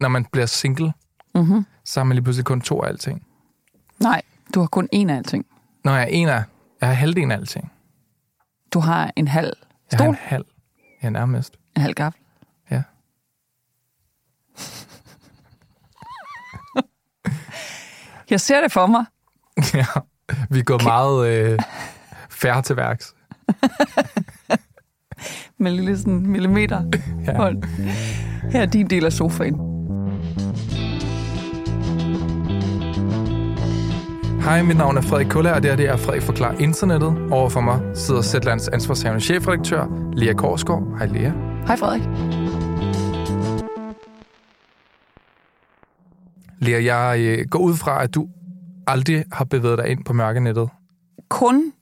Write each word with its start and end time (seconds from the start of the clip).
når 0.00 0.08
man 0.08 0.24
bliver 0.24 0.46
single, 0.46 0.92
Mm-hmm. 1.36 1.66
så 1.84 2.00
har 2.00 2.04
man 2.04 2.14
lige 2.14 2.24
pludselig 2.24 2.44
kun 2.44 2.60
to 2.60 2.82
af 2.82 2.88
alting. 2.88 3.26
Nej, 4.00 4.22
du 4.54 4.60
har 4.60 4.66
kun 4.66 4.88
én 4.94 5.10
af 5.10 5.16
alting. 5.16 5.46
Når 5.84 5.92
jeg 5.92 6.02
er 6.02 6.06
en 6.06 6.28
af, 6.28 6.42
jeg 6.80 6.88
har 6.88 6.94
halvdelen 6.94 7.30
af 7.30 7.36
alting. 7.36 7.72
Du 8.74 8.80
har 8.80 9.12
en 9.16 9.28
halv 9.28 9.52
Jeg 9.92 9.98
har 9.98 10.04
stol, 10.04 10.08
en 10.08 10.14
halv. 10.20 10.44
Ja, 11.02 11.10
nærmest. 11.10 11.56
en 11.76 11.82
halv 11.82 11.94
gaffel. 11.94 12.22
Ja. 12.70 12.82
Jeg 18.30 18.40
ser 18.40 18.60
det 18.60 18.72
for 18.72 18.86
mig. 18.86 19.04
ja. 19.74 19.86
Vi 20.50 20.62
går 20.62 20.82
meget 20.82 21.28
øh, 21.28 21.58
færre 22.30 22.62
til 22.62 22.76
værks. 22.76 23.14
Med 25.58 25.70
en 25.70 25.76
lille 25.76 25.98
sådan 25.98 26.26
millimeter 26.26 26.90
Ja. 27.26 27.36
hold. 27.36 27.62
Her 28.52 28.62
er 28.62 28.66
din 28.66 28.90
del 28.90 29.04
af 29.04 29.12
sofaen. 29.12 29.73
Hej, 34.44 34.62
mit 34.62 34.76
navn 34.76 34.96
er 34.96 35.00
Frederik 35.00 35.26
Kulla, 35.26 35.54
og 35.54 35.62
det 35.62 35.70
her 35.70 35.76
det 35.76 35.88
er 35.88 35.96
Frederik 35.96 36.22
Forklar 36.22 36.52
Internettet. 36.52 37.32
Overfor 37.32 37.60
mig 37.60 37.80
sidder 37.96 38.22
Zetlands 38.22 38.68
ansvarshavende 38.68 39.20
chefredaktør, 39.24 40.10
Lea 40.12 40.32
Korsgaard. 40.32 40.98
Hej 40.98 41.06
Lea. 41.06 41.32
Hej 41.66 41.76
Frederik. 41.76 42.02
Lea, 46.58 46.84
jeg 46.84 47.20
øh, 47.20 47.46
går 47.50 47.58
ud 47.58 47.74
fra, 47.76 48.02
at 48.02 48.14
du 48.14 48.28
aldrig 48.86 49.24
har 49.32 49.44
bevæget 49.44 49.78
dig 49.78 49.88
ind 49.88 50.04
på 50.04 50.12
mørkenettet. 50.12 50.68
Kun 51.28 51.72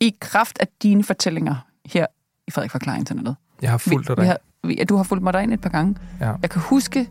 i 0.00 0.14
kraft 0.20 0.58
af 0.60 0.66
dine 0.82 1.04
fortællinger 1.04 1.54
her 1.86 2.06
i 2.48 2.50
Frederik 2.50 2.70
Forklar 2.70 2.96
Internettet. 2.96 3.36
Jeg 3.62 3.70
har 3.70 3.78
fulgt 3.78 4.08
dig 4.08 4.16
vi 4.16 4.22
der. 4.22 4.28
har, 4.28 4.38
vi, 4.64 4.74
ja, 4.74 4.84
du 4.84 4.96
har 4.96 5.02
fulgt 5.04 5.24
mig 5.24 5.32
derind 5.32 5.52
et 5.52 5.60
par 5.60 5.70
gange. 5.70 5.96
Ja. 6.20 6.32
Jeg 6.42 6.50
kan 6.50 6.62
huske, 6.62 7.08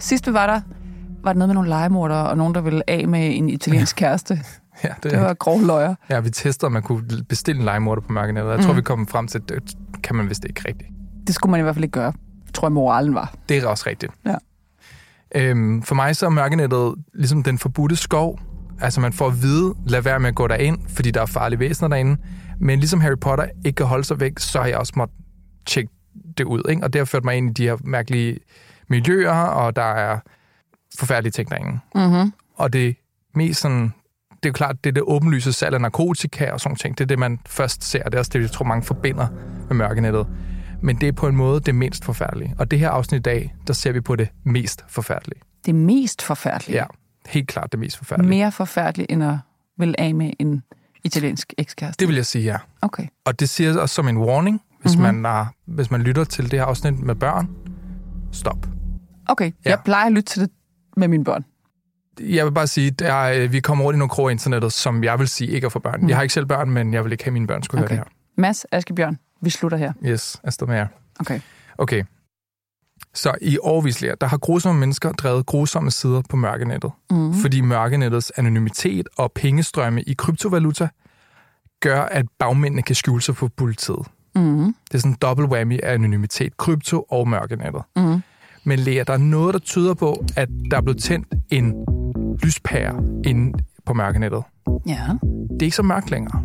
sidst 0.00 0.26
vi 0.26 0.32
var 0.32 0.46
der, 0.46 0.60
var 1.26 1.32
det 1.32 1.38
noget 1.38 1.48
med 1.48 1.54
nogle 1.54 1.68
legemordere, 1.68 2.28
og 2.28 2.36
nogen, 2.36 2.54
der 2.54 2.60
ville 2.60 2.90
af 2.90 3.08
med 3.08 3.36
en 3.36 3.48
italiensk 3.50 3.96
kæreste. 3.96 4.38
Ja, 4.84 4.88
det, 5.02 5.10
Det 5.12 5.20
var 5.20 5.34
grove 5.34 5.66
løjer. 5.66 5.94
ja, 6.10 6.20
vi 6.20 6.30
testede, 6.30 6.66
om 6.66 6.72
man 6.72 6.82
kunne 6.82 7.02
bestille 7.28 7.58
en 7.58 7.64
legemorder 7.64 8.02
på 8.02 8.12
mørkenettet. 8.12 8.50
Jeg 8.50 8.60
tror, 8.60 8.72
Mm. 8.72 8.76
vi 8.76 8.82
kom 8.82 9.06
frem 9.06 9.26
til, 9.28 9.38
at 9.38 9.48
det 9.48 9.62
kan 10.02 10.16
man 10.16 10.28
vist 10.28 10.44
ikke 10.44 10.62
rigtigt. 10.68 10.90
Det 11.26 11.34
skulle 11.34 11.50
man 11.50 11.60
i 11.60 11.62
hvert 11.62 11.74
fald 11.74 11.84
ikke 11.84 11.92
gøre, 11.92 12.12
tror 12.54 12.68
jeg 12.68 12.72
moralen 12.72 13.14
var. 13.14 13.34
Det 13.48 13.56
er 13.58 13.66
også 13.66 13.84
rigtigt. 13.86 14.12
Ja. 14.26 14.34
Øhm, 15.34 15.82
for 15.82 15.94
mig 15.94 16.16
så 16.16 16.26
er 16.26 16.30
mørkenettet 16.30 16.94
ligesom 17.14 17.42
den 17.42 17.58
forbudte 17.58 17.96
skov. 17.96 18.38
Altså 18.80 19.00
man 19.00 19.12
får 19.12 19.26
at 19.26 19.42
vide, 19.42 19.74
lad 19.86 20.00
være 20.02 20.20
med 20.20 20.28
at 20.28 20.34
gå 20.34 20.46
derind, 20.46 20.78
fordi 20.88 21.10
der 21.10 21.22
er 21.22 21.26
farlige 21.26 21.58
væsener 21.60 21.88
derinde. 21.88 22.16
Men 22.60 22.78
ligesom 22.78 23.00
Harry 23.00 23.18
Potter 23.20 23.46
ikke 23.64 23.76
kan 23.76 23.86
holde 23.86 24.04
sig 24.04 24.20
væk, 24.20 24.38
så 24.38 24.58
har 24.60 24.66
jeg 24.66 24.76
også 24.78 24.92
måttet 24.96 25.16
tjekke 25.66 25.90
det 26.38 26.44
ud. 26.44 26.62
Ikke? 26.70 26.82
Og 26.84 26.92
det 26.92 26.98
har 27.00 27.04
ført 27.04 27.24
mig 27.24 27.36
ind 27.36 27.50
i 27.50 27.52
de 27.52 27.68
her 27.68 27.76
mærkelige 27.84 28.38
miljøer, 28.88 29.32
og 29.32 29.76
der 29.76 29.82
er 29.94 30.18
forfærdelige 30.98 31.32
ting 31.32 31.50
derinde. 31.50 31.78
Mm-hmm. 31.94 32.32
Og 32.54 32.72
det 32.72 32.96
mest 33.34 33.60
sådan, 33.60 33.82
det 34.30 34.44
er 34.44 34.48
jo 34.48 34.52
klart, 34.52 34.84
det 34.84 34.90
er 34.90 34.94
det 34.94 35.02
åbenlyse 35.06 35.52
salg 35.52 35.74
af 35.74 35.80
narkotika 35.80 36.50
og 36.50 36.60
sådan 36.60 36.76
ting. 36.76 36.98
Det 36.98 37.04
er 37.04 37.08
det, 37.08 37.18
man 37.18 37.38
først 37.46 37.84
ser, 37.84 38.02
og 38.04 38.12
det 38.12 38.16
er 38.16 38.18
også 38.20 38.30
det, 38.34 38.40
jeg 38.42 38.50
tror, 38.50 38.64
mange 38.64 38.82
forbinder 38.82 39.26
med 39.68 39.76
mørkenettet. 39.76 40.26
Men 40.82 41.00
det 41.00 41.08
er 41.08 41.12
på 41.12 41.28
en 41.28 41.36
måde 41.36 41.60
det 41.60 41.74
mindst 41.74 42.04
forfærdelige. 42.04 42.54
Og 42.58 42.70
det 42.70 42.78
her 42.78 42.90
afsnit 42.90 43.18
i 43.18 43.22
dag, 43.22 43.54
der 43.66 43.72
ser 43.72 43.92
vi 43.92 44.00
på 44.00 44.16
det 44.16 44.28
mest 44.44 44.84
forfærdelige. 44.88 45.40
Det 45.66 45.74
mest 45.74 46.22
forfærdelige. 46.22 46.76
Ja, 46.78 46.84
helt 47.28 47.48
klart 47.48 47.72
det 47.72 47.80
mest 47.80 47.96
forfærdelige. 47.96 48.28
Mere 48.28 48.52
forfærdeligt, 48.52 49.12
end 49.12 49.24
at 49.24 49.34
vil 49.78 49.94
af 49.98 50.14
med 50.14 50.30
en 50.38 50.62
italiensk 51.04 51.52
ekskæreste. 51.58 52.00
Det 52.00 52.08
vil 52.08 52.16
jeg 52.16 52.26
sige, 52.26 52.44
ja. 52.44 52.56
Okay. 52.82 53.06
Og 53.24 53.40
det 53.40 53.48
siger 53.48 53.80
også 53.80 53.94
som 53.94 54.08
en 54.08 54.16
warning, 54.18 54.60
hvis, 54.80 54.96
Mhm. 54.96 55.02
mm-hmm. 55.04 55.20
man, 55.22 55.32
er, 55.40 55.46
hvis 55.66 55.90
man 55.90 56.00
lytter 56.02 56.24
til 56.24 56.50
det 56.50 56.58
her 56.58 56.66
afsnit 56.66 56.98
med 57.00 57.14
børn. 57.14 57.48
Stop. 58.32 58.66
Okay, 59.28 59.52
Ja. 59.64 59.70
jeg 59.70 59.78
plejer 59.84 60.06
at 60.06 60.12
lytte 60.12 60.32
til 60.32 60.42
det 60.42 60.50
med 60.96 61.08
mine 61.08 61.24
børn. 61.24 61.44
Jeg 62.20 62.44
vil 62.44 62.52
bare 62.52 62.66
sige, 62.66 62.94
er, 63.04 63.42
øh, 63.42 63.52
vi 63.52 63.60
kommer 63.60 63.84
rundt 63.84 63.96
i 63.96 63.98
nogle 63.98 64.10
kroge 64.10 64.32
internettet, 64.32 64.72
som 64.72 65.04
jeg 65.04 65.18
vil 65.18 65.28
sige 65.28 65.50
ikke 65.50 65.64
er 65.64 65.68
for 65.68 65.78
børn. 65.80 66.00
Mm. 66.00 66.08
Jeg 66.08 66.16
har 66.16 66.22
ikke 66.22 66.34
selv 66.34 66.46
børn, 66.46 66.70
men 66.70 66.94
jeg 66.94 67.04
vil 67.04 67.12
ikke 67.12 67.24
have, 67.24 67.28
at 67.30 67.32
mine 67.32 67.46
børn 67.46 67.62
skulle 67.62 67.84
Okay. 67.84 67.94
høre 67.96 68.04
det 68.04 68.12
Mads, 68.38 68.66
Askebjørn, 68.72 69.18
vi 69.40 69.50
slutter 69.50 69.78
her. 69.78 69.92
her. 70.02 70.12
Yes, 70.12 70.40
afsted 70.44 70.66
med 70.66 70.76
jer. 70.76 70.86
Okay. 71.20 71.40
Okay. 71.78 72.02
Så 73.14 73.34
i 73.40 73.58
årvislærer, 73.62 74.14
der 74.14 74.26
har 74.26 74.38
grusomme 74.38 74.80
mennesker 74.80 75.12
drevet 75.12 75.46
grusomme 75.46 75.90
sider 75.90 76.22
på 76.30 76.36
mørkenettet. 76.36 76.90
Mm. 77.10 77.34
Fordi 77.34 77.60
mørkenettets 77.60 78.32
anonymitet 78.36 79.08
og 79.18 79.32
pengestrømme 79.32 80.02
i 80.02 80.14
kryptovaluta 80.14 80.88
gør, 81.80 82.02
at 82.02 82.26
bagmændene 82.38 82.82
kan 82.82 82.94
skjule 82.94 83.22
sig 83.22 83.36
for 83.36 83.50
politiet. 83.56 84.06
Mm. 84.34 84.74
Det 84.88 84.94
er 84.94 84.98
sådan 84.98 85.10
en 85.12 85.16
dobbelt 85.22 85.48
whammy 85.48 85.80
af 85.82 85.92
anonymitet, 85.94 86.56
krypto 86.56 87.02
og 87.10 87.28
mørkenettet. 87.28 87.82
Mm. 87.96 88.22
Men 88.66 88.78
Lea, 88.78 89.04
der 89.06 89.12
er 89.12 89.18
noget, 89.18 89.54
der 89.54 89.60
tyder 89.60 89.94
på, 89.94 90.24
at 90.36 90.48
der 90.70 90.76
er 90.76 90.80
blevet 90.80 91.02
tændt 91.02 91.34
en 91.50 91.74
lyspære 92.42 93.02
inde 93.24 93.58
på 93.84 93.94
mørkenettet. 93.94 94.42
Ja. 94.86 95.00
Det 95.50 95.62
er 95.62 95.64
ikke 95.64 95.76
så 95.76 95.82
mørkt 95.82 96.10
længere. 96.10 96.42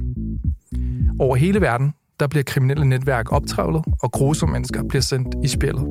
Over 1.19 1.35
hele 1.35 1.61
verden, 1.61 1.93
der 2.19 2.27
bliver 2.27 2.43
kriminelle 2.43 2.85
netværk 2.85 3.31
optrævlet, 3.31 3.83
og 4.03 4.11
grusomme 4.11 4.53
mennesker 4.53 4.83
bliver 4.83 5.01
sendt 5.01 5.35
i 5.43 5.47
spillet. 5.47 5.85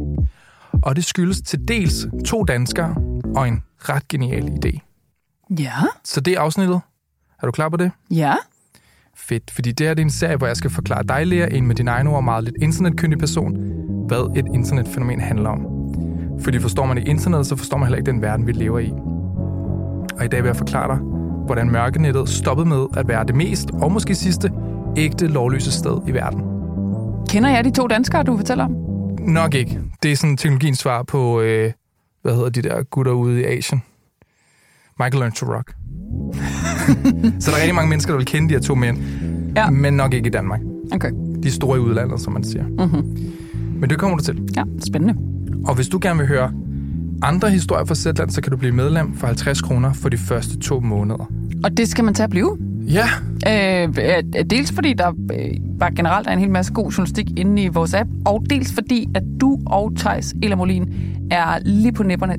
Og 0.82 0.96
det 0.96 1.04
skyldes 1.04 1.40
til 1.40 1.68
dels 1.68 2.06
to 2.26 2.44
danskere 2.44 2.94
og 3.36 3.48
en 3.48 3.62
ret 3.78 4.08
genial 4.08 4.48
idé. 4.64 4.78
Ja. 5.58 5.72
Så 6.04 6.20
det 6.20 6.34
er 6.34 6.40
afsnittet. 6.40 6.80
Er 7.42 7.46
du 7.46 7.52
klar 7.52 7.68
på 7.68 7.76
det? 7.76 7.90
Ja. 8.10 8.34
Fedt, 9.16 9.50
fordi 9.50 9.72
det 9.72 9.86
her 9.86 9.94
det 9.94 10.02
er 10.02 10.04
en 10.04 10.10
serie, 10.10 10.36
hvor 10.36 10.46
jeg 10.46 10.56
skal 10.56 10.70
forklare 10.70 11.02
dig, 11.02 11.26
Lea, 11.26 11.46
en 11.46 11.66
med 11.66 11.74
dine 11.74 11.90
egne 11.90 12.10
ord 12.10 12.24
meget 12.24 12.44
lidt 12.44 12.56
internetkyndig 12.62 13.18
person, 13.18 13.56
hvad 14.06 14.36
et 14.36 14.46
internetfænomen 14.54 15.20
handler 15.20 15.50
om. 15.50 15.79
Fordi 16.40 16.58
forstår 16.58 16.86
man 16.86 16.98
ikke 16.98 17.10
internet, 17.10 17.46
så 17.46 17.56
forstår 17.56 17.76
man 17.78 17.86
heller 17.86 17.98
ikke 17.98 18.10
den 18.10 18.22
verden, 18.22 18.46
vi 18.46 18.52
lever 18.52 18.78
i. 18.78 18.90
Og 20.18 20.24
i 20.24 20.28
dag 20.28 20.42
vil 20.42 20.48
jeg 20.48 20.56
forklare 20.56 20.88
dig, 20.88 20.96
hvordan 21.46 21.70
mørkenettet 21.70 22.28
stoppede 22.28 22.68
med 22.68 22.86
at 22.96 23.08
være 23.08 23.24
det 23.26 23.34
mest, 23.34 23.70
og 23.72 23.92
måske 23.92 24.14
sidste, 24.14 24.52
ægte 24.96 25.26
lovløse 25.26 25.72
sted 25.72 25.98
i 26.08 26.12
verden. 26.12 26.40
Kender 27.28 27.50
jeg 27.50 27.64
de 27.64 27.70
to 27.70 27.86
danskere, 27.86 28.22
du 28.22 28.36
fortæller 28.36 28.64
om? 28.64 28.76
Nok 29.18 29.54
ikke. 29.54 29.80
Det 30.02 30.12
er 30.12 30.16
sådan 30.16 30.36
teknologiens 30.36 30.78
svar 30.78 31.02
på, 31.02 31.40
øh, 31.40 31.72
hvad 32.22 32.34
hedder 32.34 32.48
de 32.50 32.62
der 32.62 32.82
gutter 32.82 33.12
ude 33.12 33.40
i 33.40 33.44
Asien? 33.44 33.82
Michael 34.98 35.18
Learns 35.18 35.38
to 35.38 35.46
Rock. 35.46 35.74
så 37.42 37.50
der 37.50 37.56
er 37.56 37.60
rigtig 37.60 37.74
mange 37.74 37.88
mennesker, 37.88 38.12
der 38.12 38.16
vil 38.16 38.26
kende 38.26 38.48
de 38.48 38.54
her 38.54 38.60
to 38.60 38.74
mænd, 38.74 38.98
Ja. 39.56 39.70
men 39.70 39.94
nok 39.94 40.14
ikke 40.14 40.26
i 40.26 40.30
Danmark. 40.30 40.60
Okay. 40.92 41.10
De 41.42 41.50
store 41.50 41.78
i 41.78 41.80
udlandet, 41.80 42.20
som 42.20 42.32
man 42.32 42.44
siger. 42.44 42.64
Mm-hmm. 42.66 43.30
Men 43.80 43.90
det 43.90 43.98
kommer 43.98 44.16
du 44.16 44.24
til. 44.24 44.48
Ja, 44.56 44.62
spændende. 44.86 45.14
Og 45.66 45.74
hvis 45.74 45.88
du 45.88 45.98
gerne 46.02 46.18
vil 46.18 46.28
høre 46.28 46.52
andre 47.22 47.50
historier 47.50 47.84
fra 47.84 47.94
Zetland, 47.94 48.30
så 48.30 48.40
kan 48.40 48.50
du 48.50 48.56
blive 48.56 48.72
medlem 48.72 49.16
for 49.16 49.26
50 49.26 49.60
kroner 49.60 49.92
for 49.92 50.08
de 50.08 50.18
første 50.18 50.58
to 50.58 50.80
måneder. 50.80 51.30
Og 51.64 51.76
det 51.76 51.88
skal 51.88 52.04
man 52.04 52.14
tage 52.14 52.24
at 52.24 52.30
blive. 52.30 52.58
Ja, 52.86 53.08
Øh, 53.48 53.88
dels 54.50 54.72
fordi 54.72 54.92
der 54.92 55.08
øh, 55.08 55.78
bare 55.80 55.94
generelt 55.94 56.26
er 56.26 56.32
en 56.32 56.38
hel 56.38 56.50
masse 56.50 56.72
god 56.72 56.90
journalistik 56.90 57.38
inde 57.38 57.62
i 57.62 57.68
vores 57.68 57.94
app, 57.94 58.10
og 58.26 58.44
dels 58.50 58.72
fordi, 58.72 59.08
at 59.14 59.22
du 59.40 59.58
og 59.66 59.92
Thijs 59.96 60.34
Elamolin 60.42 60.92
er 61.30 61.58
lige 61.64 61.92
på 61.92 62.02
nipperne, 62.02 62.36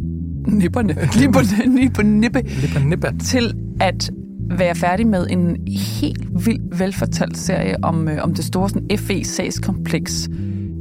nipperne, 0.48 0.96
lige 1.20 1.32
på, 1.32 1.40
lige 1.66 1.90
på 1.90 2.02
nippe 2.02 2.42
lidt 2.42 2.74
på 2.74 2.80
nippet. 2.80 3.16
til 3.20 3.53
at 3.80 4.12
være 4.50 4.76
færdig 4.76 5.08
med 5.08 5.28
en 5.30 5.58
helt 6.02 6.46
vild 6.46 6.78
velfortalt 6.78 7.38
serie 7.38 7.84
om, 7.84 8.08
øh, 8.08 8.24
om 8.24 8.34
det 8.34 8.46
store 8.46 8.70
sådan, 8.70 8.98
FE-sagskompleks, 8.98 10.30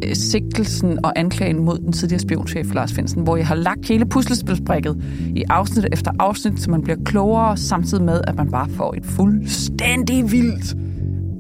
øh, 0.05 0.15
sigtelsen 0.15 1.05
og 1.05 1.13
anklagen 1.17 1.65
mod 1.65 1.79
den 1.79 1.93
tidligere 1.93 2.21
spionchef 2.21 2.75
Lars 2.75 2.93
Finsen, 2.93 3.23
hvor 3.23 3.37
jeg 3.37 3.47
har 3.47 3.55
lagt 3.55 3.89
hele 3.89 4.07
puslespilsbrækket 4.07 5.03
i 5.37 5.45
afsnit 5.49 5.87
efter 5.93 6.11
afsnit, 6.19 6.61
så 6.61 6.71
man 6.71 6.83
bliver 6.83 6.99
klogere, 7.05 7.57
samtidig 7.57 8.05
med, 8.05 8.21
at 8.27 8.37
man 8.37 8.51
bare 8.51 8.69
får 8.69 8.95
et 8.97 9.07
fuldstændig 9.07 10.33
vildt 10.33 10.77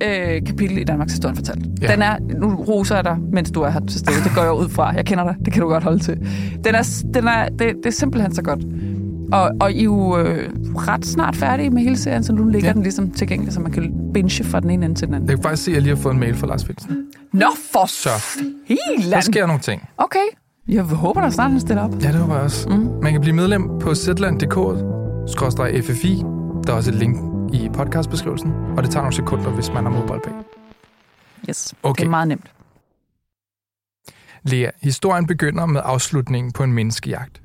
øh, 0.02 0.42
kapitel 0.46 0.78
i 0.78 0.84
Danmarks 0.84 1.12
historie 1.12 1.34
fortalt. 1.34 1.66
Ja. 1.82 1.92
Den 1.92 2.02
er, 2.02 2.16
nu 2.40 2.54
roser 2.54 2.94
jeg 2.94 3.04
dig, 3.04 3.16
mens 3.32 3.50
du 3.50 3.62
er 3.62 3.70
her 3.70 3.80
til 3.80 3.98
stede. 3.98 4.16
Det 4.24 4.32
går 4.34 4.42
jeg 4.42 4.52
ud 4.52 4.68
fra. 4.68 4.90
Jeg 4.90 5.04
kender 5.04 5.24
dig. 5.24 5.36
Det 5.44 5.52
kan 5.52 5.62
du 5.62 5.68
godt 5.68 5.84
holde 5.84 5.98
til. 5.98 6.18
Den 6.64 6.74
er, 6.74 7.02
den 7.14 7.28
er, 7.28 7.48
det, 7.48 7.60
det 7.76 7.86
er 7.86 7.90
simpelthen 7.90 8.34
så 8.34 8.42
godt. 8.42 8.64
Og, 9.32 9.50
og 9.60 9.72
I 9.72 9.78
er 9.78 9.84
jo 9.84 10.18
øh, 10.18 10.50
ret 10.76 11.06
snart 11.06 11.36
færdige 11.36 11.70
med 11.70 11.82
hele 11.82 11.96
serien, 11.96 12.22
så 12.22 12.32
nu 12.32 12.44
ligger 12.44 12.68
ja. 12.68 12.72
den 12.72 12.82
ligesom 12.82 13.10
tilgængelig, 13.10 13.52
så 13.52 13.60
man 13.60 13.72
kan 13.72 13.82
binge 14.12 14.44
fra 14.44 14.60
den 14.60 14.70
ene 14.70 14.84
ende 14.86 14.98
til 14.98 15.06
den 15.06 15.14
anden. 15.14 15.28
Jeg 15.30 15.36
kan 15.36 15.42
faktisk 15.42 15.64
se, 15.64 15.70
at 15.70 15.74
jeg 15.74 15.82
lige 15.82 15.94
har 15.96 16.02
fået 16.02 16.12
en 16.14 16.20
mail 16.20 16.34
fra 16.36 16.46
Lars 16.46 16.64
Finsen. 16.64 17.06
Nå, 17.32 17.46
for 17.72 17.86
Så 17.86 18.08
helt 18.66 19.12
der 19.12 19.20
sker 19.20 19.46
nogle 19.46 19.60
ting. 19.60 19.88
Okay. 19.96 20.24
Jeg 20.68 20.82
håber, 20.82 21.20
der 21.20 21.30
snart 21.30 21.52
er 21.52 21.58
stille 21.58 21.82
op. 21.82 21.90
Ja, 22.02 22.08
det 22.08 22.14
håber 22.14 22.34
jeg 22.34 22.42
også. 22.44 22.68
Mm. 22.68 22.90
Man 23.02 23.12
kan 23.12 23.20
blive 23.20 23.36
medlem 23.36 23.68
på 23.80 23.94
zland.dk-ffi. 23.94 26.16
Der 26.66 26.72
er 26.72 26.76
også 26.76 26.90
et 26.90 26.96
link 26.96 27.16
i 27.54 27.68
podcastbeskrivelsen, 27.74 28.52
og 28.76 28.82
det 28.82 28.90
tager 28.90 29.02
nogle 29.02 29.14
sekunder, 29.16 29.50
hvis 29.50 29.72
man 29.72 29.84
har 29.84 29.90
MobilePay. 29.92 30.30
Yes, 31.48 31.74
Okay. 31.82 32.00
det 32.00 32.06
er 32.06 32.10
meget 32.10 32.28
nemt. 32.28 32.50
Lea, 34.42 34.70
historien 34.82 35.26
begynder 35.26 35.66
med 35.66 35.80
afslutningen 35.84 36.52
på 36.52 36.64
en 36.64 36.72
menneskejagt. 36.72 37.42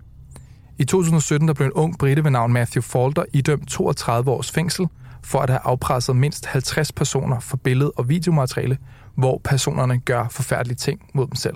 I 0.77 0.85
2017 0.85 1.47
der 1.47 1.53
blev 1.53 1.65
en 1.65 1.71
ung 1.73 1.97
brite 1.97 2.23
ved 2.23 2.31
navn 2.31 2.53
Matthew 2.53 2.81
Falter 2.81 3.23
idømt 3.33 3.67
32 3.69 4.31
års 4.31 4.51
fængsel 4.51 4.87
for 5.25 5.39
at 5.39 5.49
have 5.49 5.59
afpresset 5.63 6.15
mindst 6.15 6.45
50 6.45 6.91
personer 6.91 7.39
for 7.39 7.57
billed- 7.57 7.91
og 7.97 8.09
videomateriale, 8.09 8.77
hvor 9.17 9.41
personerne 9.43 9.99
gør 9.99 10.27
forfærdelige 10.31 10.75
ting 10.77 10.99
mod 11.13 11.27
dem 11.27 11.35
selv. 11.35 11.55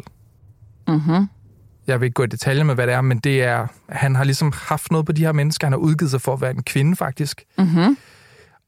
Mm-hmm. 0.88 1.28
Jeg 1.88 2.00
vil 2.00 2.06
ikke 2.06 2.14
gå 2.14 2.24
i 2.24 2.28
detaljer 2.28 2.64
med, 2.64 2.76
hvad 2.76 2.88
det 2.88 2.94
er, 2.96 3.02
men 3.02 3.18
det 3.20 3.44
er, 3.44 3.68
han 3.90 4.16
har 4.16 4.24
ligesom 4.24 4.54
haft 4.56 4.92
noget 4.92 5.06
på 5.06 5.12
de 5.12 5.22
her 5.26 5.32
mennesker. 5.32 5.68
Han 5.68 5.72
har 5.74 5.78
udgivet 5.78 6.12
sig 6.12 6.22
for 6.22 6.34
at 6.34 6.42
være 6.42 6.52
en 6.52 6.64
kvinde, 6.64 6.96
faktisk. 6.96 7.44
Mm-hmm. 7.58 7.98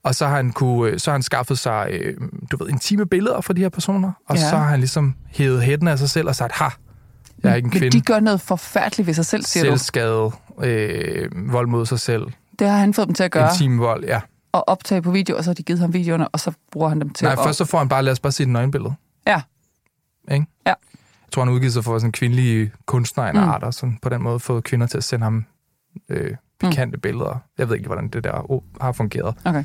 Og 0.03 0.15
så 0.15 0.27
har 0.27 0.35
han, 0.35 0.51
kunne, 0.51 0.99
så 0.99 1.11
har 1.11 1.15
han 1.15 1.23
skaffet 1.23 1.59
sig, 1.59 1.87
øh, 1.91 2.17
du 2.51 2.57
ved, 2.57 2.69
intime 2.69 3.05
billeder 3.05 3.41
fra 3.41 3.53
de 3.53 3.61
her 3.61 3.69
personer. 3.69 4.11
Og 4.29 4.35
Ja. 4.35 4.49
så 4.49 4.55
har 4.57 4.63
han 4.65 4.79
ligesom 4.79 5.15
hævet 5.27 5.61
hætten 5.63 5.87
af 5.87 5.99
sig 5.99 6.09
selv 6.09 6.27
og 6.27 6.35
sagt, 6.35 6.51
ha, 6.53 6.65
jeg 7.43 7.51
er 7.51 7.55
ikke 7.55 7.65
en 7.65 7.69
Men 7.69 7.79
kvinde. 7.79 7.97
de 7.97 8.01
gør 8.01 8.19
noget 8.19 8.41
forfærdeligt 8.41 9.07
ved 9.07 9.13
sig 9.13 9.25
selv, 9.25 9.43
siger 9.43 9.63
du. 9.63 9.69
Selvskade, 9.69 10.31
øh, 10.63 11.29
vold 11.53 11.67
mod 11.67 11.85
sig 11.85 11.99
selv, 11.99 12.23
Det 12.59 12.69
har 12.69 12.77
han 12.77 12.93
fået 12.93 13.07
dem 13.07 13.15
til 13.15 13.23
at 13.23 13.31
gøre, 13.31 13.49
intim 13.53 13.79
vold, 13.79 14.03
ja. 14.05 14.19
Og 14.51 14.69
optage 14.69 15.01
på 15.01 15.11
video, 15.11 15.37
og 15.37 15.43
så 15.43 15.49
har 15.49 15.55
de 15.55 15.63
givet 15.63 15.79
ham 15.79 15.93
videoerne, 15.93 16.27
og 16.27 16.39
så 16.39 16.51
bruger 16.71 16.89
han 16.89 17.01
dem 17.01 17.09
til 17.09 17.25
Nej, 17.25 17.33
at... 17.33 17.39
først 17.45 17.57
så 17.57 17.65
får 17.65 17.77
han 17.77 17.89
bare, 17.89 18.03
lad 18.03 18.11
os 18.11 18.19
bare 18.19 18.31
se 18.31 18.43
et 18.43 18.49
nøgenbillede. 18.49 18.93
Ja. 19.27 19.41
Ikke? 20.31 20.45
Ja. 20.65 20.69
Jeg 20.69 21.33
tror, 21.33 21.43
han 21.45 21.53
udgivet 21.53 21.73
sig 21.73 21.83
for 21.83 21.97
sådan 21.97 22.07
en 22.07 22.11
kvindelig 22.11 22.71
kunstner 22.85 23.23
af 23.23 23.29
en 23.29 23.35
Mm. 23.37 23.43
art, 23.49 23.63
og 23.63 23.73
sådan 23.73 23.99
på 24.01 24.09
den 24.09 24.21
måde 24.21 24.39
fået 24.39 24.63
kvinder 24.63 24.87
til 24.87 24.97
at 24.97 25.03
sende 25.03 25.23
ham 25.23 25.45
øh, 26.09 26.35
pikante 26.59 26.95
mm. 26.97 27.01
billeder. 27.01 27.43
Jeg 27.57 27.69
ved 27.69 27.75
ikke, 27.75 27.87
hvordan 27.87 28.07
det 28.07 28.23
der 28.23 28.51
oh, 28.51 28.61
har 28.81 28.91
fungeret. 28.91 29.35
Okay. 29.45 29.63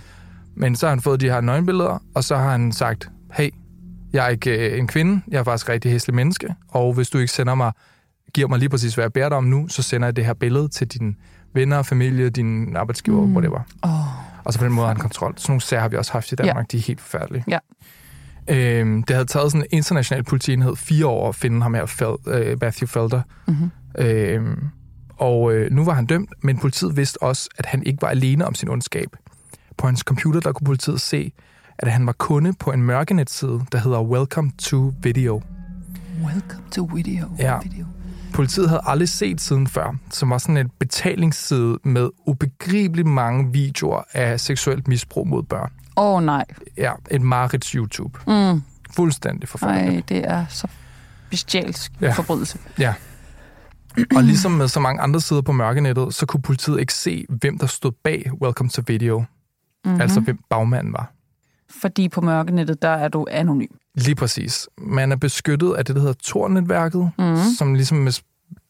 Men 0.54 0.76
så 0.76 0.86
har 0.86 0.90
han 0.90 1.00
fået 1.00 1.20
de 1.20 1.26
her 1.30 1.40
nøgenbilleder, 1.40 2.02
og 2.14 2.24
så 2.24 2.36
har 2.36 2.50
han 2.50 2.72
sagt, 2.72 3.10
hey, 3.32 3.50
jeg 4.12 4.24
er 4.24 4.28
ikke 4.28 4.70
øh, 4.72 4.78
en 4.78 4.86
kvinde, 4.86 5.22
jeg 5.28 5.38
er 5.38 5.44
faktisk 5.44 5.68
rigtig 5.68 5.90
hæslig 5.92 6.14
menneske, 6.16 6.54
og 6.68 6.92
hvis 6.92 7.10
du 7.10 7.18
ikke 7.18 7.32
sender 7.32 7.54
mig, 7.54 7.72
giver 8.34 8.48
mig 8.48 8.58
lige 8.58 8.68
præcis, 8.68 8.94
hvad 8.94 9.04
jeg 9.04 9.12
beder 9.12 9.28
dig 9.28 9.38
om 9.38 9.44
nu, 9.44 9.68
så 9.68 9.82
sender 9.82 10.06
jeg 10.06 10.16
det 10.16 10.26
her 10.26 10.34
billede 10.34 10.68
til 10.68 10.86
dine 10.86 11.14
venner, 11.54 11.82
familie, 11.82 12.30
din 12.30 12.76
arbejdsgiver, 12.76 13.26
mm. 13.26 13.32
whatever. 13.32 13.60
Oh. 13.82 13.90
Og 14.46 14.52
så 14.52 14.58
på 14.58 14.64
den 14.64 14.72
måde 14.72 14.87
har 14.87 14.94
han 14.94 15.00
kontrol. 15.00 15.34
Sådan 15.37 15.50
nogle 15.52 15.60
sager 15.60 15.81
har 15.81 15.88
vi 15.88 15.96
også 15.96 16.12
haft 16.12 16.32
i 16.32 16.34
Danmark, 16.34 16.56
ja. 16.72 16.76
de 16.76 16.76
er 16.76 16.87
helt 16.87 17.00
forfærdelige. 17.00 17.44
Ja. 17.48 17.58
Øhm, 18.48 19.02
det 19.02 19.16
havde 19.16 19.26
taget 19.26 19.52
sådan 19.52 19.62
en 19.62 19.66
international 19.70 20.25
politienhed 20.25 20.76
fire 20.76 21.06
år 21.06 21.28
at 21.28 21.34
finde 21.34 21.62
ham 21.62 21.75
her, 21.75 21.87
Fel, 21.87 22.16
øh, 22.26 22.58
Matthew 22.60 22.87
Felder. 22.87 23.22
Mm-hmm. 23.46 23.70
Øhm, 23.98 24.69
og 25.16 25.54
øh, 25.54 25.70
nu 25.70 25.84
var 25.84 25.93
han 25.93 26.06
dømt, 26.06 26.31
men 26.43 26.58
politiet 26.58 26.96
vidste 26.96 27.22
også, 27.22 27.48
at 27.58 27.66
han 27.66 27.82
ikke 27.82 28.02
var 28.02 28.08
alene 28.08 28.46
om 28.46 28.54
sin 28.54 28.69
ondskab. 28.69 29.08
På 29.78 29.87
hans 29.87 30.00
computer, 30.00 30.40
der 30.40 30.52
kunne 30.52 30.64
politiet 30.64 31.00
se, 31.00 31.32
at 31.78 31.92
han 31.92 32.06
var 32.06 32.12
kunde 32.12 32.52
på 32.52 32.72
en 32.72 32.82
mørkenetside, 32.82 33.60
der 33.72 33.78
hedder 33.78 34.02
Welcome 34.02 34.52
to 34.58 34.92
Video. 35.02 35.42
Welcome 36.25 36.62
to 36.70 36.90
video. 36.94 37.26
Ja. 37.38 37.58
video. 37.62 37.87
Politiet 38.36 38.68
havde 38.68 38.80
aldrig 38.84 39.08
set 39.08 39.40
siden 39.40 39.66
før, 39.66 39.96
som 40.10 40.30
var 40.30 40.38
sådan 40.38 40.56
en 40.56 40.70
betalingsside 40.78 41.78
med 41.84 42.10
ubegribeligt 42.26 43.08
mange 43.08 43.52
videoer 43.52 44.02
af 44.12 44.40
seksuelt 44.40 44.88
misbrug 44.88 45.28
mod 45.28 45.42
børn. 45.42 45.72
Åh 45.96 46.14
oh, 46.14 46.22
nej. 46.22 46.44
Ja, 46.76 46.92
et 47.10 47.22
Marits 47.22 47.70
YouTube. 47.70 48.18
Mm. 48.26 48.62
Fuldstændig 48.90 49.48
forfærdeligt. 49.48 50.10
Ej, 50.10 50.18
det 50.20 50.30
er 50.30 50.46
så 50.48 50.68
bestialsk 51.30 51.92
Ja. 52.00 52.12
forbrydelse. 52.12 52.58
Ja. 52.78 52.94
Og 54.16 54.24
ligesom 54.24 54.52
med 54.52 54.68
så 54.68 54.80
mange 54.80 55.00
andre 55.02 55.20
sider 55.20 55.42
på 55.42 55.52
mørkenettet, 55.52 56.14
så 56.14 56.26
kunne 56.26 56.42
politiet 56.42 56.80
ikke 56.80 56.94
se, 56.94 57.26
hvem 57.28 57.58
der 57.58 57.66
stod 57.66 57.92
bag 58.04 58.30
Welcome 58.42 58.70
to 58.70 58.82
Video. 58.86 59.18
Mhm. 59.18 59.26
Mm-hmm. 59.84 60.00
Altså 60.00 60.20
hvem 60.20 60.38
bagmanden 60.50 60.92
var. 60.92 61.12
Fordi 61.80 62.08
på 62.08 62.20
mørkenettet, 62.20 62.82
der 62.82 62.88
er 62.88 63.08
du 63.08 63.26
anonym. 63.30 63.66
Lige 63.96 64.14
præcis. 64.14 64.69
Man 64.78 65.12
er 65.12 65.16
beskyttet 65.16 65.75
af 65.75 65.84
det, 65.84 65.94
der 65.96 66.00
hedder 66.00 66.14
Tor-netværket, 66.22 67.10
mm. 67.19 67.37
som 67.58 67.75
ligesom 67.75 68.08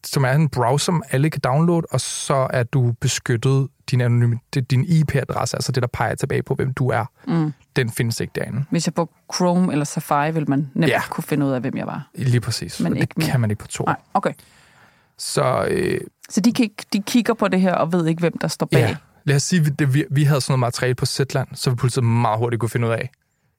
som 0.05 0.23
er 0.25 0.31
en 0.31 0.49
browser, 0.49 0.85
som 0.85 1.03
alle 1.11 1.29
kan 1.29 1.41
downloade, 1.41 1.87
og 1.91 2.01
så 2.01 2.47
er 2.49 2.63
du 2.63 2.91
beskyttet 3.01 3.67
din, 3.91 4.01
anonyme, 4.01 4.39
det- 4.53 4.71
din 4.71 4.85
IP-adresse, 4.85 5.57
altså 5.57 5.71
det, 5.71 5.81
der 5.83 5.87
peger 5.93 6.15
tilbage 6.15 6.43
på, 6.43 6.55
hvem 6.55 6.73
du 6.73 6.89
er. 6.89 7.05
Mm. 7.27 7.53
Den 7.75 7.89
findes 7.89 8.19
ikke 8.19 8.31
derinde. 8.35 8.65
Hvis 8.71 8.87
jeg 8.87 8.93
på 8.93 9.09
Chrome 9.35 9.71
eller 9.71 9.85
Safari, 9.85 10.31
vil 10.31 10.49
man 10.49 10.69
nemt 10.73 10.89
Ja. 10.91 11.01
kunne 11.09 11.23
finde 11.23 11.45
ud 11.45 11.51
af, 11.51 11.61
hvem 11.61 11.77
jeg 11.77 11.87
var. 11.87 12.07
Lige 12.15 12.41
præcis. 12.41 12.79
Men 12.79 12.95
ikke 12.97 13.05
det 13.09 13.17
mere. 13.17 13.27
kan 13.31 13.39
man 13.39 13.49
ikke 13.51 13.59
på 13.61 13.67
Tor. 13.67 13.85
Nej, 13.85 13.95
okay. 14.13 14.33
Så 15.17 15.67
øh, 15.69 15.99
Så 16.29 16.41
de, 16.41 16.53
kig, 16.53 16.71
de 16.93 17.01
kigger 17.01 17.33
på 17.33 17.47
det 17.47 17.61
her 17.61 17.73
og 17.73 17.91
ved 17.93 18.05
ikke, 18.07 18.19
hvem 18.19 18.37
der 18.37 18.47
står 18.47 18.65
bag. 18.65 18.79
Ja, 18.79 18.95
lad 19.23 19.35
os 19.35 19.43
sige, 19.43 19.65
at 19.81 19.93
vi, 19.93 20.05
vi 20.11 20.23
havde 20.23 20.41
sådan 20.41 20.51
noget 20.53 20.59
materiale 20.59 20.95
på 20.95 21.05
Zetland, 21.05 21.47
så 21.53 21.69
ville 21.69 21.77
politiet 21.79 22.03
meget 22.05 22.39
hurtigt 22.39 22.59
kunne 22.59 22.69
finde 22.69 22.87
ud 22.87 22.91
af. 22.93 23.09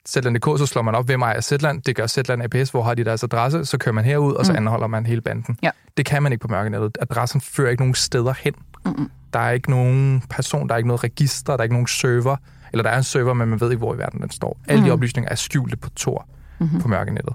Zetland.dk, 0.08 0.58
så 0.58 0.66
slår 0.66 0.82
man 0.82 0.94
op, 0.94 1.06
hvem 1.06 1.22
ejer 1.22 1.40
Zetland. 1.40 1.82
Det 1.82 1.96
gør 1.96 2.06
Zetland 2.06 2.42
APS, 2.42 2.70
hvor 2.70 2.82
har 2.82 2.94
de 2.94 3.04
deres 3.04 3.22
adresse. 3.24 3.64
Så 3.64 3.78
kører 3.78 3.92
man 3.92 4.04
herud, 4.04 4.32
og 4.34 4.46
så 4.46 4.52
Mm. 4.52 4.56
anholder 4.58 4.86
man 4.86 5.06
hele 5.06 5.20
banden. 5.20 5.56
Ja. 5.62 5.70
Det 5.96 6.06
kan 6.06 6.22
man 6.22 6.32
ikke 6.32 6.42
på 6.42 6.48
mørkenettet. 6.48 6.98
Adressen 7.00 7.40
fører 7.40 7.70
ikke 7.70 7.82
nogen 7.82 7.94
steder 7.94 8.34
hen. 8.40 8.52
Mm-mm. 8.84 9.10
Der 9.32 9.38
er 9.38 9.50
ikke 9.50 9.70
nogen 9.70 10.22
person, 10.30 10.68
der 10.68 10.74
er 10.74 10.78
ikke 10.78 10.86
noget 10.88 11.04
register, 11.04 11.52
der 11.52 11.58
er 11.58 11.62
ikke 11.62 11.74
nogen 11.74 11.86
server. 11.86 12.36
Eller 12.72 12.82
der 12.82 12.90
er 12.90 12.96
en 12.96 13.02
server, 13.04 13.34
men 13.34 13.48
man 13.48 13.60
ved 13.60 13.70
ikke, 13.70 13.78
hvor 13.78 13.94
i 13.94 13.98
verden 13.98 14.20
den 14.20 14.30
står. 14.30 14.60
Alle 14.68 14.80
de 14.80 14.84
Mhm. 14.86 14.92
oplysninger 14.92 15.30
er 15.30 15.34
skjulte 15.34 15.76
på 15.76 15.90
Tor 15.90 16.28
Mhm. 16.58 16.80
på 16.80 16.88
mørkenettet. 16.88 17.34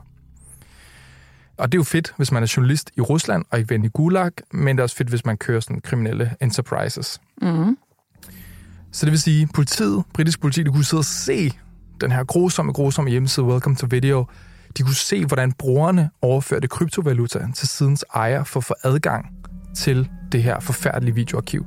Og 1.57 1.71
det 1.71 1.77
er 1.77 1.79
jo 1.79 1.83
fedt, 1.83 2.13
hvis 2.17 2.31
man 2.31 2.43
er 2.43 2.53
journalist 2.57 2.91
i 2.97 3.01
Rusland 3.01 3.45
og 3.51 3.59
ikke 3.59 3.69
ven 3.69 3.85
i 3.85 3.87
Gulag, 3.87 4.31
men 4.51 4.75
det 4.77 4.81
er 4.81 4.83
også 4.83 4.95
fedt, 4.95 5.09
hvis 5.09 5.25
man 5.25 5.37
kører 5.37 5.59
sådan 5.59 5.81
kriminelle 5.81 6.31
enterprises. 6.41 7.21
Mm-hmm. 7.41 7.77
Så 8.91 9.05
det 9.05 9.11
vil 9.11 9.21
sige, 9.21 9.47
politiet, 9.53 10.03
britisk 10.13 10.41
politi, 10.41 10.63
de 10.63 10.69
kunne 10.69 10.83
sidde 10.85 11.01
og 11.01 11.05
se 11.05 11.51
den 12.01 12.11
her 12.11 12.23
grusomme, 12.23 12.71
grusomme 12.73 13.11
hjemmeside 13.11 13.45
Welcome 13.45 13.75
to 13.75 13.87
Video. 13.89 14.25
De 14.77 14.83
kunne 14.83 14.95
se, 14.95 15.25
hvordan 15.25 15.51
brugerne 15.51 16.09
overførte 16.21 16.67
kryptovaluta 16.67 17.47
til 17.55 17.67
sidens 17.67 18.05
ejer 18.15 18.43
for 18.43 18.59
at 18.59 18.63
få 18.63 18.73
adgang 18.83 19.25
til 19.75 20.09
det 20.31 20.43
her 20.43 20.59
forfærdelige 20.59 21.15
videoarkiv. 21.15 21.65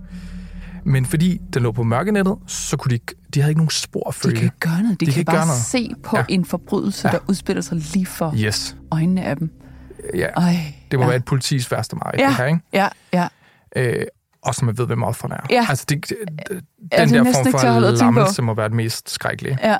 Men 0.84 1.06
fordi 1.06 1.40
den 1.54 1.62
lå 1.62 1.72
på 1.72 1.82
mørkenettet, 1.82 2.36
så 2.46 2.76
kunne 2.76 2.90
de, 2.90 2.94
ikke- 2.94 3.14
de 3.34 3.40
havde 3.40 3.50
ikke 3.50 3.58
nogen 3.60 3.70
spor 3.70 4.08
at 4.08 4.14
De 4.14 4.20
følge. 4.20 4.36
kan 4.36 4.44
ikke 4.44 4.58
gøre 4.60 4.82
noget. 4.82 5.00
De, 5.00 5.06
De 5.06 5.10
de 5.10 5.14
kan, 5.14 5.24
kan 5.24 5.34
bare 5.34 5.46
noget. 5.46 5.60
se 5.60 5.90
på 6.02 6.16
Ja. 6.16 6.24
ja. 6.28 6.34
en 6.34 6.44
forbrydelse, 6.44 7.08
Ja. 7.08 7.14
ja. 7.14 7.18
der 7.18 7.24
udspiller 7.28 7.62
sig 7.62 7.76
lige 7.76 8.06
for 8.06 8.34
Yes. 8.36 8.76
øjnene 8.92 9.22
af 9.24 9.36
dem. 9.36 9.50
Ja, 10.14 10.26
Ej, 10.26 10.74
det 10.90 10.98
må 10.98 11.02
ja. 11.04 11.08
være 11.08 11.16
et 11.16 11.24
politis 11.24 11.70
værste 11.72 11.96
mareridt, 11.96 12.20
Ja. 12.20 12.26
det 12.28 12.36
her, 12.36 12.44
ikke? 12.44 12.60
Ja, 12.72 12.88
ja. 13.12 13.28
Øh, 13.76 14.06
og 14.42 14.54
så 14.54 14.64
man 14.64 14.78
ved, 14.78 14.86
hvem 14.86 15.02
offerne 15.02 15.34
er. 15.34 15.40
Ja. 15.50 15.66
Altså, 15.68 15.84
det, 15.88 16.08
det, 16.08 16.16
den 16.48 16.48
det 16.48 16.62
er 16.92 17.06
der 17.06 17.22
næsten 17.22 17.50
form 17.52 17.60
for 17.60 17.80
lammelse 17.90 18.42
må 18.42 18.54
være 18.54 18.68
det 18.68 18.76
mest 18.76 19.10
skrækkelige. 19.10 19.58
ja. 19.62 19.76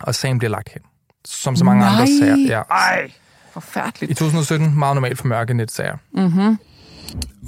Og 0.00 0.14
sagen 0.14 0.38
bliver 0.38 0.50
lagt 0.50 0.68
hen. 0.72 0.82
Som 1.24 1.56
så 1.56 1.64
mange 1.64 1.80
Nej. 1.80 1.90
andre 1.92 2.06
sager. 2.20 2.36
Ja. 2.36 2.62
Ej, 2.70 3.04
I 3.08 3.12
forfærdeligt. 3.52 4.18
2017, 4.18 4.78
meget 4.78 4.96
normalt 4.96 5.18
for 5.18 5.26
mørke 5.26 5.54
netsager. 5.54 5.96
Mm-hmm. 6.14 6.58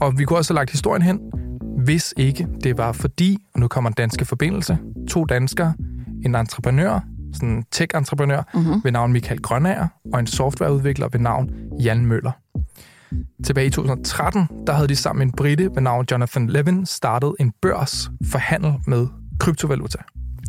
Og 0.00 0.18
vi 0.18 0.24
kunne 0.24 0.38
også 0.38 0.52
have 0.52 0.56
lagt 0.60 0.70
historien 0.70 1.02
hen, 1.02 1.20
hvis 1.84 2.14
ikke 2.16 2.46
det 2.64 2.78
var 2.78 2.92
fordi, 2.92 3.38
og 3.54 3.60
nu 3.60 3.68
kommer 3.68 3.90
en 3.90 3.94
danske 3.94 4.24
forbindelse, 4.24 4.78
to 5.10 5.24
danskere, 5.24 5.74
en 6.24 6.34
entreprenør, 6.34 7.00
sådan 7.32 7.48
en 7.48 7.64
tech-entreprenør 7.70 8.42
Mm-hmm. 8.54 8.80
ved 8.84 8.92
navn 8.92 9.12
Michael 9.12 9.42
Grønager, 9.42 9.88
og 10.12 10.20
en 10.20 10.26
softwareudvikler 10.26 11.08
ved 11.12 11.20
navn 11.20 11.50
Jan 11.82 12.06
Møller. 12.06 12.32
Tilbage 13.44 13.66
i 13.66 13.70
2013, 13.70 14.48
der 14.66 14.72
havde 14.72 14.88
de 14.88 14.96
sammen 14.96 15.18
med 15.18 15.26
en 15.26 15.32
brite 15.36 15.64
ved 15.74 15.82
navn 15.82 16.06
Jonathan 16.10 16.46
Levin 16.46 16.86
startet 16.86 17.32
en 17.40 17.52
børs 17.62 18.10
for 18.24 18.38
handel 18.38 18.74
med 18.86 19.06
kryptovaluta. 19.40 19.98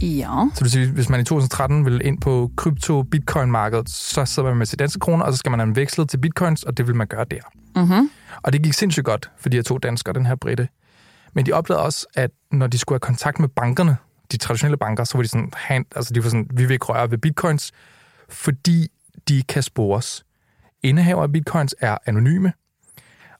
Ja. 0.01 0.46
Så 0.53 0.55
det 0.55 0.62
vil 0.62 0.72
sige, 0.72 0.91
hvis 0.91 1.10
man 1.10 1.20
i 1.20 1.24
2013 1.24 1.86
vil 1.86 2.01
ind 2.05 2.22
på 2.22 2.51
krypto-bitcoin-markedet, 2.58 3.89
så 3.89 4.25
sidder 4.25 4.50
man 4.50 4.58
med 4.58 4.65
sit 4.65 4.79
danske 4.79 5.00
kroner, 5.00 5.25
og 5.25 5.34
så 5.34 5.38
skal 5.38 5.50
man 5.50 5.60
have 5.60 5.75
vekslet 5.75 6.10
til 6.10 6.17
bitcoins, 6.17 6.63
og 6.63 6.77
det 6.77 6.88
vil 6.88 6.96
man 6.96 7.08
gøre 7.08 7.25
der. 7.31 7.39
Mm-hmm. 7.75 8.10
Og 8.41 8.53
det 8.53 8.63
gik 8.63 8.74
sindssygt 8.74 9.05
godt 9.05 9.31
for 9.38 9.50
de 9.50 9.58
her 9.58 9.63
to 9.63 9.77
danskere, 9.77 10.13
den 10.13 10.25
her 10.25 10.36
britte. 10.36 10.67
Men 11.34 11.46
de 11.46 11.51
oplevede 11.51 11.84
også, 11.84 12.08
at 12.15 12.31
når 12.51 12.67
de 12.67 12.77
skulle 12.77 12.96
have 12.96 13.00
kontakt 13.00 13.39
med 13.39 13.50
bankerne, 13.50 13.98
de 14.31 14.38
traditionelle 14.38 14.77
banker, 14.77 15.03
så 15.03 15.17
var 15.17 15.22
de 15.22 15.27
sådan, 15.27 15.51
hand, 15.55 15.86
altså 15.96 16.13
de 16.13 16.24
var 16.24 16.29
sådan, 16.29 16.48
vi 16.53 16.65
vil 16.65 16.74
ikke 16.74 16.86
røre 16.86 17.12
ved 17.12 17.17
bitcoins, 17.17 17.72
fordi 18.29 18.88
de 19.27 19.43
kan 19.43 19.63
spores. 19.63 20.25
Indehaver 20.84 21.24
af 21.24 21.31
bitcoins 21.31 21.75
er 21.79 21.98
anonyme, 22.05 22.53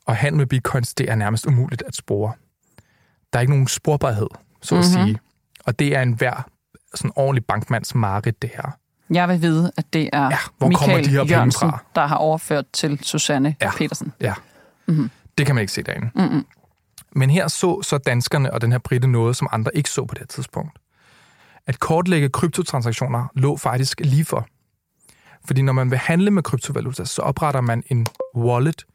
og 0.06 0.16
handel 0.16 0.38
med 0.38 0.46
bitcoins, 0.46 0.94
det 0.94 1.10
er 1.12 1.16
nærmest 1.16 1.46
umuligt 1.46 1.84
at 1.88 1.96
spore. 1.96 2.34
Der 3.34 3.40
er 3.40 3.42
ikke 3.42 3.54
nogen 3.54 3.68
sporbarhed, 3.68 4.28
så 4.62 4.76
at 4.76 4.80
Mhm. 4.80 4.92
sige. 5.08 5.18
Og 5.66 5.80
det 5.80 5.96
er 5.96 6.02
en 6.02 6.14
hver 6.14 6.48
sådan 6.96 7.12
ordentlig 7.16 7.46
bankmands 7.46 7.96
mareridt, 7.96 8.42
det 8.42 8.50
her. 8.56 8.72
Jeg 9.10 9.30
vil 9.30 9.42
vide, 9.42 9.72
at 9.78 9.94
det 9.94 10.10
er 10.14 10.24
Ja, 10.24 10.38
hvor 10.58 10.68
Michael 10.68 10.90
kommer 10.92 11.04
de 11.04 11.10
her 11.10 11.26
Jørgensen, 11.26 11.70
fra? 11.70 11.84
der 11.96 12.06
har 12.06 12.16
overført 12.16 12.66
til 12.74 13.00
Susanne 13.04 13.56
Ja. 13.62 13.72
Petersen. 13.78 14.14
Ja. 14.22 14.34
Mhm. 14.88 15.10
Det 15.38 15.46
kan 15.46 15.56
man 15.56 15.62
ikke 15.62 15.74
se 15.74 15.82
derinde. 15.84 16.10
Mm-mm. 16.16 16.46
Men 17.16 17.30
her 17.30 17.48
så 17.48 17.82
så 17.82 17.98
danskerne 17.98 18.54
og 18.54 18.62
den 18.62 18.72
her 18.72 18.80
britte 18.80 19.08
noget, 19.08 19.36
som 19.36 19.48
andre 19.52 19.72
ikke 19.78 19.90
så 19.90 20.06
på 20.06 20.16
det 20.20 20.30
tidspunkt. 20.30 20.80
At 21.68 21.80
kortlægge 21.80 22.30
kryptotransaktioner 22.30 23.26
lå 23.36 23.58
faktisk 23.58 24.00
lige 24.00 24.26
for. 24.26 24.48
Fordi 25.46 25.62
når 25.62 25.74
man 25.74 25.92
vil 25.92 25.98
handle 26.00 26.32
med 26.32 26.44
kryptovaluta, 26.44 27.06
så 27.06 27.22
opretter 27.22 27.62
man 27.62 27.84
en 27.88 28.08
wallet, 28.36 28.86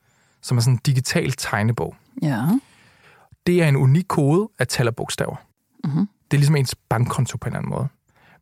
som 0.43 0.57
er 0.57 0.61
sådan 0.61 0.75
en 0.75 0.81
digital 0.87 1.33
tegnebog. 1.33 1.97
Ja. 2.23 2.43
Det 3.47 3.63
er 3.63 3.69
en 3.69 3.77
unik 3.77 4.05
kode 4.09 4.49
af 4.59 4.67
tal 4.69 4.89
og 4.89 4.97
bogstaver. 4.97 5.37
Mm-hmm. 5.87 6.09
Det 6.31 6.37
er 6.37 6.38
ligesom 6.38 6.57
ens 6.57 6.75
bankkonto 6.75 7.37
på 7.37 7.45
en 7.49 7.52
eller 7.52 7.59
anden 7.59 7.71
måde. 7.71 7.88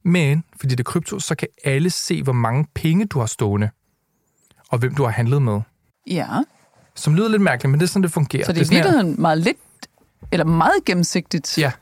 Men 0.02 0.44
fordi 0.60 0.74
det 0.74 0.80
er 0.80 0.84
krypto, 0.90 1.18
så 1.20 1.34
kan 1.34 1.48
alle 1.64 1.90
se, 1.90 2.22
hvor 2.22 2.32
mange 2.32 2.66
penge 2.74 3.06
du 3.06 3.18
har 3.18 3.26
stående, 3.26 3.70
og 4.68 4.78
hvem 4.78 4.94
du 4.94 5.02
har 5.04 5.10
handlet 5.10 5.42
med. 5.42 5.60
Ja. 6.06 6.26
Som 6.94 7.14
lyder 7.14 7.28
lidt 7.28 7.42
mærkeligt, 7.42 7.70
men 7.70 7.80
det 7.80 7.86
er 7.86 7.88
sådan, 7.88 8.02
det 8.02 8.10
fungerer. 8.12 8.44
Så 8.44 8.52
det 8.52 8.58
er 8.58 8.62
i 8.62 8.64
sådan 8.64 8.76
her- 8.76 8.84
virkeligheden 8.84 9.20
meget 9.20 9.38
lidt, 9.38 9.56
eller 10.32 10.44
meget 10.44 10.84
gennemsigtigt, 10.86 11.58
Ja, 11.58 11.72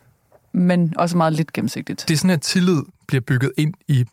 men 0.52 0.94
også 0.98 1.16
meget 1.16 1.32
lidt 1.32 1.52
gennemsigtigt. 1.52 2.04
det 2.08 2.14
er 2.14 2.18
sådan, 2.18 2.30
at 2.30 2.40
tillid 2.42 2.82
bliver 3.08 3.20
bygget 3.20 3.52
ind 3.56 3.74
i 3.88 4.04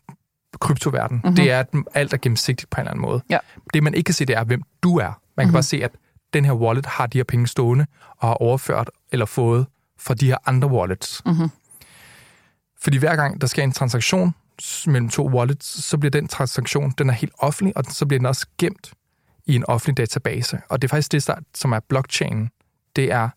kryptoverdenen. 0.60 1.16
Mm-hmm. 1.16 1.28
Mhm. 1.28 1.36
Det 1.36 1.50
er, 1.50 1.60
at 1.60 1.68
alt 1.94 2.12
er 2.12 2.16
gennemsigtigt 2.16 2.70
på 2.70 2.76
en 2.76 2.80
eller 2.80 2.90
anden 2.90 3.02
måde. 3.02 3.20
Ja. 3.30 3.38
Det, 3.74 3.82
man 3.82 3.94
ikke 3.94 4.06
kan 4.06 4.14
se, 4.14 4.24
det 4.24 4.36
er, 4.36 4.44
hvem 4.44 4.62
du 4.82 4.96
er. 4.96 5.20
Man 5.36 5.44
kan 5.44 5.48
Mhm. 5.48 5.52
bare 5.52 5.62
se, 5.62 5.84
at 5.84 5.90
den 6.34 6.44
her 6.44 6.52
wallet 6.52 6.86
har 6.86 7.06
de 7.06 7.18
her 7.18 7.24
penge 7.24 7.46
stående 7.46 7.86
og 8.16 8.28
har 8.28 8.34
overført 8.34 8.90
eller 9.12 9.26
fået 9.26 9.66
fra 10.00 10.14
de 10.14 10.26
her 10.26 10.36
andre 10.46 10.68
wallets. 10.68 11.22
Mhm. 11.26 11.50
Fordi 12.82 12.96
hver 12.98 13.16
gang 13.16 13.40
der 13.40 13.46
sker 13.46 13.62
en 13.62 13.72
transaktion 13.72 14.34
mellem 14.86 15.08
to 15.08 15.28
wallets, 15.28 15.84
så 15.84 15.98
bliver 15.98 16.10
den 16.10 16.28
transaktion, 16.28 16.94
den 16.98 17.08
er 17.10 17.14
helt 17.14 17.32
offentlig, 17.38 17.76
og 17.76 17.84
så 17.88 18.06
bliver 18.06 18.18
den 18.18 18.26
også 18.26 18.46
gemt 18.58 18.92
i 19.46 19.54
en 19.54 19.64
offentlig 19.68 19.96
database. 19.96 20.60
Og 20.68 20.82
det 20.82 20.88
er 20.88 20.90
faktisk 20.90 21.12
det, 21.12 21.26
der- 21.26 21.34
som 21.54 21.72
er 21.72 21.80
blockchain. 21.88 22.48
Det 22.96 23.12
er 23.12 23.28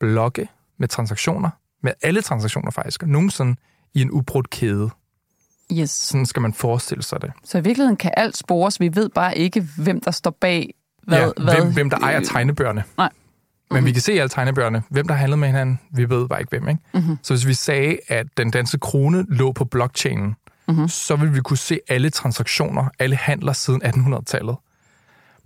blokke 0.00 0.48
med 0.78 0.88
transaktioner, 0.88 1.50
med 1.82 1.92
alle 2.02 2.22
transaktioner 2.22 2.70
faktisk, 2.70 3.02
nogensinde 3.06 3.56
i 3.94 4.02
en 4.02 4.10
ubrudt 4.10 4.50
kæde. 4.50 4.90
Yes. 5.72 5.90
Sådan 5.90 6.26
skal 6.26 6.42
man 6.42 6.54
forestille 6.54 7.02
sig 7.02 7.22
det. 7.22 7.32
Så 7.44 7.58
i 7.58 7.60
virkeligheden 7.64 7.96
kan 7.96 8.10
alt 8.16 8.36
spores. 8.36 8.80
Vi 8.80 8.90
ved 8.94 9.08
bare 9.08 9.38
ikke, 9.38 9.68
hvem 9.78 10.00
der 10.00 10.10
står 10.10 10.30
bag 10.40 10.74
hvad. 11.02 11.18
ja, 11.18 11.30
hvad 11.44 11.54
hvem, 11.54 11.72
hvem 11.72 11.90
der 11.90 11.98
ejer 11.98 12.20
tegnebøgerne. 12.20 12.84
Nej. 12.96 13.10
Men 13.70 13.84
vi 13.84 13.92
kan 13.92 14.02
se 14.02 14.12
alle 14.12 14.28
tegnebøgerne. 14.28 14.82
Hvem 14.88 15.06
der 15.06 15.14
har 15.14 15.20
handlet 15.20 15.38
med 15.38 15.48
hinanden, 15.48 15.80
vi 15.92 16.10
ved 16.10 16.28
bare 16.28 16.40
ikke 16.40 16.50
hvem. 16.50 16.68
Ikke? 16.68 16.80
Mm-hmm. 16.94 17.18
Så 17.22 17.34
hvis 17.34 17.46
vi 17.46 17.54
sagde, 17.54 17.98
at 18.08 18.26
den 18.36 18.50
danske 18.50 18.78
krone 18.78 19.26
lå 19.28 19.52
på 19.52 19.64
blockchainen, 19.64 20.36
mm-hmm. 20.68 20.88
så 20.88 21.16
ville 21.16 21.34
vi 21.34 21.40
kunne 21.40 21.56
se 21.56 21.78
alle 21.88 22.10
transaktioner, 22.10 22.88
alle 22.98 23.16
handler 23.16 23.52
siden 23.52 23.82
1800-tallet. 23.82 24.56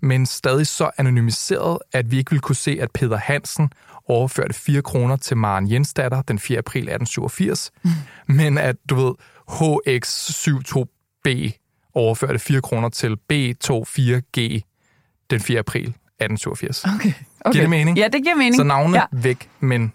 Men 0.00 0.26
stadig 0.26 0.66
så 0.66 0.90
anonymiseret, 0.98 1.78
at 1.92 2.10
vi 2.10 2.18
ikke 2.18 2.30
ville 2.30 2.40
kunne 2.40 2.56
se, 2.56 2.78
at 2.80 2.90
Peter 2.90 3.16
Hansen 3.16 3.70
overførte 4.08 4.54
4 4.54 4.82
kroner 4.82 5.16
til 5.16 5.36
Maren 5.36 5.70
Jensdatter 5.70 6.22
den 6.22 6.38
4. 6.38 6.58
april 6.58 6.80
1887, 6.80 7.72
mm. 7.82 7.90
men 8.26 8.58
at, 8.58 8.76
du 8.90 8.94
ved, 8.94 9.14
HX72B 9.50 11.28
overførte 11.94 12.38
4 12.38 12.60
kroner 12.60 12.88
til 12.88 13.16
B24G 13.32 14.60
den 15.30 15.40
4. 15.40 15.58
april 15.58 15.88
1887. 15.88 16.84
Okay. 16.84 17.12
Okay. 17.44 17.52
Giver 17.52 17.62
det 17.62 17.70
mening? 17.70 17.98
Ja, 17.98 18.08
det 18.12 18.22
giver 18.22 18.34
mening. 18.34 18.56
Så 18.56 18.62
navnene 18.62 18.98
Ja. 18.98 19.04
væk, 19.12 19.48
men 19.60 19.92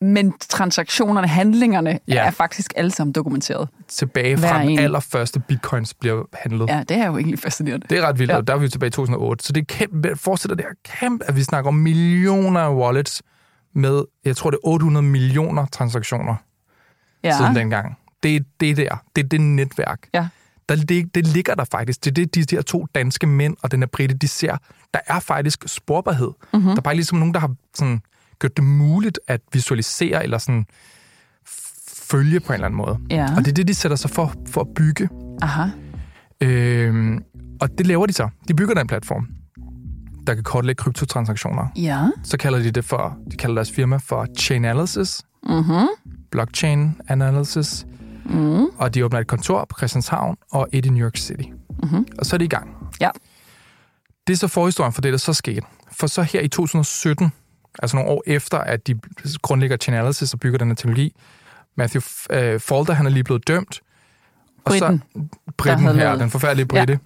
Men 0.00 0.32
transaktionerne, 0.38 1.28
handlingerne, 1.28 1.98
ja. 2.08 2.14
Er 2.26 2.30
faktisk 2.30 2.72
alle 2.76 2.90
sammen 2.90 3.12
dokumenteret. 3.12 3.68
tilbage 3.88 4.36
Hver 4.36 4.48
fra 4.48 4.60
den 4.62 4.68
en. 4.68 4.78
allerførste 4.78 5.40
bitcoins 5.40 5.94
bliver 5.94 6.24
handlet. 6.32 6.68
Ja. 6.68 6.82
Det 6.88 6.96
er 6.96 7.06
jo 7.06 7.16
egentlig 7.16 7.38
fascinerende. 7.38 7.86
Det 7.90 7.98
er 7.98 8.02
ret 8.08 8.18
vildt, 8.18 8.32
Ja. 8.32 8.36
og 8.36 8.46
der 8.46 8.54
er 8.54 8.58
vi 8.58 8.68
tilbage 8.68 8.88
i 8.88 8.90
2008. 8.90 9.44
Så 9.44 9.52
det 9.52 9.60
er 9.60 9.64
kæmpe, 9.64 10.16
dig 10.48 10.58
det 10.58 10.64
her 10.68 10.98
kæmpe, 11.00 11.24
at 11.28 11.36
vi 11.36 11.42
snakker 11.42 11.68
om 11.68 11.74
millioner 11.74 12.60
af 12.60 12.74
wallets 12.74 13.22
med, 13.74 14.04
jeg 14.24 14.36
tror 14.36 14.50
det 14.50 14.56
er 14.64 14.68
800 14.68 15.06
millioner 15.06 15.66
transaktioner 15.66 16.34
ja. 17.24 17.36
Siden 17.36 17.54
dengang. 17.56 17.98
Det 18.22 18.36
er 18.36 18.40
det 18.60 18.76
der. 18.76 19.02
Det 19.16 19.24
er 19.24 19.28
det 19.28 19.40
netværk. 19.40 19.98
Ja. 20.14 20.28
Der, 20.68 20.76
det, 20.76 21.14
det 21.14 21.26
ligger 21.26 21.54
der 21.54 21.64
faktisk. 21.64 22.04
Det 22.04 22.10
er 22.10 22.14
det, 22.14 22.34
de, 22.34 22.44
de 22.44 22.56
her 22.56 22.62
to 22.62 22.86
danske 22.94 23.26
mænd 23.26 23.56
og 23.62 23.70
den 23.70 23.80
her 23.80 23.86
britte, 23.86 24.14
de 24.14 24.28
ser. 24.28 24.56
Der 24.94 25.00
er 25.06 25.20
faktisk 25.20 25.64
sporbarhed. 25.66 26.26
Mhm. 26.28 26.36
Mm-hmm. 26.52 26.68
Der 26.70 26.76
er 26.76 26.80
bare 26.80 26.94
ligesom 26.94 27.18
nogen, 27.18 27.34
der 27.34 27.40
har 27.40 27.54
sådan, 27.74 28.00
gjort 28.40 28.56
det 28.56 28.64
muligt 28.64 29.20
at 29.28 29.40
visualisere 29.52 30.22
eller 30.24 30.38
sådan 30.38 30.66
følge 31.88 32.40
på 32.40 32.46
en 32.46 32.54
eller 32.54 32.66
anden 32.66 32.76
måde. 32.78 32.98
Ja. 33.10 33.24
Og 33.36 33.44
det 33.44 33.48
er 33.48 33.54
det, 33.54 33.68
de 33.68 33.74
sætter 33.74 33.96
sig 33.96 34.10
for, 34.10 34.32
for 34.48 34.60
at 34.60 34.66
bygge. 34.76 35.08
Aha. 35.42 35.68
Øhm, 36.40 37.18
og 37.60 37.78
det 37.78 37.86
laver 37.86 38.06
de 38.06 38.12
så. 38.12 38.28
De 38.48 38.54
bygger 38.54 38.74
den 38.74 38.86
platform, 38.86 39.28
der 40.26 40.34
kan 40.34 40.42
kortlægge 40.44 40.78
kryptotransaktioner. 40.82 41.66
Ja. 41.76 42.08
Så 42.24 42.36
kalder 42.36 42.58
de 42.58 42.70
det 42.70 42.84
for, 42.84 43.16
de 43.30 43.36
kalder 43.36 43.54
deres 43.54 43.72
firma 43.72 43.96
for 43.96 44.26
Chainalysis, 44.38 45.22
Mhm. 45.48 45.86
Blockchain 46.30 47.00
Analysis, 47.08 47.86
Mm. 48.24 48.64
og 48.78 48.94
de 48.94 49.04
åbner 49.04 49.20
et 49.20 49.26
kontor 49.26 49.64
på 49.64 49.76
Christianshavn 49.78 50.36
og 50.50 50.68
et 50.72 50.86
i 50.86 50.88
New 50.88 51.04
York 51.04 51.16
City. 51.16 51.42
Mhm. 51.82 52.06
Og 52.18 52.26
så 52.26 52.36
er 52.36 52.38
de 52.38 52.44
i 52.44 52.48
gang. 52.48 52.76
Ja. 53.00 53.10
Det 54.26 54.32
er 54.32 54.36
så 54.36 54.48
forhistorien 54.48 54.92
for 54.92 55.02
det, 55.02 55.12
der 55.12 55.18
så 55.18 55.32
skete. 55.32 55.62
For 55.92 56.06
så 56.06 56.22
her 56.22 56.40
i 56.40 56.48
2017, 56.48 57.32
altså 57.78 57.96
nogle 57.96 58.10
år 58.10 58.22
efter, 58.26 58.58
at 58.58 58.86
de 58.86 59.00
grundlægger 59.42 59.76
Chainalysis 59.76 60.32
og 60.32 60.40
bygger 60.40 60.58
den 60.58 60.68
her 60.68 60.74
teknologi, 60.74 61.14
Matthew 61.76 62.02
øh, 62.30 62.60
Falder, 62.60 62.92
han 62.92 63.06
er 63.06 63.10
lige 63.10 63.24
blevet 63.24 63.48
dømt. 63.48 63.80
Og 64.64 64.70
Britten, 64.70 65.02
så, 65.14 65.20
Britten 65.58 65.86
her, 65.86 66.16
den 66.16 66.30
forfærdelige 66.30 66.66
britte. 66.66 66.92
Ja. 66.92 66.98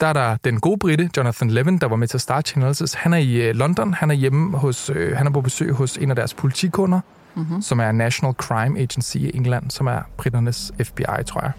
Der 0.00 0.06
er 0.06 0.12
der 0.12 0.36
den 0.36 0.60
gode 0.60 0.78
britte, 0.78 1.10
Jonathan 1.16 1.50
Levin, 1.50 1.78
der 1.78 1.86
var 1.86 1.96
med 1.96 2.08
til 2.08 2.16
at 2.16 2.20
starte 2.20 2.50
Chainalysis. 2.50 2.94
Han 2.94 3.12
er 3.12 3.18
i 3.18 3.48
øh, 3.48 3.54
London. 3.54 3.94
Han 3.94 4.10
er 4.10 4.14
hjemme 4.14 4.58
hos, 4.58 4.90
øh, 4.94 5.16
han 5.16 5.26
er 5.26 5.30
på 5.30 5.40
besøg 5.40 5.72
hos 5.72 5.96
en 5.96 6.10
af 6.10 6.16
deres 6.16 6.34
politikunder, 6.34 7.00
mm-hmm. 7.38 7.62
som 7.62 7.80
er 7.80 7.92
National 7.92 8.34
Crime 8.34 8.78
Agency 8.78 9.16
i 9.16 9.30
England, 9.34 9.70
som 9.70 9.86
er 9.86 10.00
britternes 10.16 10.72
FBI, 10.84 11.24
tror 11.26 11.40
jeg. 11.40 11.52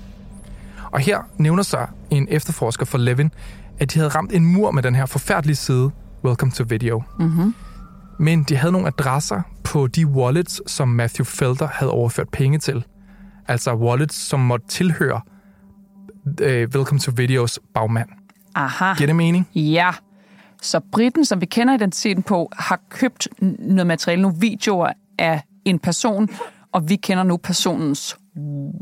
Og 0.91 0.99
her 0.99 1.19
nævner 1.37 1.63
sig 1.63 1.87
en 2.09 2.27
efterforsker 2.29 2.85
for 2.85 2.97
Levin, 2.97 3.31
at 3.79 3.93
de 3.93 3.99
havde 3.99 4.09
ramt 4.09 4.31
en 4.31 4.45
mur 4.45 4.71
med 4.71 4.83
den 4.83 4.95
her 4.95 5.05
forfærdelige 5.05 5.55
side, 5.55 5.91
Welcome 6.23 6.51
to 6.51 6.63
Video. 6.67 7.03
Mhm. 7.19 7.55
Men 8.19 8.43
de 8.43 8.55
havde 8.55 8.71
nogle 8.71 8.87
adresser 8.87 9.41
på 9.63 9.87
de 9.87 10.07
wallets, 10.07 10.71
som 10.71 10.87
Matthew 10.87 11.25
Felder 11.25 11.67
havde 11.67 11.91
overført 11.91 12.29
penge 12.29 12.59
til. 12.59 12.85
Altså 13.47 13.75
wallets, 13.75 14.15
som 14.15 14.39
måtte 14.39 14.67
tilhøre 14.67 15.21
øh, 16.41 16.67
Welcome 16.75 16.99
to 16.99 17.11
Videos 17.15 17.59
bagmand. 17.73 18.09
Aha. 18.55 18.93
Giver 18.93 19.07
det 19.07 19.15
mening? 19.15 19.47
Ja. 19.55 19.91
Så 20.61 20.81
Britten, 20.91 21.25
som 21.25 21.41
vi 21.41 21.45
kender 21.45 21.73
identiteten 21.73 22.23
på, 22.23 22.51
har 22.57 22.79
købt 22.89 23.27
noget 23.59 23.87
materiale, 23.87 24.21
nogle 24.21 24.37
videoer 24.39 24.93
af 25.17 25.41
en 25.65 25.79
person, 25.79 26.29
og 26.73 26.89
vi 26.89 26.95
kender 26.95 27.23
nu 27.23 27.37
personens 27.37 28.17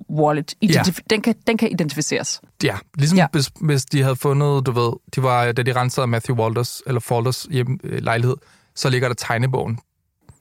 wallet. 0.10 0.56
Identif- 0.66 1.00
den, 1.10 1.22
kan, 1.22 1.36
den 1.48 1.58
kan 1.58 1.72
identificeres. 1.72 2.42
Ja, 2.64 2.78
ligesom 2.98 3.18
Ja. 3.18 3.22
ja. 3.24 3.28
Hvis, 3.32 3.50
hvis 3.62 3.86
de 3.86 4.02
havde 4.04 4.16
fundet, 4.16 4.66
du 4.66 4.72
ved, 4.72 4.94
de 5.16 5.24
var, 5.24 5.52
da 5.52 5.64
de 5.64 5.76
rensede 5.76 6.08
Matthew 6.08 6.38
Walters, 6.38 6.82
eller 6.88 7.00
Falders 7.02 7.48
hjem, 7.52 7.80
øh, 7.84 8.02
lejlighed, 8.04 8.36
så 8.76 8.90
ligger 8.90 9.08
der 9.08 9.16
tegnebogen 9.16 9.80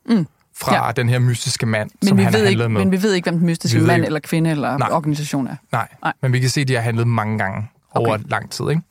Mm. 0.09 0.27
fra 0.57 0.75
Ja. 0.75 0.87
ja. 0.87 0.93
den 0.93 1.09
her 1.09 1.19
mystiske 1.19 1.67
mand, 1.67 1.91
Men, 2.03 2.09
som 2.09 2.19
vi 2.19 2.23
han 2.23 2.33
ved, 2.33 2.47
ikke, 2.47 2.59
med. 2.69 2.69
men 2.69 2.93
vi 2.93 3.03
ved 3.03 3.13
ikke, 3.15 3.31
hvem 3.31 3.39
den 3.39 3.47
mystiske 3.47 3.79
Vi 3.81 3.87
mand 3.87 3.97
ikke- 3.97 4.07
eller 4.07 4.21
kvinde 4.21 4.51
eller 4.51 4.79
Nej. 4.79 4.89
organisation 4.93 5.47
er. 5.47 5.57
Nej. 5.73 5.89
Nej. 6.03 6.13
men 6.23 6.33
vi 6.33 6.41
kan 6.41 6.51
se, 6.51 6.61
at 6.61 6.69
de 6.69 6.75
har 6.75 6.81
handlet 6.81 7.07
mange 7.07 7.39
gange 7.39 7.69
over 7.95 8.15
Okay. 8.15 8.25
lang 8.29 8.51
tid. 8.51 8.71
Ikke? 8.71 8.83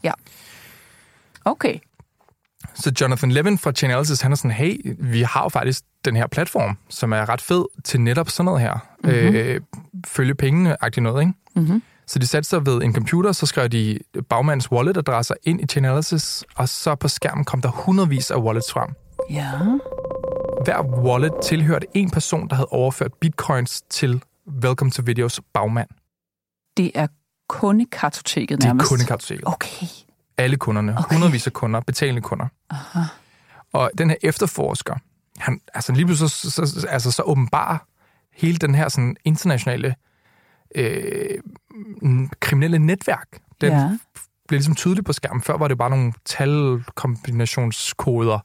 Okay. 1.45 1.79
Så 2.75 2.91
Jonathan 3.01 3.31
Levin 3.31 3.57
fra 3.57 3.71
Chainalysis, 3.71 4.21
han 4.21 4.31
er 4.31 4.35
sådan, 4.35 4.51
hey, 4.51 4.95
vi 4.99 5.21
har 5.21 5.43
jo 5.43 5.49
faktisk 5.49 5.83
den 6.05 6.15
her 6.15 6.27
platform, 6.27 6.77
som 6.89 7.13
er 7.13 7.29
ret 7.29 7.41
fed 7.41 7.65
til 7.83 8.01
netop 8.01 8.29
sådan 8.29 8.45
noget 8.45 8.61
her. 8.61 8.73
Mm-hmm. 9.03 9.35
Øh, 9.35 9.61
følge 10.07 10.35
pengene-agtigt 10.35 11.03
noget, 11.03 11.21
ikke? 11.21 11.33
Mhm. 11.55 11.83
Så 12.07 12.19
de 12.19 12.27
satte 12.27 12.49
sig 12.49 12.65
ved 12.65 12.81
en 12.83 12.93
computer, 12.93 13.31
så 13.31 13.45
skrev 13.45 13.67
de 13.67 13.99
bagmandens 14.29 14.71
wallet-adresser 14.71 15.35
ind 15.43 15.61
i 15.61 15.65
Chainalysis, 15.65 16.43
og 16.55 16.69
så 16.69 16.95
på 16.95 17.07
skærmen 17.07 17.45
kom 17.45 17.61
der 17.61 17.69
hundredvis 17.69 18.31
af 18.31 18.37
wallets 18.37 18.71
frem. 18.73 18.89
Ja. 19.29 19.51
Hver 20.63 20.81
wallet 20.83 21.31
tilhørte 21.43 21.87
en 21.93 22.09
person, 22.09 22.47
der 22.49 22.55
havde 22.55 22.67
overført 22.71 23.13
bitcoins 23.13 23.81
til 23.89 24.23
Welcome 24.63 24.91
to 24.91 25.01
Videos 25.05 25.41
bagmand. 25.53 25.87
Det 26.77 26.91
er 26.95 27.07
kundekartoteket 27.49 28.57
Det 28.57 28.63
er 28.63 28.67
nærmest. 28.67 28.89
kundekartoteket. 28.89 29.43
Okay. 29.47 29.85
Alle 30.37 30.57
kunderne. 30.57 30.95
Okay. 30.97 31.15
Hundredvis 31.15 31.47
af 31.47 31.53
kunder. 31.53 31.79
Betalende 31.79 32.21
kunder. 32.21 32.45
Aha. 32.69 32.99
Og 33.73 33.91
den 33.97 34.09
her 34.09 34.17
efterforsker, 34.23 34.95
han, 35.37 35.59
altså 35.73 35.93
lige 35.93 36.05
pludselig 36.05 36.29
så, 36.31 36.51
så, 36.51 36.65
så, 36.65 36.87
altså, 36.87 37.11
så 37.11 37.23
åbenbar 37.23 37.87
hele 38.33 38.57
den 38.57 38.75
her 38.75 38.89
sådan, 38.89 39.15
internationale 39.25 39.95
øh, 40.75 41.29
kriminelle 42.39 42.79
netværk. 42.79 43.27
Den 43.61 43.71
Ja. 43.71 43.77
ja. 43.77 43.97
bliver 44.47 44.57
ligesom 44.59 44.75
tydelig 44.75 45.03
på 45.05 45.13
skærmen. 45.13 45.41
Før 45.41 45.57
var 45.57 45.67
det 45.67 45.77
bare 45.77 45.89
nogle 45.89 46.13
talkombinationskoder, 46.25 48.39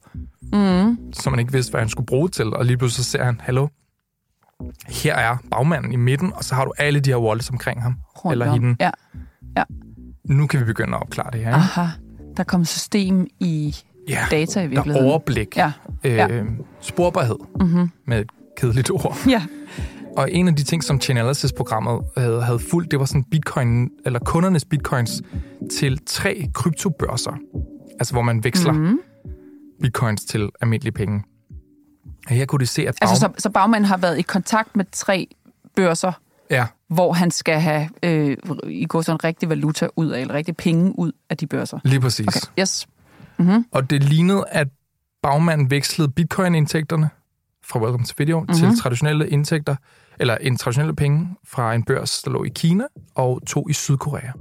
Mm. 0.53 1.13
som 1.13 1.31
man 1.33 1.39
ikke 1.39 1.51
vidste, 1.51 1.71
hvad 1.71 1.81
han 1.81 1.89
skulle 1.89 2.05
bruge 2.05 2.29
til. 2.29 2.53
Og 2.53 2.65
lige 2.65 2.77
pludselig 2.77 3.05
så 3.05 3.11
ser 3.11 3.23
han, 3.23 3.41
hallo, 3.43 3.67
her 4.87 5.15
er 5.15 5.37
bagmanden 5.51 5.93
i 5.93 5.95
midten, 5.95 6.33
og 6.33 6.43
så 6.43 6.55
har 6.55 6.65
du 6.65 6.73
alle 6.77 6.99
de 6.99 7.09
her 7.09 7.17
wallets 7.17 7.49
omkring 7.49 7.81
ham. 7.81 7.95
Rundt 8.25 8.33
eller 8.33 8.47
om. 8.51 8.61
hende. 8.61 8.75
Ja. 8.79 8.91
Nu 10.25 10.47
kan 10.47 10.59
vi 10.59 10.65
begynde 10.65 10.95
at 10.95 11.01
opklare 11.01 11.31
det 11.31 11.39
her. 11.39 11.47
Ikke? 11.47 11.55
Aha. 11.55 11.85
Der 12.37 12.43
kom 12.43 12.65
system 12.65 13.27
i 13.39 13.75
Ja, 14.09 14.25
data 14.31 14.59
i 14.59 14.63
der 14.63 14.69
virkeligheden. 14.69 15.07
overblik. 15.09 15.57
Ja. 15.57 15.71
Øh, 16.03 16.11
ja. 16.13 16.27
Sporbarhed, 16.81 17.35
Mm-hmm. 17.59 17.89
med 18.07 18.19
et 18.19 18.29
kedeligt 18.57 18.91
ord. 18.91 19.17
Ja. 19.27 19.43
Og 20.17 20.31
en 20.31 20.47
af 20.47 20.55
de 20.55 20.63
ting, 20.63 20.83
som 20.83 21.01
Chainalysis-programmet 21.01 22.01
havde, 22.17 22.41
havde 22.43 22.59
fulgt, 22.59 22.91
det 22.91 22.99
var 22.99 23.05
sådan 23.05 23.23
bitcoin, 23.23 23.89
eller 24.05 24.19
kundernes 24.19 24.65
bitcoins 24.65 25.21
til 25.77 25.99
tre 26.05 26.49
kryptobørser. 26.53 27.31
Altså, 27.99 28.13
hvor 28.13 28.21
man 28.21 28.43
veksler 28.43 28.71
mm. 28.71 28.79
Mm-hmm. 28.79 28.99
bitcoins 29.81 30.25
til 30.25 30.49
almindelige 30.61 30.91
penge. 30.93 31.23
Og 32.27 32.35
her 32.35 32.45
kunne 32.45 32.59
de 32.59 32.65
se, 32.65 32.81
at 32.87 32.95
bag... 33.01 33.09
Altså, 33.09 33.19
så, 33.19 33.29
så 33.37 33.49
bagmanden 33.49 33.85
har 33.87 33.97
været 33.97 34.19
i 34.19 34.21
kontakt 34.21 34.75
med 34.75 34.85
tre 34.91 35.27
børser, 35.75 36.11
ja, 36.49 36.65
hvor 36.89 37.13
han 37.13 37.31
skal 37.31 37.59
have 37.59 37.89
øh, 38.03 38.37
i 38.67 38.85
går 38.85 39.01
sådan 39.01 39.23
rigtig 39.23 39.49
valuta 39.49 39.87
ud 39.95 40.07
af, 40.09 40.21
eller 40.21 40.33
rigtig 40.33 40.57
penge 40.57 40.99
ud 40.99 41.11
af 41.29 41.37
de 41.37 41.47
børser. 41.47 41.79
lige 41.83 41.99
præcis. 41.99 42.27
Okay, 42.27 42.61
yes. 42.61 42.87
Mm-hmm. 43.37 43.65
Og 43.71 43.89
det 43.89 44.03
lignede, 44.03 44.45
at 44.51 44.67
bagmanden 45.23 45.69
vekslede 45.71 46.11
bitcoin-indtægterne 46.11 47.09
fra 47.63 47.79
Welcome 47.79 48.05
to 48.05 48.13
Video 48.17 48.39
mm-hmm. 48.39 48.55
til 48.55 48.79
traditionelle 48.79 49.29
indtægter, 49.29 49.75
eller 50.19 50.37
en 50.37 50.57
traditionelle 50.57 50.95
penge 50.95 51.35
fra 51.47 51.73
en 51.75 51.83
børs, 51.83 52.21
der 52.21 52.31
lå 52.31 52.43
i 52.43 52.49
Kina, 52.55 52.83
og 53.15 53.41
to 53.47 53.69
i 53.69 53.73
Sydkorea 53.73 54.31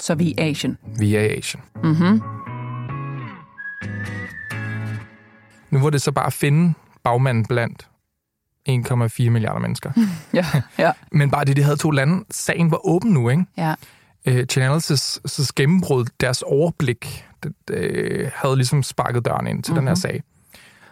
Så 0.00 0.14
vi 0.14 0.34
er 0.38 0.44
i 0.44 0.50
Asien. 0.50 0.78
via 0.98 1.20
Asien. 1.20 1.62
Mm-hmm. 1.84 2.22
Nu 5.70 5.78
var 5.78 5.90
det 5.90 6.02
så 6.02 6.12
bare 6.12 6.26
at 6.26 6.32
finde 6.32 6.74
bagmanden 7.04 7.46
blandt 7.46 7.88
1,4 8.68 9.30
milliarder 9.30 9.60
mennesker. 9.60 9.92
Ja, 10.34 10.46
ja, 10.78 10.92
Men 11.12 11.30
bare 11.30 11.44
det, 11.44 11.56
de 11.56 11.62
havde 11.62 11.76
to 11.76 11.90
lande, 11.90 12.24
sagen 12.30 12.70
var 12.70 12.86
åben 12.86 13.10
nu, 13.12 13.28
ikke? 13.28 13.44
ja. 13.56 13.74
Øh, 14.26 14.46
Chainalysis' 14.52 15.50
gennembrud, 15.56 16.04
deres 16.20 16.42
overblik, 16.42 17.24
det, 17.68 18.30
havde 18.34 18.56
ligesom 18.56 18.82
sparket 18.82 19.24
døren 19.24 19.46
ind 19.46 19.62
til 19.62 19.72
mm-hmm. 19.72 19.80
den 19.86 19.88
her 19.88 19.94
sag. 19.94 20.22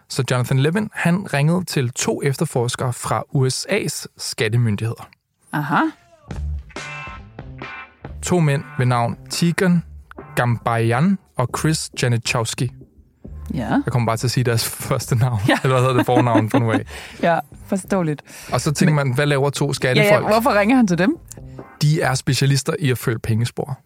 Så 0.09 0.25
Jonathan 0.31 0.59
Levin, 0.59 0.91
han 0.93 1.35
ringede 1.35 1.65
til 1.65 1.91
to 1.91 2.23
efterforskere 2.23 2.93
fra 2.93 3.23
USA's 3.35 4.05
skattemyndigheder. 4.19 5.09
Aha. 5.53 5.81
To 8.23 8.41
mænd 8.41 8.63
ved 8.79 8.87
navn 8.87 9.17
Tigran 9.31 9.83
Gambayan 10.37 11.19
og 11.37 11.49
Chris 11.59 11.91
Janichowski. 12.03 12.71
Ja, 13.55 13.69
Jeg 13.85 13.93
kommer 13.93 14.07
bare 14.07 14.17
til 14.17 14.27
at 14.27 14.31
sige 14.31 14.45
deres 14.45 14.69
første 14.89 15.17
navn, 15.17 15.41
ja. 15.49 15.59
eller 15.63 15.75
hvad 15.75 15.81
hedder 15.81 15.97
det 15.97 16.07
fornavn 16.07 16.51
fra 16.51 16.59
nu 16.59 16.73
af. 16.73 16.85
ja, 17.23 17.39
forståeligt. 17.67 18.23
Og 18.53 18.61
så 18.61 18.73
tænker 18.73 18.95
man, 18.95 19.15
hvad 19.15 19.27
laver 19.27 19.51
to 19.51 19.67
Ja, 19.67 19.73
skattefolk? 19.73 20.25
ja, 20.25 20.29
hvorfor 20.33 20.59
ringer 20.59 20.77
han 20.77 20.87
til 20.87 20.99
dem? 20.99 21.17
De 21.83 22.01
er 22.01 22.15
specialister 22.15 22.73
i 22.79 22.91
at 22.91 22.99
følge 22.99 23.19
pengespor. 23.19 23.79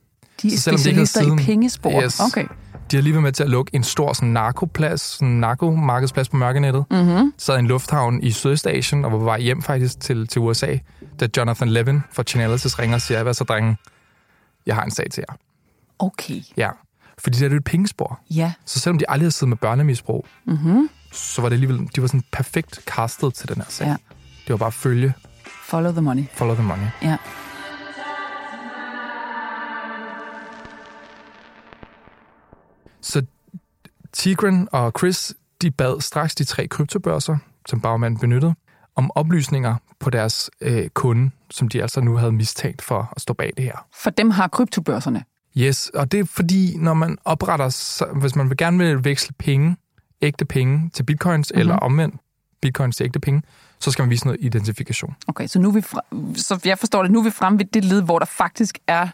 De 0.42 0.54
er 0.54 0.58
specialister 0.58 1.20
i 1.20 1.24
siden- 1.24 1.38
pengespor. 1.38 2.02
Yes. 2.02 2.20
Okay. 2.20 2.44
De 2.90 2.96
har 2.96 3.02
lige 3.02 3.12
været 3.12 3.22
med 3.22 3.32
til 3.32 3.42
at 3.42 3.50
lukke 3.50 3.74
en 3.74 3.82
stor 3.84 4.12
sådan, 4.12 4.28
narkoplads, 4.28 5.00
sådan, 5.00 5.28
narkomarkedsplads 5.28 6.28
på 6.28 6.36
mørkenettet. 6.36 6.84
Mm-hmm. 6.90 7.32
Sad 7.38 7.56
i 7.56 7.58
en 7.58 7.66
lufthavn 7.66 8.22
i 8.22 8.30
Sydøstasien 8.30 9.04
og 9.04 9.12
var 9.12 9.18
på 9.18 9.24
vej 9.24 9.40
hjem 9.40 9.62
faktisk 9.62 10.00
til, 10.00 10.26
til 10.26 10.40
USA, 10.40 10.76
da 11.20 11.28
Jonathan 11.36 11.68
Levin 11.68 12.00
fra 12.12 12.22
Chainalysis 12.22 12.78
ringer 12.78 12.94
og 12.94 13.00
siger, 13.00 13.22
hvad 13.22 13.34
så 13.34 13.44
drenge, 13.44 13.76
jeg 14.66 14.74
har 14.74 14.82
en 14.82 14.90
sag 14.90 15.06
til 15.10 15.24
jer. 15.28 15.34
Okay. 15.98 16.40
Ja, 16.56 16.70
fordi 17.18 17.38
det 17.38 17.46
er 17.46 17.50
jo 17.50 17.56
et 17.56 17.64
pengespor. 17.64 18.20
Ja. 18.30 18.52
Så 18.66 18.80
selvom 18.80 18.98
de 18.98 19.04
aldrig 19.10 19.26
har 19.26 19.30
siddet 19.30 19.48
med 19.48 19.56
børnemisbrug, 19.56 20.26
mm-hmm. 20.46 20.88
så 21.12 21.42
var 21.42 21.48
det 21.48 21.56
alligevel, 21.56 21.88
de 21.96 22.00
var 22.00 22.06
sådan 22.06 22.22
perfekt 22.32 22.80
castet 22.86 23.34
til 23.34 23.48
den 23.48 23.56
her 23.56 23.64
sag. 23.68 23.86
Ja. 23.86 23.96
Det 24.44 24.50
var 24.50 24.56
bare 24.56 24.66
at 24.66 24.74
følge, 24.74 25.12
Follow 25.64 25.92
the 25.92 26.00
money. 26.02 26.24
follow 26.34 26.54
the 26.54 26.64
money. 26.64 26.86
Ja. 27.02 27.16
Så 33.00 33.22
Tigran 34.12 34.68
og 34.72 34.92
Chris, 34.98 35.34
de 35.62 35.70
bad 35.70 36.00
straks 36.00 36.34
de 36.34 36.44
tre 36.44 36.68
kryptobørser, 36.68 37.36
som 37.68 37.80
bagmanden 37.80 38.20
benyttede, 38.20 38.54
om 38.96 39.10
oplysninger 39.14 39.76
på 40.00 40.10
deres 40.10 40.50
øh, 40.60 40.88
kunde, 40.88 41.30
som 41.50 41.68
de 41.68 41.82
altså 41.82 42.00
nu 42.00 42.16
havde 42.16 42.32
mistænkt 42.32 42.82
for 42.82 43.12
at 43.16 43.22
stå 43.22 43.34
bag 43.34 43.52
det 43.56 43.64
her. 43.64 43.86
For 43.94 44.10
dem 44.10 44.30
har 44.30 44.48
kryptobørserne. 44.48 45.24
Yes, 45.56 45.90
og 45.94 46.12
det 46.12 46.20
er 46.20 46.24
fordi, 46.24 46.76
når 46.76 46.94
man 46.94 47.18
opretter, 47.24 47.68
så, 47.68 48.06
hvis 48.20 48.36
man 48.36 48.48
vil 48.48 48.56
gerne 48.56 48.78
vil 48.78 49.04
veksle 49.04 49.34
penge, 49.38 49.76
ægte 50.22 50.44
penge 50.44 50.90
til 50.94 51.02
bitcoins, 51.02 51.50
mm-hmm. 51.50 51.60
eller 51.60 51.76
omvendt 51.76 52.14
bitcoins 52.62 52.96
til 52.96 53.04
ægte 53.04 53.20
penge, 53.20 53.42
så 53.78 53.90
skal 53.90 54.02
man 54.02 54.10
vise 54.10 54.26
noget 54.26 54.40
identifikation. 54.40 55.14
Okay, 55.26 55.46
så 55.46 55.58
nu 55.58 55.68
er 55.68 55.72
vi 55.72 55.80
fra, 55.80 56.00
så 56.34 56.60
jeg 56.64 56.78
forstår 56.78 57.02
det, 57.02 57.12
nu 57.12 57.18
er 57.18 57.24
vi 57.24 57.30
fremme 57.30 57.58
ved 57.58 57.66
det 57.66 57.84
led, 57.84 58.02
hvor 58.02 58.18
der 58.18 58.26
faktisk 58.26 58.78
er 58.86 59.08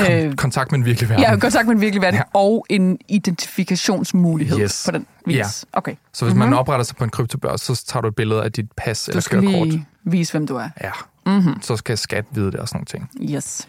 Kon- 0.00 0.36
kontakt 0.36 0.72
med 0.72 0.78
en 0.78 0.84
virkelig 0.84 1.08
verden. 1.10 1.24
ja, 1.24 1.36
kontakt 1.38 1.66
med 1.66 1.74
en 1.74 1.80
virkelig 1.80 2.02
verden, 2.02 2.18
Ja. 2.18 2.22
og 2.40 2.66
en 2.70 2.98
identifikationsmulighed 3.08 4.60
Yes. 4.60 4.82
på 4.86 4.90
den 4.90 5.06
vis. 5.26 5.36
Ja. 5.36 5.44
Okay. 5.78 5.94
Så 6.12 6.24
hvis 6.24 6.34
mm-hmm. 6.34 6.50
man 6.50 6.58
opretter 6.58 6.84
sig 6.84 6.96
på 6.96 7.04
en 7.04 7.10
kryptobørs, 7.10 7.60
så 7.60 7.84
tager 7.86 8.00
du 8.02 8.08
et 8.08 8.14
billede 8.14 8.44
af 8.44 8.52
dit 8.52 8.72
pas 8.76 9.02
Du 9.04 9.10
eller 9.10 9.20
skal 9.20 9.40
kørekort. 9.40 9.68
lige 9.68 9.86
vise, 10.04 10.32
hvem 10.32 10.46
du 10.46 10.56
er. 10.56 10.68
Ja, 10.80 10.90
mm-hmm. 11.26 11.62
så 11.62 11.76
skal 11.76 11.98
skat 11.98 12.24
vide 12.30 12.52
det 12.52 12.60
og 12.60 12.68
sådan 12.68 12.76
nogle 12.90 13.08
ting. 13.08 13.32
Yes. 13.34 13.68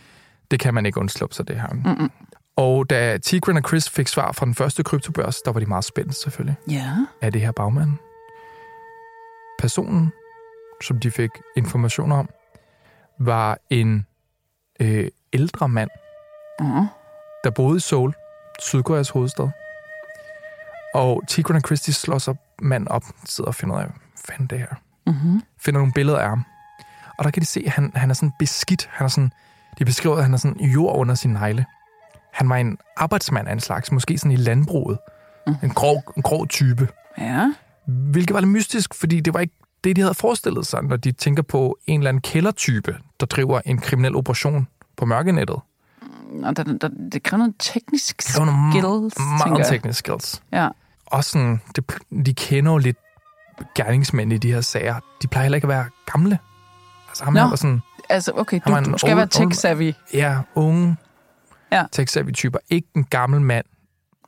Det 0.52 0.60
kan 0.60 0.74
man 0.74 0.86
ikke 0.86 1.00
undsluppe 1.00 1.36
sig, 1.36 1.48
det 1.48 1.56
her. 1.62 1.68
Mm-mm. 1.74 2.12
Og 2.56 2.90
da 2.90 3.18
Tigran 3.18 3.58
og 3.58 3.64
Chris 3.68 3.90
fik 3.90 4.08
svar 4.08 4.32
fra 4.32 4.46
den 4.46 4.56
første 4.56 4.84
kryptobørs, 4.84 5.36
der 5.46 5.52
var 5.52 5.60
de 5.60 5.66
meget 5.66 5.86
spændte 5.86 6.14
selvfølgelig. 6.16 6.56
Ja. 6.70 6.92
Er 7.22 7.30
det 7.30 7.42
her 7.42 7.52
bagmanden? 7.52 8.00
Personen, 9.60 10.12
som 10.82 11.00
de 11.00 11.12
fik 11.12 11.30
information 11.58 12.12
om, 12.12 12.30
var 13.20 13.58
en 13.70 14.06
øh, 14.80 15.08
ældre 15.34 15.70
mand, 15.70 15.90
Uh-huh. 16.62 16.86
der 17.44 17.50
boede 17.50 17.78
i 17.78 17.80
Seoul, 17.80 18.14
Sydkoreas 18.60 19.10
hovedstad. 19.10 19.50
Og 20.94 21.24
Tigran 21.28 21.56
og 21.56 21.62
Chris, 21.66 21.82
de 21.82 21.94
slår 21.94 22.18
sig 22.18 22.36
mand 22.62 22.88
op, 22.88 23.04
sidder 23.26 23.48
og 23.48 23.56
finder 23.56 23.76
ud 23.76 23.82
af, 23.82 23.88
fanden 24.28 24.48
det 24.48 24.60
her. 24.60 24.68
Mm-hmm. 25.08 25.42
Finder 25.60 25.80
nogle 25.80 25.94
billeder 25.94 26.20
af 26.20 26.30
ham. 26.30 26.46
Og 27.18 27.26
der 27.26 27.32
kan 27.32 27.42
de 27.42 27.46
se, 27.46 27.64
at 27.66 27.72
han, 27.72 27.92
han 27.96 28.10
er 28.10 28.14
sådan 28.14 28.32
beskidt. 28.40 28.90
Han 28.92 29.06
er 29.06 29.10
sådan, 29.10 29.32
de 29.80 29.86
beskriver, 29.86 30.16
at 30.16 30.24
han 30.24 30.34
er 30.34 30.38
sådan 30.38 30.60
jord 30.60 30.96
under 30.98 31.16
sin 31.16 31.32
negle. 31.32 31.66
Han 32.34 32.50
var 32.50 32.56
en 32.56 32.78
arbejdsmand 32.98 33.48
af 33.48 33.54
en 33.54 33.60
slags, 33.60 33.92
måske 33.92 34.18
sådan 34.18 34.32
i 34.32 34.36
landbruget. 34.36 34.98
Mm. 35.48 35.56
En, 35.64 35.70
grov, 35.70 36.04
en 36.18 36.24
grov 36.24 36.48
type. 36.48 36.88
Ja. 37.18 37.54
Hvilket 37.88 38.34
var 38.34 38.40
lidt 38.40 38.52
mystisk, 38.52 38.94
fordi 38.94 39.20
det 39.20 39.34
var 39.34 39.40
ikke 39.40 39.54
det, 39.84 39.96
de 39.96 40.02
havde 40.02 40.14
forestillet 40.14 40.68
sig, 40.68 40.84
når 40.84 40.96
de 40.96 41.12
tænker 41.12 41.44
på 41.44 41.78
en 41.86 42.00
eller 42.00 42.10
anden 42.10 42.22
kældertype, 42.22 42.98
der 43.20 43.26
driver 43.26 43.62
en 43.66 43.78
kriminel 43.78 44.16
operation 44.16 44.68
på 44.98 45.06
mørkenettet. 45.06 45.60
Og 46.44 46.58
der, 46.58 46.64
der, 46.64 46.90
det 47.12 47.24
kræver 47.24 47.38
noget 47.38 47.56
teknisk 47.60 48.22
skills, 48.22 48.36
tænker 48.36 49.46
meget 49.48 49.60
jeg. 49.60 49.68
teknisk 49.68 50.00
skills. 50.00 50.42
Ja. 50.52 50.68
Også 51.06 51.30
sådan, 51.32 51.62
det, 51.76 51.94
de 52.26 52.34
kender 52.34 52.72
jo 52.72 52.78
lidt 52.78 52.98
gerningsmænd 53.76 54.34
i 54.34 54.38
de 54.38 54.52
her 54.54 54.62
sager. 54.62 55.00
De 55.22 55.28
plejer 55.28 55.44
heller 55.44 55.56
ikke 55.56 55.66
at 55.66 55.70
være 55.70 55.86
gamle. 56.12 56.40
Altså 57.10 57.24
ham 57.24 57.36
her 57.36 57.44
var 57.44 57.56
sådan, 57.56 57.82
Altså, 58.10 58.32
okay, 58.36 58.60
du, 58.68 58.92
du 58.92 58.98
skal 58.98 59.10
old- 59.12 59.16
være 59.16 59.28
tech-savvy 59.36 59.94
ja, 60.14 60.40
unge, 60.56 60.98
Ja. 61.72 61.84
tech 61.92 62.18
typer. 62.34 62.60
Ikke 62.70 62.88
en 62.96 63.04
gammel 63.04 63.42
mand 63.42 63.66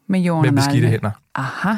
med 0.07 0.19
jorden 0.19 0.41
med 0.41 0.49
og 0.49 0.55
beskidte 0.55 0.75
neglene. 0.75 0.91
hænder. 0.91 1.11
Aha. 1.35 1.75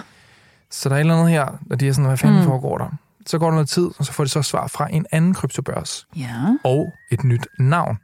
Så 0.72 0.90
der 0.90 0.96
er 0.96 1.00
et 1.00 1.02
eller 1.02 1.16
andet 1.16 1.30
her, 1.30 1.46
og 1.72 1.80
de 1.80 1.88
er 1.88 1.92
sådan, 1.94 2.06
hvad 2.06 2.18
fanden 2.18 2.38
mm. 2.38 2.44
Mm. 2.44 2.48
foregår 2.50 2.78
der? 2.78 2.90
Så 3.26 3.40
går 3.40 3.46
der 3.46 3.52
noget 3.54 3.70
tid, 3.70 3.90
og 3.98 4.06
så 4.06 4.12
får 4.14 4.24
de 4.24 4.30
så 4.30 4.42
svar 4.42 4.68
fra 4.68 4.88
en 4.92 5.06
anden 5.12 5.34
kryptobørs. 5.34 6.08
Ja. 6.16 6.58
og 6.64 6.92
et 7.12 7.24
nyt 7.24 7.48
navn. 7.60 7.98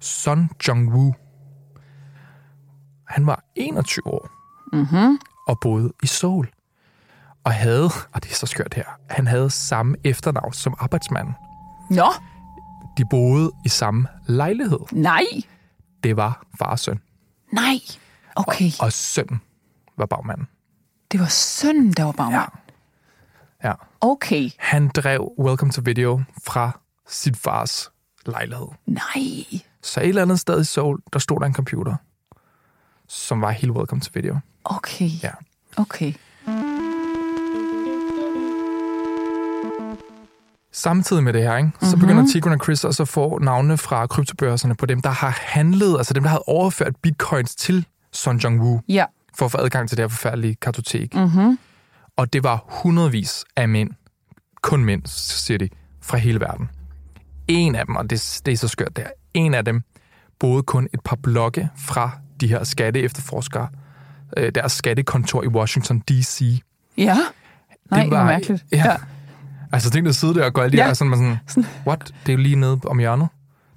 Son 0.00 0.50
Jong-woo. 0.68 1.29
Han 3.10 3.26
var 3.26 3.44
21 3.56 4.06
år 4.06 4.30
Mm-hmm. 4.72 5.18
og 5.48 5.58
boede 5.60 5.92
i 6.02 6.06
Seoul. 6.06 6.48
Og 7.44 7.52
havde, 7.52 7.84
og 8.12 8.22
det 8.22 8.30
er 8.30 8.34
så 8.34 8.46
skørt 8.46 8.74
her, 8.74 8.84
han 9.10 9.26
havde 9.26 9.50
samme 9.50 9.96
efternavn 10.04 10.52
som 10.52 10.74
arbejdsmanden. 10.78 11.34
Nå, 11.90 12.06
De 12.96 13.04
boede 13.10 13.52
i 13.64 13.68
samme 13.68 14.06
lejlighed. 14.26 14.78
nej. 14.92 15.24
Det 16.04 16.16
var 16.16 16.44
far 16.58 16.70
og 16.70 16.78
søn. 16.78 17.00
Nej. 17.52 17.74
Okay, 18.36 18.70
Og 18.80 18.92
sønnen 18.92 19.40
var 19.96 20.06
bagmanden. 20.06 20.48
det 21.12 21.20
var 21.20 21.26
sønnen, 21.26 21.92
der 21.92 22.04
var 22.04 22.12
bagmand. 22.12 22.50
Ja. 23.64 23.72
Okay. 24.00 24.50
Han 24.58 24.88
drev 24.88 25.32
Welcome 25.38 25.72
to 25.72 25.82
Video 25.84 26.22
fra 26.44 26.80
sit 27.08 27.36
fars 27.36 27.90
lejlighed. 28.26 28.66
Nej. 28.86 29.60
Så 29.82 30.00
et 30.00 30.08
eller 30.08 30.22
andet 30.22 30.40
sted 30.40 30.60
i 30.60 30.64
Seoul, 30.64 31.00
der 31.12 31.18
stod 31.18 31.40
der 31.40 31.46
en 31.46 31.54
computer, 31.54 31.94
som 33.12 33.40
var 33.40 33.50
hele 33.50 33.72
Welcome 33.72 34.00
to 34.00 34.10
Video. 34.14 34.38
Okay. 34.64 35.10
Ja. 35.22 35.30
Okay. 35.76 36.12
Samtidig 40.72 41.24
med 41.24 41.32
det 41.32 41.42
her, 41.42 41.56
ikke, 41.56 41.70
så 41.80 41.96
Mhm. 41.96 42.00
begynder 42.00 42.26
Tigran 42.32 42.52
og 42.52 42.64
Chris 42.64 42.84
også 42.84 43.02
at 43.02 43.08
få 43.08 43.38
navne 43.38 43.78
fra 43.78 44.06
kryptobørserne 44.06 44.74
på 44.74 44.86
dem, 44.86 45.00
der 45.02 45.10
har 45.10 45.38
handlet, 45.42 45.96
altså 45.98 46.14
dem, 46.14 46.22
der 46.22 46.30
havde 46.30 46.42
overført 46.46 46.96
bitcoins 47.02 47.54
til 47.54 47.86
Son 48.12 48.36
Jong-woo 48.36 48.80
Ja. 48.88 49.04
for 49.38 49.44
at 49.44 49.52
få 49.52 49.58
adgang 49.58 49.88
til 49.88 49.96
det 49.98 50.02
her 50.02 50.08
forfærdelige 50.08 50.54
kartotek. 50.54 51.14
Mm-hmm. 51.14 51.58
Og 52.16 52.32
det 52.32 52.44
var 52.44 52.64
hundredvis 52.68 53.44
af 53.56 53.68
mænd, 53.68 53.90
kun 54.62 54.84
mænd, 54.84 55.02
siger 55.06 55.58
de, 55.58 55.68
fra 56.02 56.16
hele 56.18 56.40
verden. 56.40 56.70
En 57.48 57.74
af 57.74 57.86
dem, 57.86 57.96
og 57.96 58.10
det, 58.10 58.40
det 58.46 58.52
er 58.52 58.56
så 58.56 58.68
skørt 58.68 58.96
der, 58.96 59.06
en 59.34 59.54
af 59.54 59.64
dem 59.64 59.82
boede 60.38 60.62
kun 60.62 60.88
et 60.94 61.00
par 61.04 61.16
blokke 61.22 61.68
fra 61.78 62.10
de 62.40 62.48
her 62.48 62.64
skatteefterforskere, 62.64 63.68
øh, 64.36 64.52
deres 64.54 64.72
skattekontor 64.72 65.42
i 65.42 65.46
Washington 65.48 66.00
D.C. 66.00 66.62
Ja. 66.96 67.16
Nej, 67.90 68.02
det 68.02 68.10
var- 68.10 68.24
mærkeligt. 68.24 68.64
ja. 68.72 68.96
Altså 69.72 69.90
tænk 69.90 70.06
at 70.06 70.14
sidde 70.14 70.34
der 70.34 70.44
og 70.44 70.52
gøre 70.52 70.64
alle 70.64 70.76
de 70.76 70.82
Ja. 70.82 70.86
her, 70.86 70.94
sådan, 70.94 71.10
man 71.10 71.18
sådan, 71.18 71.36
sådan, 71.46 71.64
what? 71.86 72.14
Det 72.26 72.32
er 72.32 72.36
jo 72.36 72.42
lige 72.42 72.56
nede 72.56 72.80
om 72.86 72.98
hjørnet. 72.98 73.28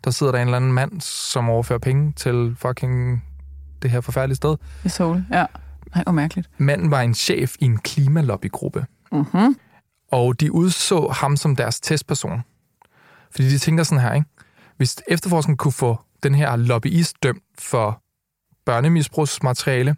Der 0.03 0.11
sidder 0.11 0.31
der 0.31 0.39
en 0.39 0.47
eller 0.47 0.57
anden 0.57 0.73
mand, 0.73 1.01
som 1.01 1.49
overfører 1.49 1.79
penge 1.79 2.13
til 2.15 2.55
fucking 2.59 3.23
det 3.81 3.91
her 3.91 4.01
forfærdelige 4.01 4.35
sted. 4.35 4.55
I 4.85 4.89
Seoul. 4.89 5.25
Ja. 5.31 5.45
Nej, 5.95 6.03
hvor 6.03 6.11
mærkeligt. 6.11 6.49
Manden 6.57 6.91
var 6.91 7.01
en 7.01 7.13
chef 7.13 7.55
i 7.59 7.65
en 7.65 7.77
klimalobbygruppe, 7.77 8.85
Mm-hmm. 9.11 9.55
og 10.11 10.39
de 10.39 10.51
udså 10.51 11.07
ham 11.09 11.37
som 11.37 11.55
deres 11.55 11.79
testperson. 11.79 12.41
Fordi 13.31 13.49
de 13.49 13.57
tænker 13.57 13.83
sådan 13.83 14.01
her, 14.01 14.13
ikke? 14.13 14.27
Hvis 14.77 14.95
efterforskningen 15.07 15.57
kunne 15.57 15.71
få 15.71 15.97
den 16.23 16.35
her 16.35 16.55
lobbyist 16.55 17.23
dømt 17.23 17.43
for 17.59 18.02
børnemisbrugsmateriale, 18.65 19.95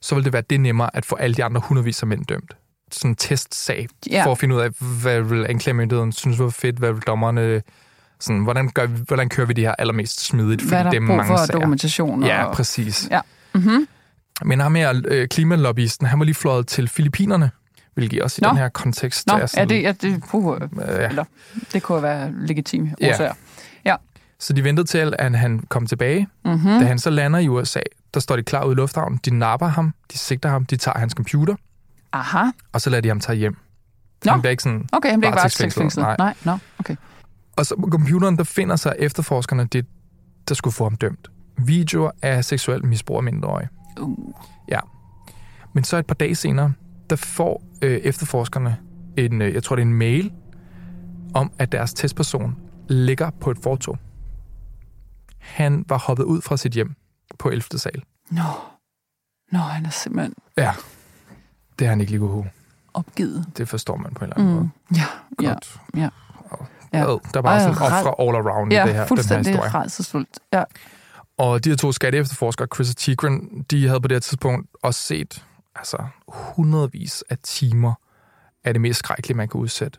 så 0.00 0.14
ville 0.14 0.24
det 0.24 0.32
være 0.32 0.42
det 0.50 0.60
nemmere 0.60 0.96
at 0.96 1.04
få 1.04 1.14
alle 1.16 1.34
de 1.34 1.44
andre 1.44 1.60
hundredvis 1.64 2.02
af 2.02 2.06
mænd 2.08 2.24
dømt. 2.26 2.56
Sådan 2.92 3.10
en 3.10 3.16
testsag, 3.16 3.88
Ja. 4.10 4.24
for 4.26 4.32
at 4.32 4.38
finde 4.38 4.54
ud 4.54 4.60
af, 4.60 4.70
hvad 5.02 5.20
vil 5.20 5.46
anklagemyndigheden 5.48 6.12
synes 6.12 6.38
var 6.38 6.50
fedt, 6.50 6.76
hvad 6.76 6.92
vil 6.92 7.02
dommerne... 7.02 7.62
Sådan, 8.20 8.42
hvordan, 8.42 8.68
gør, 8.68 8.86
hvordan 8.86 9.28
kører 9.28 9.46
vi 9.46 9.52
det 9.52 9.64
her 9.64 9.74
allermest 9.78 10.20
smidigt? 10.26 10.62
Hvad 10.62 10.78
er 10.78 10.82
der 10.82 10.90
det 10.90 10.96
er 10.96 11.00
brug 11.06 11.16
mange 11.16 11.26
for 11.30 11.36
sager. 11.36 11.52
dokumentation? 11.52 12.24
Ja, 12.24 12.44
og... 12.44 12.54
præcis. 12.54 13.08
Ja. 13.10 13.20
Mm-hmm. 13.54 13.86
Men 14.44 14.60
ham 14.60 14.74
her, 14.74 15.02
øh, 15.08 15.28
klimalobbyisten, 15.28 16.06
han 16.06 16.18
var 16.18 16.24
lige 16.24 16.34
fløjet 16.34 16.66
til 16.66 16.88
Filippinerne, 16.88 17.50
Hvilket 17.94 18.22
også 18.22 18.38
i 18.38 18.42
Nå. 18.42 18.48
den 18.48 18.56
her 18.56 18.68
kontekst 18.68 19.26
Nå, 19.26 19.34
er 19.34 19.38
ja, 19.38 19.46
sådan, 19.46 19.68
det, 19.68 19.82
ja, 19.82 19.92
det, 19.92 20.22
puh, 20.30 20.56
øh, 20.62 20.68
ja. 20.78 21.08
eller, 21.08 21.24
det 21.72 21.82
kunne 21.82 22.02
være 22.02 22.32
legitime 22.46 22.94
Ja. 23.00 23.10
årsager. 23.10 23.24
Ja. 23.30 23.32
Så 24.42 24.52
de 24.52 24.64
ventede 24.64 24.86
til, 24.86 25.14
at 25.18 25.38
han 25.38 25.58
kom 25.68 25.86
tilbage. 25.86 26.28
Mm-hmm. 26.44 26.78
Da 26.78 26.84
han 26.84 26.98
så 26.98 27.10
lander 27.10 27.38
i 27.38 27.48
USA, 27.48 27.80
der 28.14 28.20
står 28.20 28.36
de 28.36 28.42
klar 28.42 28.64
ude 28.64 28.72
i 28.72 28.76
lufthavnen. 28.76 29.20
De 29.24 29.38
napper 29.38 29.66
ham, 29.66 29.94
de 30.12 30.18
sigter 30.18 30.48
ham, 30.48 30.66
de 30.66 30.76
tager 30.76 30.98
hans 30.98 31.12
computer, 31.12 31.54
Aha. 32.12 32.44
og 32.72 32.80
så 32.80 32.90
lader 32.90 33.00
de 33.00 33.08
ham 33.08 33.20
tage 33.20 33.38
hjem. 33.38 33.56
Nå. 34.24 34.32
Han 34.32 34.40
bliver 34.40 34.50
ikke 34.50 34.62
sådan... 34.62 34.88
Okay, 34.92 35.10
han 35.10 35.20
bliver 35.20 35.30
ikke 35.30 35.40
Varetægtsfængslet. 35.40 36.02
Nej. 36.02 36.16
Nej, 36.18 36.34
nå, 36.44 36.58
okay. 36.78 36.96
Og 37.56 37.66
så 37.66 37.76
på 37.76 37.88
computeren, 37.90 38.36
der 38.36 38.44
finder 38.44 38.76
sig 38.76 38.94
efterforskerne 38.98 39.64
det, 39.64 39.86
der 40.48 40.54
skulle 40.54 40.74
få 40.74 40.84
ham 40.84 40.96
dømt. 40.96 41.30
Videoer 41.58 42.10
af 42.22 42.44
seksuel 42.44 42.86
misbrug 42.86 43.16
af 43.16 43.22
mindreårige. 43.22 43.68
Uh. 44.00 44.34
Men 45.72 45.84
så 45.84 45.96
et 45.96 46.06
par 46.06 46.14
dage 46.14 46.34
senere, 46.34 46.72
der 47.10 47.16
får 47.16 47.62
øh, 47.82 47.96
efterforskerne 47.96 48.76
en, 49.16 49.42
øh, 49.42 49.54
jeg 49.54 49.62
tror 49.62 49.76
det 49.76 49.82
er 49.82 49.86
en 49.86 49.94
mail, 49.94 50.32
om 51.34 51.52
at 51.58 51.72
deres 51.72 51.94
testperson 51.94 52.56
ligger 52.88 53.30
på 53.40 53.50
et 53.50 53.58
fortog. 53.62 53.98
Han 55.42 55.84
var 55.88 55.98
hoppet 55.98 56.24
ud 56.24 56.42
fra 56.42 56.56
sit 56.56 56.72
hjem 56.72 56.94
på 57.38 57.48
11. 57.48 57.62
sal. 57.76 58.02
Nå. 58.30 58.42
Nå, 59.52 59.58
han 59.58 59.86
er 59.86 59.90
simpelthen 59.90 60.34
Ja, 60.56 60.72
det 61.78 61.86
har 61.86 61.92
han 61.92 62.00
ikke 62.00 62.12
lige 62.12 62.20
kunne 62.20 62.50
opgivet. 62.94 63.46
Det 63.56 63.68
forstår 63.68 63.96
man 63.96 64.14
på 64.14 64.24
en 64.24 64.30
eller 64.30 64.36
anden 64.40 64.54
måde. 64.54 64.70
Mm. 64.88 64.96
Ja, 64.96 65.04
ja, 65.42 65.48
Godt. 65.48 65.80
ja. 65.96 66.08
Ja. 66.92 66.98
ja. 66.98 67.04
Der 67.04 67.16
er 67.38 67.42
bare 67.42 67.54
Ej, 67.54 67.72
sådan 67.74 67.82
ofre 67.82 68.14
all 68.18 68.36
around 68.48 68.72
i 68.72 68.76
ja 68.76 68.86
det 68.86 68.94
her, 68.94 69.06
den 69.06 69.18
her 69.28 69.38
historie. 69.38 69.70
rædselsfuldt. 69.74 70.38
Ja. 70.52 70.64
Og 71.38 71.64
de 71.64 71.68
her 71.68 71.76
to 71.76 71.92
skatteefterforskere, 71.92 72.68
Chris 72.74 72.90
og 72.90 72.96
Tigran, 72.96 73.64
de 73.70 73.86
havde 73.86 74.00
på 74.00 74.08
det 74.08 74.14
her 74.14 74.20
tidspunkt 74.20 74.68
også 74.82 75.00
set 75.02 75.44
altså, 75.76 75.96
hundredvis 76.28 77.24
af 77.30 77.38
timer 77.42 77.94
af 78.64 78.74
det 78.74 78.80
mest 78.80 78.98
skrækkelige, 78.98 79.36
man 79.36 79.48
kan 79.48 79.60
udsætte 79.60 79.98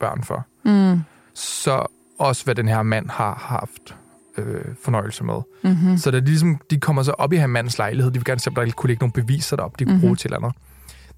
børn 0.00 0.22
for. 0.24 0.46
Mm. 0.64 1.00
Så 1.34 1.86
også, 2.18 2.44
hvad 2.44 2.54
den 2.54 2.68
her 2.68 2.82
mand 2.82 3.10
har 3.10 3.34
haft 3.34 3.96
øh, 4.40 4.64
fornøjelse 4.84 5.24
med. 5.24 5.34
Mm-hmm. 5.64 5.96
Så 5.98 6.10
da 6.10 6.20
de, 6.20 6.24
ligesom, 6.26 6.60
de 6.70 6.80
kommer 6.80 7.02
så 7.02 7.10
op 7.12 7.32
i 7.32 7.36
her 7.36 7.46
mandens 7.46 7.78
lejlighed, 7.78 8.12
de 8.12 8.18
vil 8.18 8.24
gerne 8.24 8.40
se, 8.40 8.50
om 8.50 8.54
der 8.54 8.70
kunne 8.70 8.88
ligge 8.88 9.00
nogle 9.00 9.12
beviser 9.12 9.56
derop, 9.56 9.78
de 9.78 9.84
kunne 9.84 9.92
Mhm. 9.94 10.00
bruge 10.00 10.16
til 10.16 10.28
eller 10.28 10.38
andet. 10.38 10.52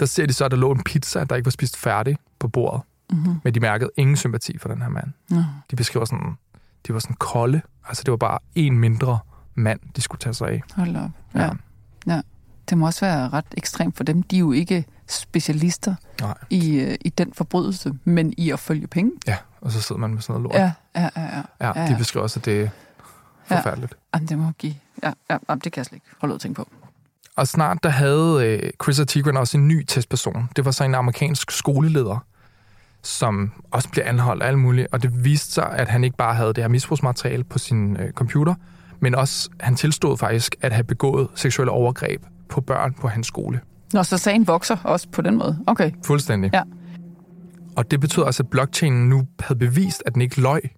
Der 0.01 0.07
ser 0.07 0.27
de 0.27 0.33
så, 0.33 0.45
at 0.45 0.51
der 0.51 0.57
lå 0.57 0.73
en 0.73 0.83
pizza, 0.85 1.25
der 1.25 1.37
ikke 1.37 1.47
var 1.47 1.51
spist 1.51 1.77
færdig 1.77 2.17
på 2.39 2.49
bordet. 2.49 2.81
Mm-hmm. 3.13 3.35
Men 3.45 3.55
de 3.55 3.61
mærkede 3.61 3.91
ingen 3.97 4.17
sympati 4.17 4.59
for 4.59 4.69
den 4.69 4.83
her 4.83 4.89
mand. 4.89 5.07
Nå. 5.31 5.43
De 5.71 5.77
beskriver 5.77 6.05
sådan, 6.05 6.37
de 6.87 6.93
var 6.93 6.99
sådan 7.01 7.17
kolde. 7.17 7.61
Altså, 7.89 8.03
det 8.07 8.11
var 8.11 8.17
bare 8.17 8.39
en 8.55 8.79
mindre 8.79 9.19
mand, 9.55 9.81
de 9.97 10.01
skulle 10.01 10.19
tage 10.19 10.35
sig 10.35 10.49
af. 10.49 10.63
Hold 10.75 10.97
op. 10.97 11.11
Ja. 11.35 11.51
ja. 12.07 12.21
Det 12.71 12.79
må 12.79 12.87
også 12.87 13.05
være 13.07 13.29
ret 13.29 13.45
ekstremt 13.57 13.97
for 13.97 14.05
dem. 14.05 14.23
De 14.23 14.37
er 14.37 14.41
jo 14.41 14.53
ikke 14.53 14.85
specialister 15.09 15.95
Nej. 16.21 16.35
i, 16.51 16.81
øh, 16.81 16.95
i 17.01 17.09
den 17.09 17.33
forbrydelse, 17.33 17.93
men 18.05 18.35
i 18.37 18.51
at 18.51 18.59
følge 18.59 18.87
penge. 18.87 19.13
Ja, 19.27 19.37
og 19.61 19.73
så 19.73 19.81
sidder 19.81 20.01
man 20.01 20.11
med 20.15 20.21
sådan 20.23 20.43
noget 20.43 20.43
lort. 20.43 20.55
Ja, 20.61 20.73
ja, 21.03 21.09
ja. 21.17 21.37
ja. 21.37 21.43
ja, 21.61 21.81
ja, 21.81 21.87
de 21.87 21.93
ja. 21.93 21.99
beskriver 21.99 22.23
også, 22.23 22.41
at 22.41 22.45
det 22.45 22.61
Ja. 22.63 22.69
Forfærdeligt. 23.57 23.95
Jamen, 24.15 24.29
det 24.29 24.39
må 24.39 24.51
give. 24.59 24.75
Ja, 25.03 25.13
ja, 25.31 25.39
jamen, 25.49 25.61
det 25.65 25.73
kan 25.73 25.81
jeg 25.81 25.87
slet 25.87 25.97
ikke 25.97 26.07
holde 26.21 26.33
ud 26.33 26.37
at 26.37 26.41
tænke 26.41 26.57
på. 26.57 26.69
Og 27.37 27.49
snart 27.49 27.79
der 27.83 27.89
havde 27.89 28.47
øh, 28.47 28.71
Chris 28.83 29.01
Tigran 29.09 29.37
også 29.37 29.59
en 29.59 29.69
ny 29.69 29.85
testperson. 29.85 30.49
Det 30.57 30.65
var 30.65 30.71
så 30.71 30.85
en 30.85 30.95
amerikansk 30.95 31.51
skoleleder, 31.51 32.25
som 33.03 33.53
også 33.71 33.89
blev 33.89 34.05
anholdt 34.07 34.43
og 34.43 34.49
alt 34.49 34.59
muligt. 34.59 34.89
Og 34.93 35.03
det 35.03 35.25
viste 35.25 35.53
sig, 35.53 35.71
at 35.73 35.89
han 35.89 36.05
ikke 36.05 36.17
bare 36.17 36.35
havde 36.35 36.49
det 36.49 36.65
her 36.65 36.69
misbrugsmateriale 36.69 37.45
på 37.45 37.59
sin 37.59 37.97
øh, 37.97 38.13
computer, 38.13 38.55
men 39.01 39.15
også, 39.15 39.51
han 39.61 39.77
tilstod 39.77 40.19
faktisk 40.19 40.57
at 40.61 40.73
have 40.73 40.85
begået 40.85 41.29
seksuelle 41.35 41.71
overgreb 41.71 42.23
på 42.49 42.61
børn 42.61 42.95
på 42.95 43.09
hans 43.09 43.27
skole. 43.27 43.61
Nå, 43.93 44.03
så 44.03 44.19
sagen 44.19 44.47
vokser 44.47 44.77
også 44.85 45.09
på 45.13 45.23
den 45.23 45.37
måde. 45.37 45.59
Okay. 45.67 45.91
Fuldstændig. 46.05 46.51
Ja. 46.55 46.63
Og 47.77 47.91
det 47.91 48.01
betød 48.01 48.23
også, 48.23 48.43
at 48.43 48.51
blockchainen 48.51 49.09
nu 49.09 49.27
havde 49.41 49.59
bevist, 49.59 50.03
at 50.07 50.15
den 50.15 50.23
ikke 50.23 50.41
løg. 50.41 50.61
Mhm. 50.63 50.71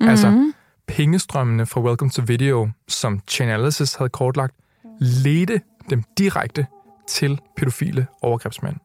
Mm-hmm. 0.00 0.10
Altså, 0.10 0.52
pengestrømmene 0.96 1.66
fra 1.66 1.80
Welcome 1.80 2.10
to 2.10 2.22
Video, 2.26 2.70
som 2.88 3.20
Chainalysis 3.28 3.94
havde 3.94 4.08
kortlagt, 4.08 4.54
ledte 5.00 5.60
dem 5.90 6.02
direkte 6.18 6.66
til 7.08 7.40
pædofile 7.56 8.06
overgrebsmænd. 8.22 8.76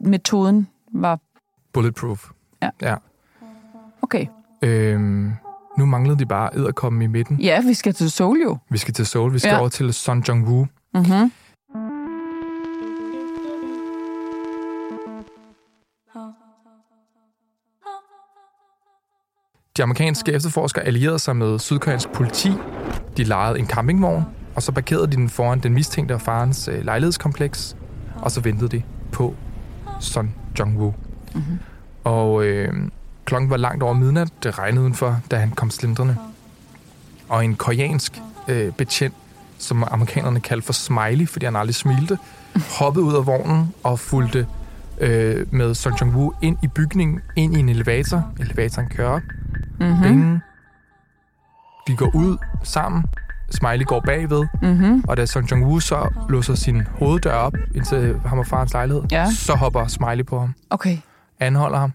Metoden 0.00 0.68
var... 0.92 1.18
Bulletproof. 1.72 2.30
Ja. 2.62 2.68
ja. 2.82 2.96
Okay. 4.02 4.26
Øhm, 4.62 5.32
nu 5.78 5.86
manglede 5.86 6.18
de 6.18 6.26
bare 6.26 6.56
edderkoppen 6.56 7.02
i 7.02 7.06
midten. 7.06 7.40
Ja, 7.40 7.62
vi 7.66 7.74
skal 7.74 7.94
til 7.94 8.10
Seoul 8.10 8.38
jo. 8.38 8.58
Vi 8.70 8.78
skal 8.78 8.94
til 8.94 9.06
Seoul. 9.06 9.32
Vi 9.32 9.38
skal 9.38 9.50
ja. 9.50 9.58
over 9.58 9.68
til 9.68 9.92
Son 9.92 10.24
Jong-woo. 10.28 10.66
Mm-hmm. 10.94 11.32
De 19.76 19.82
amerikanske 19.82 20.32
efterforskere 20.32 20.84
allierede 20.84 21.18
sig 21.18 21.36
med 21.36 21.58
sydkoreansk 21.58 22.08
politi. 22.08 22.52
De 23.16 23.24
lejede 23.24 23.58
en 23.58 23.66
campingvogn, 23.66 24.24
og 24.54 24.62
så 24.62 24.72
parkerede 24.72 25.06
de 25.06 25.12
den 25.12 25.28
foran 25.28 25.60
den 25.60 25.72
mistænkte 25.72 26.14
og 26.14 26.20
farens 26.20 26.68
øh, 26.68 26.84
lejlighedskompleks, 26.84 27.76
og 28.16 28.30
så 28.30 28.40
ventede 28.40 28.68
de 28.68 28.82
på 29.12 29.34
Son 30.00 30.34
Jong-woo. 30.60 30.92
Mm-hmm. 31.34 31.58
Og 32.04 32.44
øh, 32.44 32.72
klokken 33.24 33.50
var 33.50 33.56
langt 33.56 33.82
over 33.82 33.94
midnat, 33.94 34.28
det 34.42 34.58
regnede 34.58 34.82
udenfor, 34.82 35.20
da 35.30 35.36
han 35.36 35.50
kom 35.50 35.70
slindrende. 35.70 36.16
Og 37.28 37.44
en 37.44 37.54
koreansk 37.54 38.22
øh, 38.48 38.72
betjent, 38.72 39.14
som 39.58 39.84
amerikanerne 39.90 40.40
kaldte 40.40 40.66
for 40.66 40.72
Smiley, 40.72 41.28
fordi 41.28 41.44
han 41.44 41.56
aldrig 41.56 41.74
smilte, 41.74 42.18
hoppede 42.78 43.04
ud 43.04 43.14
af 43.14 43.26
vognen 43.26 43.74
og 43.82 43.98
fulgte 43.98 44.46
øh, 45.00 45.46
med 45.50 45.74
Son 45.74 45.92
Jong-woo 45.92 46.38
ind 46.42 46.56
i 46.62 46.66
bygningen, 46.66 47.20
ind 47.36 47.56
i 47.56 47.58
en 47.58 47.68
elevator. 47.68 48.32
Elevatoren 48.40 48.88
kører 48.88 49.08
op. 49.08 49.22
Mm-hmm. 49.88 50.02
Bing. 50.02 50.40
De 51.86 51.96
går 51.96 52.10
ud 52.14 52.36
sammen. 52.62 53.04
Smiley 53.50 53.84
går 53.84 54.00
bagved. 54.00 54.46
Mm-hmm. 54.62 55.04
Og 55.08 55.16
da 55.16 55.26
Son 55.26 55.44
Jong-woo 55.44 55.80
så 55.80 56.08
låser 56.28 56.54
sin 56.54 56.82
hoveddør 56.86 57.34
op 57.34 57.54
ind 57.74 57.84
til 57.84 58.20
ham 58.26 58.38
og 58.38 58.46
farens 58.46 58.72
lejlighed, 58.72 59.02
Ja. 59.10 59.30
så 59.30 59.54
hopper 59.54 59.86
Smiley 59.86 60.26
på 60.26 60.40
ham, 60.40 60.54
Okay. 60.70 60.98
anholder 61.40 61.78
ham. 61.78 61.92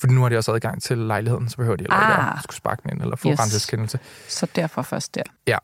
For 0.00 0.06
nu 0.06 0.22
har 0.22 0.28
de 0.28 0.36
også 0.36 0.52
adgang 0.52 0.82
til 0.82 0.98
lejligheden, 0.98 1.48
så 1.48 1.56
behøver 1.56 1.76
de 1.76 1.82
heller 1.82 1.96
ikke 2.10 2.22
Ah. 2.22 2.36
at 2.36 2.42
skulle 2.42 2.56
sparke 2.56 2.82
den 2.82 2.90
ind 2.92 3.00
eller 3.02 3.16
få 3.16 3.28
Yes. 3.30 3.40
renseskendelse. 3.40 3.98
Så 4.28 4.46
derfor 4.56 4.82
først 4.82 5.14
der. 5.14 5.58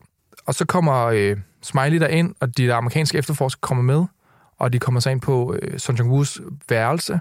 Og 0.47 0.55
så 0.55 0.65
kommer 0.65 1.05
øh, 1.05 1.37
Smiley 1.63 2.01
der 2.01 2.07
ind, 2.09 2.35
og 2.41 2.57
de 2.59 2.67
der 2.67 2.77
amerikanske 2.77 3.19
efterforskere 3.19 3.61
kommer 3.61 3.83
med, 3.85 4.05
og 4.59 4.73
de 4.73 4.79
kommer 4.79 5.01
så 5.01 5.11
ind 5.11 5.21
på 5.21 5.57
øh, 5.63 5.79
Son 5.79 5.97
Jong-woos 5.97 6.41
værelse, 6.69 7.21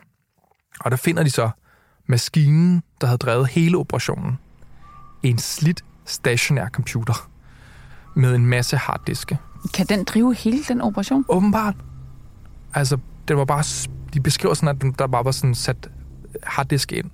og 0.80 0.92
der 0.92 0.98
finder 0.98 1.24
de 1.24 1.30
så 1.30 1.50
maskinen, 2.08 2.84
der 3.02 3.08
havde 3.08 3.18
drevet 3.18 3.48
hele 3.48 3.78
operationen. 3.78 4.40
En 5.24 5.38
slidt 5.38 5.84
stationær 6.06 6.70
computer 6.70 7.30
med 8.16 8.36
en 8.36 8.46
masse 8.46 8.78
harddiske. 8.78 9.38
Kan 9.74 9.86
den 9.86 10.04
drive 10.04 10.36
hele 10.36 10.64
den 10.68 10.82
operation? 10.82 11.26
Åbenbart. 11.30 11.76
Altså, 12.74 12.98
det 13.28 13.38
var 13.38 13.46
bare, 13.46 13.64
de 14.14 14.22
beskriver 14.22 14.54
sådan, 14.54 14.70
at 14.92 15.00
der 15.00 15.08
bare 15.08 15.26
var 15.26 15.32
sådan 15.32 15.56
sat 15.56 15.90
harddisk 16.44 16.92
ind. 16.92 17.10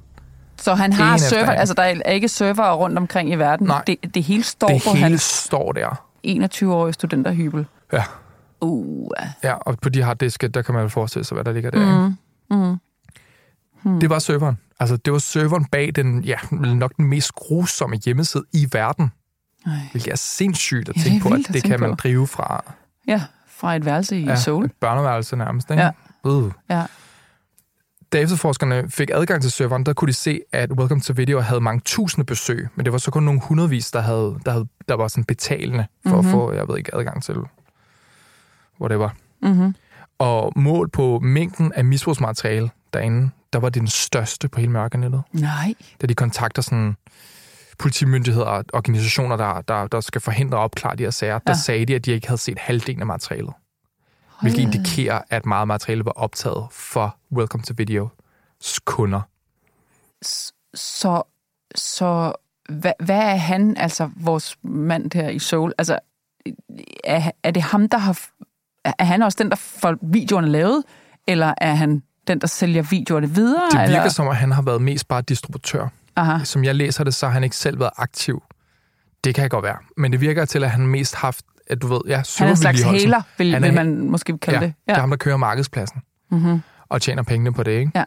Så 0.57 0.73
han 0.73 0.89
En 0.89 0.93
har 0.93 1.15
efter 1.15 1.27
server, 1.29 1.51
en. 1.51 1.57
altså 1.59 1.73
der 1.73 1.83
er 1.83 2.11
ikke 2.11 2.27
server 2.27 2.73
rundt 2.73 2.97
omkring 2.97 3.31
i 3.31 3.35
verden. 3.35 3.67
Nej. 3.67 3.83
Det, 3.87 3.97
det 4.13 4.23
hele 4.23 4.43
står 4.43 4.67
Det 4.67 4.81
på 4.83 4.89
hele 4.89 5.03
hans 5.03 5.21
står 5.21 5.71
der. 5.71 6.05
21-årige 6.27 6.93
studenterhybel. 6.93 7.65
Ja. 7.93 8.03
Uh, 8.61 9.11
Ja, 9.43 9.53
og 9.53 9.79
på 9.81 9.89
de 9.89 10.01
harddiske, 10.01 10.47
der 10.47 10.61
kan 10.61 10.73
man 10.75 10.83
jo 10.83 10.89
forestille 10.89 11.25
sig, 11.25 11.35
hvad 11.35 11.43
der 11.43 11.51
ligger 11.51 11.71
der. 11.71 12.07
Mm. 12.49 12.57
mm. 12.57 12.77
Mm. 13.83 13.99
Det 13.99 14.09
var 14.09 14.19
serveren. 14.19 14.57
Altså, 14.79 14.97
det 14.97 15.13
var 15.13 15.19
serveren 15.19 15.65
bag 15.65 15.91
den, 15.95 16.23
ja, 16.23 16.37
nok 16.51 16.97
den 16.97 17.05
mest 17.05 17.31
grusomme 17.35 17.95
hjemmeside 18.05 18.43
i 18.53 18.67
verden. 18.71 19.11
Ej. 19.65 19.71
Hvilket 19.91 20.11
er 20.11 20.15
sindssygt 20.15 20.89
at 20.89 20.97
Ja, 20.97 21.01
tænke 21.01 21.23
på, 21.23 21.33
at 21.33 21.39
at 21.47 21.53
det 21.53 21.63
kan 21.63 21.79
man 21.79 21.89
på. 21.89 21.95
drive 21.95 22.27
fra 22.27 22.63
Ja, 23.07 23.21
fra 23.47 23.75
et 23.75 23.85
værelse 23.85 24.19
i 24.19 24.25
ja, 24.25 24.35
Seoul. 24.35 24.65
et 24.65 24.71
børneværelse 24.79 25.35
nærmest. 25.35 25.71
Ikke? 25.71 25.83
Ja. 25.83 25.91
Uh. 26.23 26.51
Ja. 26.69 26.85
Da 28.13 28.19
efterforskerne 28.19 28.89
fik 28.91 29.09
adgang 29.13 29.41
til 29.41 29.51
serveren, 29.51 29.85
der 29.85 29.93
kunne 29.93 30.07
de 30.07 30.13
se, 30.13 30.39
at 30.53 30.71
Welcome 30.71 31.01
to 31.01 31.13
Video 31.15 31.39
havde 31.39 31.61
mange 31.61 31.81
tusinde 31.85 32.25
besøg, 32.25 32.67
men 32.75 32.85
det 32.85 32.91
var 32.93 32.97
så 32.99 33.11
kun 33.11 33.23
nogle 33.23 33.41
hundredvis, 33.43 33.91
der, 33.91 34.01
havde, 34.01 34.39
der, 34.45 34.51
havde, 34.51 34.67
der 34.89 34.95
var 34.95 35.07
sådan 35.07 35.23
betalende 35.23 35.85
for 36.07 36.09
Mhm. 36.09 36.15
mm-hmm. 36.17 36.27
at 36.27 36.31
få, 36.31 36.53
jeg 36.53 36.67
ved 36.67 36.77
ikke, 36.77 36.95
adgang 36.95 37.23
til 37.23 37.35
whatever. 38.81 39.09
Mm-hmm. 39.41 39.75
Og 40.19 40.53
mål 40.55 40.89
på 40.89 41.19
mængden 41.19 41.73
af 41.73 41.85
misbrugsmateriale 41.85 42.69
derinde, 42.93 43.29
der 43.53 43.59
var 43.59 43.69
det 43.69 43.79
den 43.79 43.87
største 43.87 44.47
på 44.47 44.59
hele 44.59 44.71
mørkenettet. 44.71 45.23
Nej. 45.31 45.73
Da 46.01 46.07
de 46.07 46.15
kontakter 46.15 46.61
sådan 46.61 46.95
politimyndigheder 47.79 48.45
og 48.45 48.65
organisationer, 48.73 49.37
der, 49.37 49.61
der, 49.61 49.87
der 49.87 50.01
skal 50.01 50.21
forhindre 50.21 50.57
og 50.57 50.63
opklare 50.63 50.95
de 50.95 51.03
her 51.03 51.09
sager, 51.09 51.33
ja. 51.33 51.39
der 51.47 51.53
sagde 51.53 51.85
de, 51.85 51.95
at 51.95 52.05
de 52.05 52.11
ikke 52.11 52.27
havde 52.27 52.41
set 52.41 52.59
halvdelen 52.59 53.01
af 53.01 53.07
materialet. 53.07 53.53
Hvilket 54.41 54.63
Hold. 54.63 54.75
indikerer, 54.75 55.21
at 55.29 55.45
meget 55.45 55.67
materiale 55.67 56.05
var 56.05 56.11
optaget 56.11 56.67
for 56.71 57.17
Welcome 57.31 57.63
to 57.63 57.73
Videos 57.77 58.79
kunder. 58.85 59.21
Så, 60.73 61.23
så 61.75 62.33
hvad, 62.69 62.93
hvad 62.99 63.17
er 63.19 63.35
han, 63.35 63.77
altså 63.77 64.09
vores 64.15 64.57
mand 64.63 65.13
her 65.13 65.29
i 65.29 65.39
Seoul, 65.39 65.73
altså 65.77 65.99
er, 67.03 67.31
er 67.43 67.51
det 67.51 67.63
ham, 67.63 67.89
der 67.89 67.97
har, 67.97 68.19
er 68.99 69.03
han 69.03 69.21
også 69.21 69.43
den, 69.43 69.49
der 69.49 69.55
får 69.55 69.97
videoerne 70.01 70.47
lavet, 70.47 70.83
eller 71.27 71.53
er 71.57 71.73
han 71.73 72.03
den, 72.29 72.41
der 72.41 72.47
sælger 72.47 72.81
videoerne 72.81 73.29
videre? 73.29 73.61
Det 73.71 73.79
virker 73.79 73.95
eller? 73.95 74.09
som, 74.09 74.27
at 74.27 74.35
han 74.37 74.51
har 74.51 74.61
været 74.61 74.81
mest 74.81 75.07
bare 75.07 75.21
distributør. 75.21 75.87
Aha. 76.15 76.43
Som 76.43 76.63
jeg 76.63 76.75
læser 76.75 77.03
det, 77.03 77.13
så 77.13 77.25
har 77.25 77.33
han 77.33 77.43
ikke 77.43 77.55
selv 77.55 77.79
været 77.79 77.91
aktiv. 77.97 78.43
Det 79.23 79.35
kan 79.35 79.49
godt 79.49 79.63
være. 79.63 79.77
Men 79.97 80.11
det 80.11 80.21
virker 80.21 80.45
til, 80.45 80.63
at 80.63 80.71
han 80.71 80.87
mest 80.87 81.15
haft, 81.15 81.45
at 81.67 81.81
du 81.81 81.87
ved, 81.87 81.99
ja, 82.07 82.21
Han 82.37 82.47
er 82.47 82.51
en 82.51 82.57
slags 82.57 82.81
hæler, 82.81 83.21
vil, 83.37 83.53
Han 83.53 83.63
er 83.63 83.67
vil 83.67 83.75
man 83.75 84.09
måske 84.09 84.37
kalde 84.37 84.59
Ja, 84.59 84.65
det. 84.65 84.73
det 84.87 84.95
er 84.95 84.99
ham, 84.99 85.09
der 85.09 85.17
kører 85.17 85.37
markedspladsen 85.37 86.01
Mm-hmm. 86.31 86.61
og 86.89 87.01
tjener 87.01 87.23
pengene 87.23 87.53
på 87.53 87.63
det, 87.63 87.71
ikke? 87.71 87.91
Ja, 87.95 88.03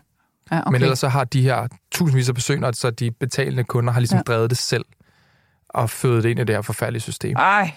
okay. 0.50 0.72
Men 0.72 0.82
ellers 0.82 0.98
så 0.98 1.08
har 1.08 1.24
de 1.24 1.42
her 1.42 1.66
tusindvis 1.92 2.28
af 2.28 2.34
besøgende, 2.34 2.74
så 2.74 2.90
de 2.90 3.10
betalende 3.10 3.64
kunder 3.64 3.92
har 3.92 4.00
ligesom 4.00 4.16
Ja. 4.16 4.22
ja. 4.32 4.34
drevet 4.34 4.50
det 4.50 4.58
selv 4.58 4.84
og 5.68 5.90
fødet 5.90 6.22
det 6.24 6.30
ind 6.30 6.40
i 6.40 6.44
det 6.44 6.54
her 6.54 6.62
forfærdelige 6.62 7.00
system. 7.02 7.36
Ej, 7.36 7.72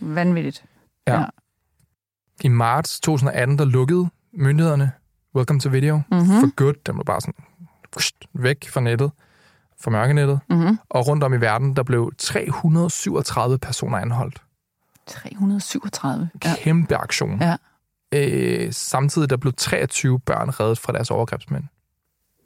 vanvittigt. 0.00 0.64
Ja. 1.06 1.20
ja. 1.20 1.24
I 2.44 2.48
marts 2.48 3.00
2018, 3.00 3.58
der 3.58 3.64
lukkede 3.64 4.08
myndighederne 4.34 4.92
Welcome 5.36 5.60
to 5.60 5.68
Video 5.70 5.96
Mhm. 6.10 6.24
for 6.40 6.54
good. 6.56 6.74
Den 6.86 6.96
var 6.96 7.02
bare 7.02 7.20
sådan 7.20 7.34
væk 8.32 8.68
fra 8.68 8.80
nettet, 8.80 9.10
fra 9.80 9.90
mørkenettet. 9.90 10.40
Mm-hmm. 10.50 10.78
Og 10.90 11.08
rundt 11.08 11.24
om 11.24 11.34
i 11.34 11.36
verden, 11.36 11.76
der 11.76 11.82
blev 11.82 12.12
337 12.18 13.58
personer 13.58 13.98
anholdt. 13.98 14.42
337. 15.06 16.30
Ja. 16.44 16.54
Kæmpe 16.58 16.96
aktion. 16.96 17.42
Ja. 17.42 17.56
Øh, 18.14 18.72
samtidig 18.72 19.30
der 19.30 19.36
blev 19.36 19.52
23 19.52 20.20
børn 20.20 20.50
reddet 20.50 20.78
fra 20.78 20.92
deres 20.92 21.10
overgrebsmænd, 21.10 21.64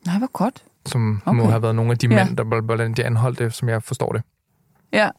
Nej, 0.07 0.19
hvor 0.19 0.27
godt. 0.33 0.65
som 0.87 1.23
Okay. 1.27 1.37
må 1.37 1.47
have 1.47 1.63
været 1.63 1.75
nogle 1.75 1.91
af 1.93 1.99
de 1.99 2.07
Ja. 2.15 2.25
mænd, 2.25 2.37
der 2.37 2.61
hvordan 2.61 2.95
de 2.95 3.05
anholdte, 3.05 3.51
som 3.51 3.69
jeg 3.69 3.83
forstår 3.83 4.13
det. 4.13 4.23
Ja. 4.93 5.11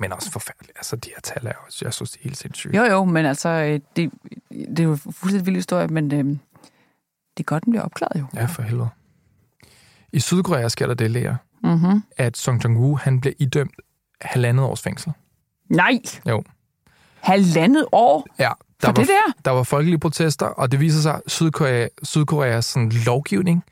Men 0.00 0.12
også 0.12 0.30
forfærdeligt. 0.30 0.72
Altså, 0.78 0.96
de 0.96 1.08
her 1.14 1.20
tal 1.22 1.46
er 1.46 1.52
også, 1.66 1.78
jeg 1.84 1.94
synes, 1.94 2.10
det 2.10 2.18
er 2.18 2.22
helt 2.24 2.36
sindssygt. 2.36 2.76
Jo, 2.76 2.82
jo, 2.84 3.04
men 3.04 3.26
altså, 3.26 3.48
øh, 3.48 3.80
det, 3.96 4.10
det 4.50 4.78
er 4.80 4.84
jo 4.84 4.92
en 4.92 4.98
fuldstændig 4.98 5.46
vild 5.46 5.56
historie, 5.56 5.86
men 5.88 6.12
øh, 6.14 6.36
det 7.36 7.42
er 7.42 7.44
godt, 7.44 7.64
den 7.64 7.72
bliver 7.72 7.82
opklaret 7.82 8.20
jo. 8.20 8.26
Ja, 8.34 8.44
for 8.44 8.62
helvede. 8.62 8.88
I 10.12 10.20
Sydkorea 10.20 10.68
sker 10.68 10.86
der 10.86 10.94
det, 10.94 11.10
Lea, 11.10 11.34
Mm-hmm. 11.62 12.02
at 12.16 12.36
Song 12.36 12.64
Jong-woo, 12.66 12.94
han 13.02 13.20
blev 13.20 13.32
idømt 13.38 13.74
halvandet 14.20 14.64
års 14.64 14.82
fængsel. 14.82 15.12
Nej! 15.68 15.98
Jo. 16.28 16.42
Halvandet 17.20 17.86
år 17.92 18.26
Ja, 18.38 18.48
for 18.50 18.56
der 18.80 18.86
var, 18.86 18.92
det 18.92 19.08
der? 19.08 19.32
der 19.44 19.50
var 19.50 19.62
folkelige 19.62 19.98
protester, 19.98 20.46
og 20.46 20.72
det 20.72 20.80
viser 20.80 21.00
sig, 21.00 21.14
at 21.14 21.20
Sydkorea, 21.26 21.88
Sydkoreas 22.02 22.64
sådan, 22.64 22.88
lovgivning 22.90 23.64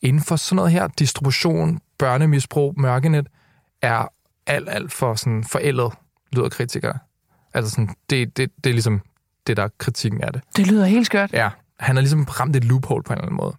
inden 0.00 0.22
for 0.22 0.36
sådan 0.36 0.56
noget 0.56 0.72
her, 0.72 0.86
distribution, 0.86 1.80
børnemisbrug, 1.98 2.80
mørkenet, 2.80 3.26
er 3.82 4.08
alt, 4.46 4.68
alt 4.68 4.92
for 4.92 5.14
sådan, 5.14 5.44
forældet, 5.44 5.92
lyder 6.32 6.48
kritikere. 6.48 6.98
Altså 7.54 7.70
sådan, 7.70 7.94
det, 8.10 8.36
det, 8.36 8.50
det 8.64 8.70
er 8.70 8.74
ligesom 8.74 9.00
det, 9.46 9.56
der 9.56 9.62
er 9.62 9.68
kritikken 9.78 10.20
af 10.22 10.32
det. 10.32 10.42
Det 10.56 10.66
lyder 10.66 10.86
helt 10.86 11.06
skørt. 11.06 11.32
Ja, 11.32 11.50
han 11.80 11.96
har 11.96 12.00
ligesom 12.00 12.24
ramt 12.24 12.56
et 12.56 12.64
loophole 12.64 13.02
på 13.02 13.12
en 13.12 13.18
eller 13.18 13.26
anden 13.26 13.36
måde. 13.36 13.56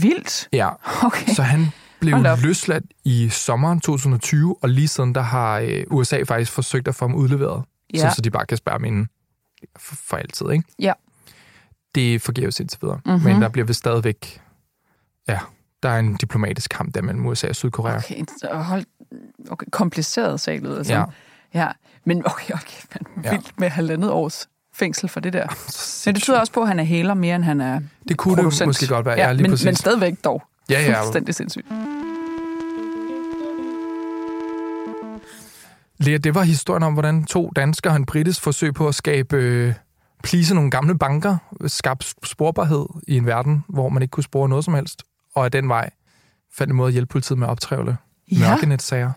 Vildt. 0.00 0.48
Ja, 0.52 0.70
Okay. 1.04 1.32
Så 1.34 1.42
han 1.42 1.66
blev 2.00 2.16
løsladt 2.42 2.84
i 3.04 3.28
sommeren 3.28 3.80
2020, 3.80 4.56
og 4.62 4.68
lige 4.68 4.88
siden 4.88 5.14
der 5.14 5.20
har 5.20 5.58
øh, 5.58 5.84
USA 5.90 6.22
faktisk 6.22 6.52
forsøgt 6.52 6.88
at 6.88 6.94
få 6.94 7.04
ham 7.08 7.14
udleveret, 7.14 7.64
Ja. 7.94 7.98
ja. 7.98 8.10
så, 8.10 8.14
så 8.16 8.22
de 8.22 8.30
bare 8.30 8.46
kan 8.46 8.56
spærre 8.56 8.74
ham 8.74 8.84
inde 8.84 9.06
for, 9.78 9.94
for 9.96 10.16
altid. 10.16 10.50
Ikke? 10.50 10.64
Ja. 10.78 10.92
Det 11.94 12.14
er 12.14 12.18
forgæves 12.18 12.60
indtil 12.60 12.78
videre. 12.82 13.00
Mhm. 13.04 13.14
Mm-hmm. 13.14 13.32
Men 13.32 13.42
der 13.42 13.48
bliver 13.48 13.66
vist 13.66 13.78
stadigvæk... 13.78 14.40
Ja, 15.28 15.38
der 15.82 15.88
er 15.88 15.98
en 15.98 16.14
diplomatisk 16.16 16.70
kamp 16.70 16.94
der 16.94 17.02
mellem 17.02 17.26
USA 17.26 17.48
og 17.48 17.56
Sydkorea. 17.56 17.96
Okay. 17.96 18.24
Hold, 18.52 18.84
okay, 19.50 19.66
kompliceret 19.72 20.40
sag 20.40 20.60
lyder 20.60 20.82
som. 20.82 20.94
Ja. 20.94 21.04
ja. 21.60 21.68
Men 22.04 22.26
okay, 22.26 22.54
okay, 22.54 23.00
Ja. 23.24 23.30
vildt 23.30 23.60
med 23.60 23.68
halvandet 23.68 24.10
års 24.10 24.48
fængsel 24.74 25.08
for 25.08 25.20
det 25.20 25.32
der. 25.32 25.46
Men 26.06 26.14
det 26.14 26.22
tyder 26.22 26.40
også 26.40 26.52
på, 26.52 26.60
at 26.60 26.68
han 26.68 26.78
er 26.78 26.84
hæler 26.84 27.14
mere, 27.14 27.36
end 27.36 27.44
han 27.44 27.60
er 27.60 27.80
det 28.08 28.16
kunne 28.16 28.36
producent. 28.36 28.58
det 28.58 28.66
måske 28.66 28.86
godt 28.86 29.06
være. 29.06 29.18
Ja, 29.18 29.32
lige 29.32 29.42
men, 29.42 29.50
præcis. 29.50 29.64
men 29.64 29.76
stadigvæk 29.76 30.14
dog. 30.24 30.42
Ja, 30.70 30.82
ja. 30.82 31.00
Fuldstændig 31.02 31.34
sindssygt. 31.34 31.66
Lea, 35.98 36.16
det 36.16 36.34
var 36.34 36.42
historien 36.42 36.82
om, 36.82 36.92
hvordan 36.92 37.24
to 37.24 37.52
danskere 37.56 37.92
og 37.92 37.96
en 37.96 38.06
britisk 38.06 38.40
forsøg 38.40 38.74
på 38.74 38.88
at 38.88 38.94
skabe... 38.94 39.36
Øh, 39.36 39.74
plise 40.22 40.54
nogle 40.54 40.70
gamle 40.70 40.98
banker, 40.98 41.36
skabe 41.66 42.04
sporbarhed 42.24 42.86
i 43.08 43.16
en 43.16 43.26
verden, 43.26 43.64
hvor 43.68 43.88
man 43.88 44.02
ikke 44.02 44.12
kunne 44.12 44.24
spore 44.24 44.48
noget 44.48 44.64
som 44.64 44.74
helst, 44.74 45.02
og 45.34 45.44
af 45.44 45.50
den 45.50 45.68
vej 45.68 45.90
fandt 46.56 46.70
en 46.70 46.76
måde 46.76 46.86
at 46.88 46.92
hjælpe 46.92 47.08
politiet 47.12 47.38
med 47.38 47.46
at 47.46 47.50
optrævle 47.50 47.96
Ja. 48.32 48.48
mørkenetsager. 48.50 49.10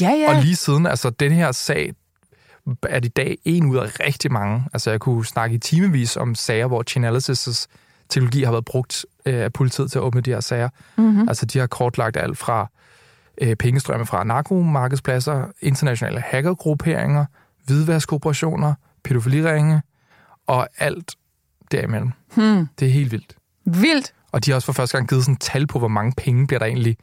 Ja, 0.00 0.10
ja. 0.10 0.28
Og 0.36 0.42
lige 0.42 0.56
siden, 0.56 0.86
altså 0.86 1.10
den 1.10 1.32
her 1.32 1.52
sag 1.52 1.92
er 2.82 3.00
i 3.04 3.08
dag 3.08 3.38
en 3.44 3.66
ud 3.66 3.76
af 3.76 4.00
rigtig 4.00 4.32
mange. 4.32 4.64
Altså 4.72 4.90
jeg 4.90 5.00
kunne 5.00 5.26
snakke 5.26 5.56
i 5.56 5.58
timevis 5.58 6.16
om 6.16 6.34
sager, 6.34 6.66
hvor 6.66 6.84
Chainalysis' 6.90 7.66
teknologi 8.08 8.42
har 8.42 8.52
været 8.52 8.64
brugt 8.64 9.06
øh, 9.26 9.34
af 9.34 9.52
politiet 9.52 9.90
til 9.90 9.98
at 9.98 10.02
åbne 10.02 10.20
de 10.20 10.30
her 10.30 10.40
sager. 10.40 10.68
Mm-hmm. 10.96 11.28
Altså 11.28 11.46
de 11.46 11.58
har 11.58 11.66
kortlagt 11.66 12.16
alt 12.16 12.38
fra 12.38 12.70
øh, 13.40 13.56
pengestrømme 13.56 14.06
fra 14.06 14.24
narkomarkedspladser, 14.24 15.44
internationale 15.60 16.20
hackergrupperinger, 16.20 17.24
hvidvaskoperationer, 17.66 18.74
pædofiliringe 19.04 19.82
og 20.46 20.68
alt 20.78 21.14
derimellem. 21.72 22.10
Hmm. 22.34 22.68
Det 22.78 22.88
er 22.88 22.92
helt 22.92 23.12
vildt. 23.12 23.36
Vildt. 23.64 24.12
Og 24.32 24.44
de 24.44 24.50
har 24.50 24.54
også 24.54 24.66
for 24.66 24.72
første 24.72 24.96
gang 24.96 25.08
givet 25.08 25.24
sådan 25.24 25.36
tal 25.36 25.66
på, 25.66 25.78
hvor 25.78 25.88
mange 25.88 26.12
penge 26.16 26.46
bliver 26.46 26.58
der 26.58 26.66
egentlig, 26.66 26.96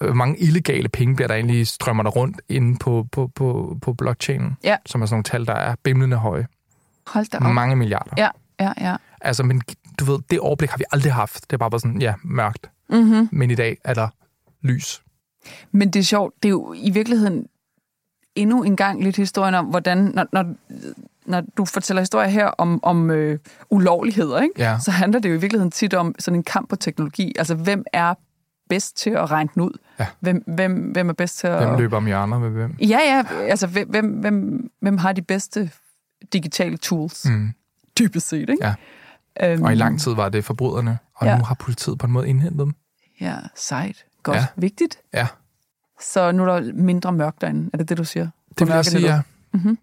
hvor 0.00 0.14
mange 0.14 0.38
illegale 0.38 0.88
penge 0.88 1.16
bliver 1.16 1.28
der 1.28 1.34
egentlig 1.34 1.66
strømmer 1.66 2.02
der 2.02 2.10
rundt 2.10 2.40
inde 2.48 2.78
på, 2.78 3.06
på, 3.12 3.30
på, 3.34 3.78
på 3.82 3.92
blockchainen. 3.92 4.56
Ja. 4.64 4.76
Som 4.86 5.02
er 5.02 5.06
sådan 5.06 5.14
nogle 5.14 5.24
tal, 5.24 5.46
der 5.46 5.54
er 5.54 5.74
bimlende 5.82 6.16
høje. 6.16 6.46
Hold 7.06 7.26
da 7.30 7.38
op. 7.38 7.54
Mange 7.54 7.76
milliarder. 7.76 8.12
Ja, 8.16 8.28
ja, 8.60 8.72
ja. 8.80 8.96
Altså, 9.20 9.42
men 9.42 9.62
du 10.00 10.04
ved, 10.04 10.18
det 10.30 10.40
overblik 10.40 10.70
har 10.70 10.78
vi 10.78 10.84
aldrig 10.92 11.12
haft. 11.12 11.50
Det 11.50 11.52
er 11.52 11.58
bare 11.58 11.70
bare 11.70 11.80
sådan, 11.80 12.00
ja, 12.00 12.14
mørkt. 12.24 12.70
Mm-hmm. 12.90 13.28
Men 13.32 13.50
i 13.50 13.54
dag 13.54 13.76
er 13.84 13.94
der 13.94 14.08
lys. 14.62 15.02
Men 15.72 15.90
det 15.90 16.00
er 16.00 16.04
sjovt, 16.04 16.34
det 16.42 16.48
er 16.48 16.50
jo 16.50 16.74
i 16.76 16.90
virkeligheden 16.90 17.46
endnu 18.34 18.62
en 18.62 18.76
gang 18.76 19.02
lidt 19.04 19.16
historien 19.16 19.54
om, 19.54 19.66
hvordan, 19.66 19.98
når, 19.98 20.26
når, 20.32 20.54
når 21.26 21.42
du 21.56 21.64
fortæller 21.64 22.00
historier 22.00 22.28
her 22.28 22.46
om, 22.46 22.84
om 22.84 23.10
øh, 23.10 23.38
ulovligheder, 23.70 24.40
ikke? 24.40 24.54
Ja. 24.58 24.78
så 24.78 24.90
handler 24.90 25.20
det 25.20 25.28
jo 25.28 25.34
i 25.34 25.40
virkeligheden 25.40 25.70
tit 25.70 25.94
om 25.94 26.14
sådan 26.18 26.38
en 26.38 26.44
kamp 26.44 26.68
på 26.68 26.76
teknologi. 26.76 27.32
Altså, 27.38 27.54
hvem 27.54 27.84
er 27.92 28.14
bedst 28.70 28.96
til 28.96 29.10
at 29.10 29.30
regne 29.30 29.50
den 29.54 29.62
ud? 29.62 29.78
Ja. 29.98 30.06
Hvem, 30.20 30.44
hvem, 30.46 30.72
hvem 30.92 31.08
er 31.08 31.12
bedst 31.12 31.38
til 31.38 31.46
at... 31.46 31.66
Hvem 31.66 31.78
løber 31.78 31.96
om 31.96 32.06
hjørner 32.06 32.38
med 32.38 32.50
hvem? 32.50 32.76
Ja, 32.80 32.98
ja. 33.06 33.24
Altså, 33.42 33.66
hvem, 33.66 33.88
hvem, 34.20 34.70
hvem, 34.80 34.98
har 34.98 35.12
de 35.12 35.22
bedste 35.22 35.70
digitale 36.32 36.76
tools? 36.76 37.24
Mm. 37.28 37.52
Dybest 37.98 38.28
set, 38.28 38.40
ikke? 38.50 38.56
Ja. 38.60 38.74
Øhm, 39.42 39.62
Og 39.62 39.72
i 39.72 39.74
lang 39.74 40.00
tid 40.00 40.14
var 40.14 40.28
det 40.28 40.44
forbryderne, 40.44 40.98
og 41.14 41.26
Ja. 41.26 41.38
nu 41.38 41.44
har 41.44 41.54
politiet 41.54 41.98
på 41.98 42.06
en 42.06 42.12
måde 42.12 42.28
indhentet 42.28 42.58
dem. 42.60 42.74
Ja, 43.20 43.36
sejt. 43.56 44.04
Godt. 44.22 44.36
Ja. 44.36 44.46
Vigtigt. 44.56 44.98
Ja, 45.14 45.26
Så 46.00 46.32
nu 46.32 46.42
er 46.44 46.46
der 46.60 46.72
mindre 46.74 47.12
mørkt 47.12 47.40
derinde. 47.40 47.70
Er 47.72 47.76
det 47.78 47.88
det, 47.88 47.98
du 47.98 48.04
siger? 48.04 48.28
Det 48.58 48.66
vil 48.66 48.74
jeg 48.74 48.84
sige, 48.84 49.06
ja. 49.14 49.20
Mhm. 49.52 49.78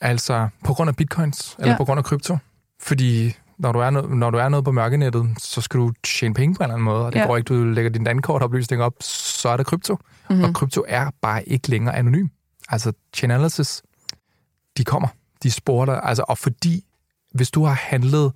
Altså, 0.00 0.48
på 0.64 0.74
grund 0.74 0.88
af 0.88 0.96
bitcoins, 0.96 1.56
eller 1.58 1.70
Ja. 1.72 1.76
på 1.76 1.84
grund 1.84 1.98
af 1.98 2.04
krypto. 2.04 2.38
Fordi 2.80 3.36
når 3.58 3.72
du, 3.72 3.78
er 3.78 3.90
noget, 3.90 4.10
når 4.10 4.30
du 4.30 4.38
er 4.38 4.48
noget 4.48 4.64
på 4.64 4.72
mørkenettet, 4.72 5.26
så 5.38 5.60
skal 5.60 5.80
du 5.80 5.92
tjene 6.04 6.34
penge 6.34 6.54
på 6.54 6.58
en 6.58 6.64
eller 6.64 6.74
anden 6.74 6.84
måde, 6.84 7.06
og 7.06 7.12
det 7.12 7.18
Ja. 7.18 7.26
går 7.26 7.36
ikke, 7.36 7.48
du 7.54 7.64
lægger 7.64 7.90
din 7.90 8.04
dankortoplysning 8.04 8.82
op, 8.82 8.92
så 9.00 9.48
er 9.48 9.56
det 9.56 9.66
krypto. 9.66 9.98
Mhm. 10.30 10.38
Mm. 10.38 10.44
Og 10.44 10.54
krypto 10.54 10.84
er 10.88 11.10
bare 11.22 11.48
ikke 11.48 11.68
længere 11.68 11.96
anonym. 11.96 12.26
Altså, 12.68 12.92
Chainalysis, 13.16 13.82
de 14.76 14.84
kommer, 14.84 15.08
de 15.42 15.50
sporer 15.50 15.84
dig, 15.86 16.00
altså, 16.02 16.24
og 16.28 16.38
fordi, 16.38 16.84
hvis 17.34 17.50
du 17.50 17.64
har 17.64 17.74
handlet, 17.74 18.32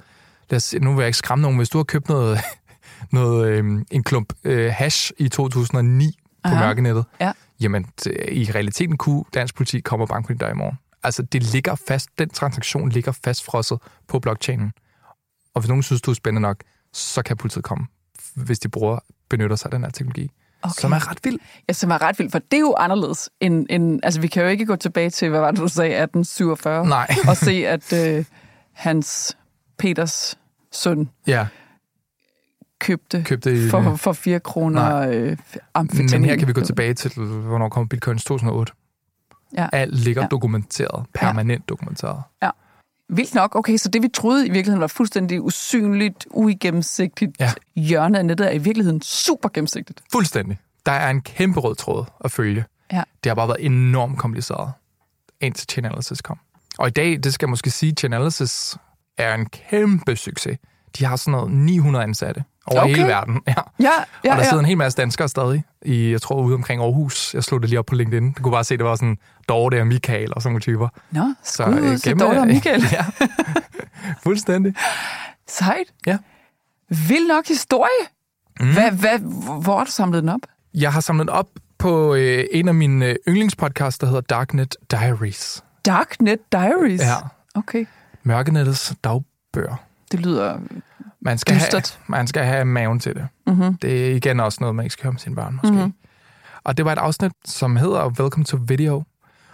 lad 0.51 0.57
os, 0.57 0.75
nu 0.81 0.91
vil 0.95 0.99
jeg 1.03 1.07
ikke 1.07 1.19
skræmme 1.19 1.43
nogen, 1.43 1.57
hvis 1.57 1.69
du 1.69 1.79
har 1.79 1.85
købt 1.85 2.09
noget, 2.09 2.39
noget 3.13 3.49
øhm, 3.49 3.87
en 3.91 4.03
klump 4.03 4.33
øh, 4.45 4.73
hash 4.77 5.13
i 5.19 5.29
2009 5.29 6.19
på 6.45 6.49
Aha. 6.51 6.67
mørkenettet, 6.67 7.05
Ja. 7.21 7.33
jamen, 7.61 7.87
i 8.33 8.51
realiteten 8.55 8.97
kunne 8.97 9.25
dansk 9.35 9.55
politi 9.55 9.81
komme 9.81 10.05
og 10.05 10.09
banke 10.09 10.27
på 10.27 10.33
din 10.33 10.39
dør 10.39 10.51
i 10.51 10.55
morgen. 10.55 10.79
Altså, 11.05 11.23
det 11.23 11.43
ligger 11.43 11.75
fast, 11.89 12.09
den 12.19 12.29
transaktion 12.31 12.89
ligger 12.89 13.13
fastfrosset 13.25 13.79
på 14.09 14.19
blockchainen. 14.19 14.73
Og 15.55 15.61
hvis 15.61 15.69
nogen 15.69 15.83
synes, 15.83 16.03
du 16.03 16.11
er 16.11 16.15
spændende 16.15 16.41
nok, 16.41 16.57
så 16.93 17.23
kan 17.23 17.37
politiet 17.37 17.65
komme, 17.65 17.87
hvis 18.35 18.59
de 18.59 18.69
bruger, 18.69 18.99
benytter 19.31 19.57
sig 19.57 19.67
af 19.67 19.71
den 19.71 19.85
her 19.85 19.91
teknologi. 19.91 20.31
Okay. 20.62 20.73
Som 20.81 20.93
er 20.93 21.11
ret 21.11 21.19
vild. 21.25 21.38
Ja, 21.69 21.73
som 21.73 21.91
er 21.91 22.03
ret 22.03 22.19
vildt, 22.19 22.33
for 22.33 22.38
det 22.38 22.57
er 22.57 22.61
jo 22.61 22.75
anderledes 22.79 23.31
end, 23.41 23.67
end... 23.71 24.01
Altså, 24.03 24.21
vi 24.21 24.27
kan 24.27 24.43
jo 24.43 24.49
ikke 24.49 24.67
gå 24.67 24.77
tilbage 24.77 25.11
til, 25.11 25.29
hvad 25.29 25.41
var 25.41 25.51
det, 25.51 25.61
du 25.61 25.69
sagde, 25.69 25.91
1847, 25.91 26.87
Nej. 26.87 27.09
og 27.29 27.37
se, 27.37 27.53
at 27.69 27.93
øh, 27.93 28.25
hans 28.73 29.37
Peters 29.79 30.38
søn 30.73 31.11
Ja, 31.27 31.47
købte, 32.81 33.23
købte 33.25 33.71
for, 33.71 33.97
for 33.97 34.12
4 34.12 34.41
kroner 34.41 35.09
øh, 35.09 35.37
amfetamin. 35.75 36.11
Men 36.11 36.25
her 36.25 36.37
kan 36.37 36.49
vi 36.49 36.53
gå 36.53 36.61
tilbage 36.61 36.95
til, 36.95 37.11
hvornår 37.23 37.69
kom 37.69 37.88
bitcoins 37.88 38.25
2008. 38.25 38.73
Ja. 39.57 39.69
Alt 39.73 39.95
ligger 39.95 40.23
Ja. 40.23 40.25
ja. 40.25 40.29
dokumenteret, 40.29 41.07
permanent 41.15 41.69
dokumenteret. 41.69 42.23
Vildt 43.09 43.35
nok. 43.35 43.57
Okay, 43.57 43.77
så 43.77 43.88
det 43.88 44.03
vi 44.03 44.09
troede 44.09 44.47
i 44.47 44.51
virkeligheden 44.51 44.81
var 44.81 44.87
fuldstændig 44.87 45.43
usynligt, 45.43 46.27
uigennemsigtigt 46.31 47.33
Ja. 47.41 47.53
hjørne 47.77 48.19
af 48.19 48.27
nettet, 48.27 48.47
er 48.47 48.51
i 48.51 48.59
virkeligheden 48.59 49.03
super 49.03 49.49
gennemsigtigt. 49.49 50.03
Fuldstændig. 50.12 50.59
Der 50.87 50.93
er 50.93 51.11
en 51.11 51.21
kæmpe 51.23 51.61
rød 51.61 51.75
tråd 51.75 52.05
at 52.25 52.31
følge. 52.33 52.65
Ja. 52.93 53.03
Det 53.25 53.31
har 53.31 53.35
bare 53.35 53.49
været 53.49 53.65
enormt 53.67 54.19
kompliceret, 54.19 54.73
indtil 55.41 55.67
Chainalysis 55.71 56.21
kom. 56.23 56.38
Og 56.79 56.88
i 56.88 56.91
dag, 56.91 57.19
det 57.23 57.35
skal 57.35 57.47
jeg 57.47 57.51
måske 57.51 57.71
sige, 57.71 57.93
Chainalysis 57.99 58.77
er 59.19 59.35
en 59.35 59.47
kæmpe 59.47 60.17
succes. 60.17 60.59
De 60.98 61.05
har 61.05 61.16
sådan 61.16 61.33
noget 61.33 61.50
900 61.52 62.02
ansatte 62.05 62.44
over 62.66 62.81
Okay. 62.83 62.94
hele 62.94 63.07
verden. 63.09 63.40
Ja. 63.48 63.55
Ja, 63.81 63.90
ja, 64.24 64.31
og 64.33 64.37
der 64.38 64.42
sidder 64.42 64.57
ja. 64.57 64.61
en 64.61 64.66
hel 64.66 64.76
masse 64.78 64.96
danskere 64.96 65.28
stadig, 65.28 65.64
i, 65.83 66.11
jeg 66.11 66.22
tror 66.22 66.42
ude 66.42 66.55
omkring 66.55 66.83
Aarhus. 66.83 67.35
Jeg 67.35 67.44
slog 67.44 67.61
det 67.62 67.68
lige 67.70 67.78
op 67.78 67.87
på 67.87 67.94
LinkedIn. 67.94 68.33
Du 68.33 68.42
kunne 68.42 68.52
bare 68.52 68.64
se, 68.64 68.76
det 68.76 68.85
var 68.85 68.94
sådan 68.94 69.18
Dorte 69.48 69.81
og 69.81 69.87
Michael 69.87 70.35
og 70.35 70.42
sådan 70.42 70.52
nogle 70.52 70.61
typer. 70.61 70.88
Nå, 71.11 71.35
Så, 71.44 71.64
øh, 71.64 71.70
ud 71.70 71.98
til 71.98 72.11
gennem- 72.11 72.18
Dorte 72.18 72.38
og 72.38 72.46
Michael. 72.55 72.83
ja, 72.92 73.05
fuldstændig. 74.22 74.74
Sejt. 75.48 75.87
Ja. 76.07 76.18
Vild 77.09 77.28
nok 77.28 77.48
historie. 77.48 78.07
Mm. 78.61 78.72
Hvad, 78.72 78.90
hvad, 78.90 79.18
hvor 79.62 79.76
har 79.78 79.85
du 79.85 79.90
samlet 79.90 80.22
den 80.22 80.28
op? 80.28 80.40
Jeg 80.74 80.92
har 80.92 81.00
samlet 81.00 81.31
op 81.31 81.46
på 81.78 82.14
øh, 82.14 82.44
en 82.52 82.68
af 82.68 82.74
mine 82.74 83.07
øh, 83.07 83.14
yndlingspodcasts, 83.28 83.98
der 83.98 84.07
hedder 84.07 84.20
Darknet 84.20 84.76
Diaries. 84.90 85.64
Darknet 85.87 86.38
Diaries. 86.52 87.00
Ja. 87.00 87.14
Okay. 87.55 87.85
Mørkenettets 88.22 88.94
dagbøger. 89.05 89.76
Det 90.12 90.20
lyder... 90.20 90.59
Man 91.20 91.38
skal, 91.38 91.55
have, 91.55 91.66
Dystert. 91.66 91.98
man 92.07 92.27
skal 92.27 92.44
have 92.44 92.64
maven 92.64 93.01
til 93.01 93.14
det. 93.14 93.29
Mm-hmm. 93.46 93.77
Det 93.77 94.11
er 94.11 94.14
igen 94.14 94.40
også 94.40 94.59
noget, 94.61 94.77
man 94.77 94.85
ikke 94.85 94.92
skal 94.92 95.03
høre 95.03 95.12
med 95.12 95.20
sine 95.20 95.35
børn, 95.35 95.55
måske. 95.55 95.70
Mhm. 95.70 95.77
Mm-hmm. 95.77 95.94
Og 96.64 96.77
det 96.77 96.85
var 96.85 96.92
et 96.92 96.98
afsnit, 96.98 97.33
som 97.44 97.77
hedder 97.77 98.09
Welcome 98.20 98.44
to 98.44 98.59
Video, 98.66 99.03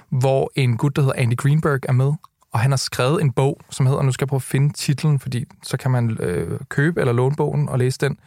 hvor 0.08 0.50
en 0.54 0.76
gut, 0.76 0.96
der 0.96 1.02
hedder 1.02 1.22
Andy 1.22 1.36
Greenberg, 1.36 1.80
er 1.88 1.92
med. 1.92 2.12
Og 2.52 2.60
han 2.60 2.70
har 2.70 2.76
skrevet 2.76 3.22
en 3.22 3.32
bog, 3.32 3.60
som 3.70 3.86
hedder, 3.86 4.02
nu 4.02 4.12
skal 4.12 4.24
jeg 4.24 4.28
prøve 4.28 4.38
at 4.38 4.42
finde 4.42 4.72
titlen, 4.72 5.18
fordi 5.18 5.44
så 5.62 5.76
kan 5.76 5.90
man 5.90 6.10
øh, 6.20 6.60
købe 6.68 7.00
eller 7.00 7.12
låne 7.12 7.36
bogen 7.36 7.68
og 7.68 7.78
læse 7.78 7.98
den, 8.00 8.18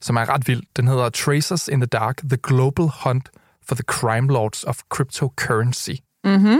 som 0.00 0.16
er 0.16 0.28
ret 0.28 0.48
vild. 0.48 0.62
Den 0.76 0.88
hedder 0.88 1.08
Tracers 1.08 1.68
in 1.68 1.80
the 1.80 1.86
Dark, 1.86 2.16
The 2.16 2.38
Global 2.42 2.90
Hunt 3.04 3.30
for 3.66 3.74
the 3.74 3.84
Crime 3.84 4.28
Lords 4.28 4.64
of 4.64 4.78
Cryptocurrency. 4.88 5.90
Mm-hmm. 6.24 6.58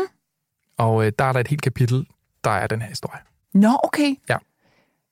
Og 0.78 1.06
øh, 1.06 1.12
der 1.18 1.24
er 1.24 1.32
der 1.32 1.40
et 1.40 1.48
helt 1.48 1.62
kapitel, 1.62 2.06
der 2.44 2.50
er 2.50 2.66
den 2.66 2.82
her 2.82 2.88
historie. 2.88 3.20
Nå, 3.54 3.80
okay. 3.84 4.14
Ja. 4.28 4.36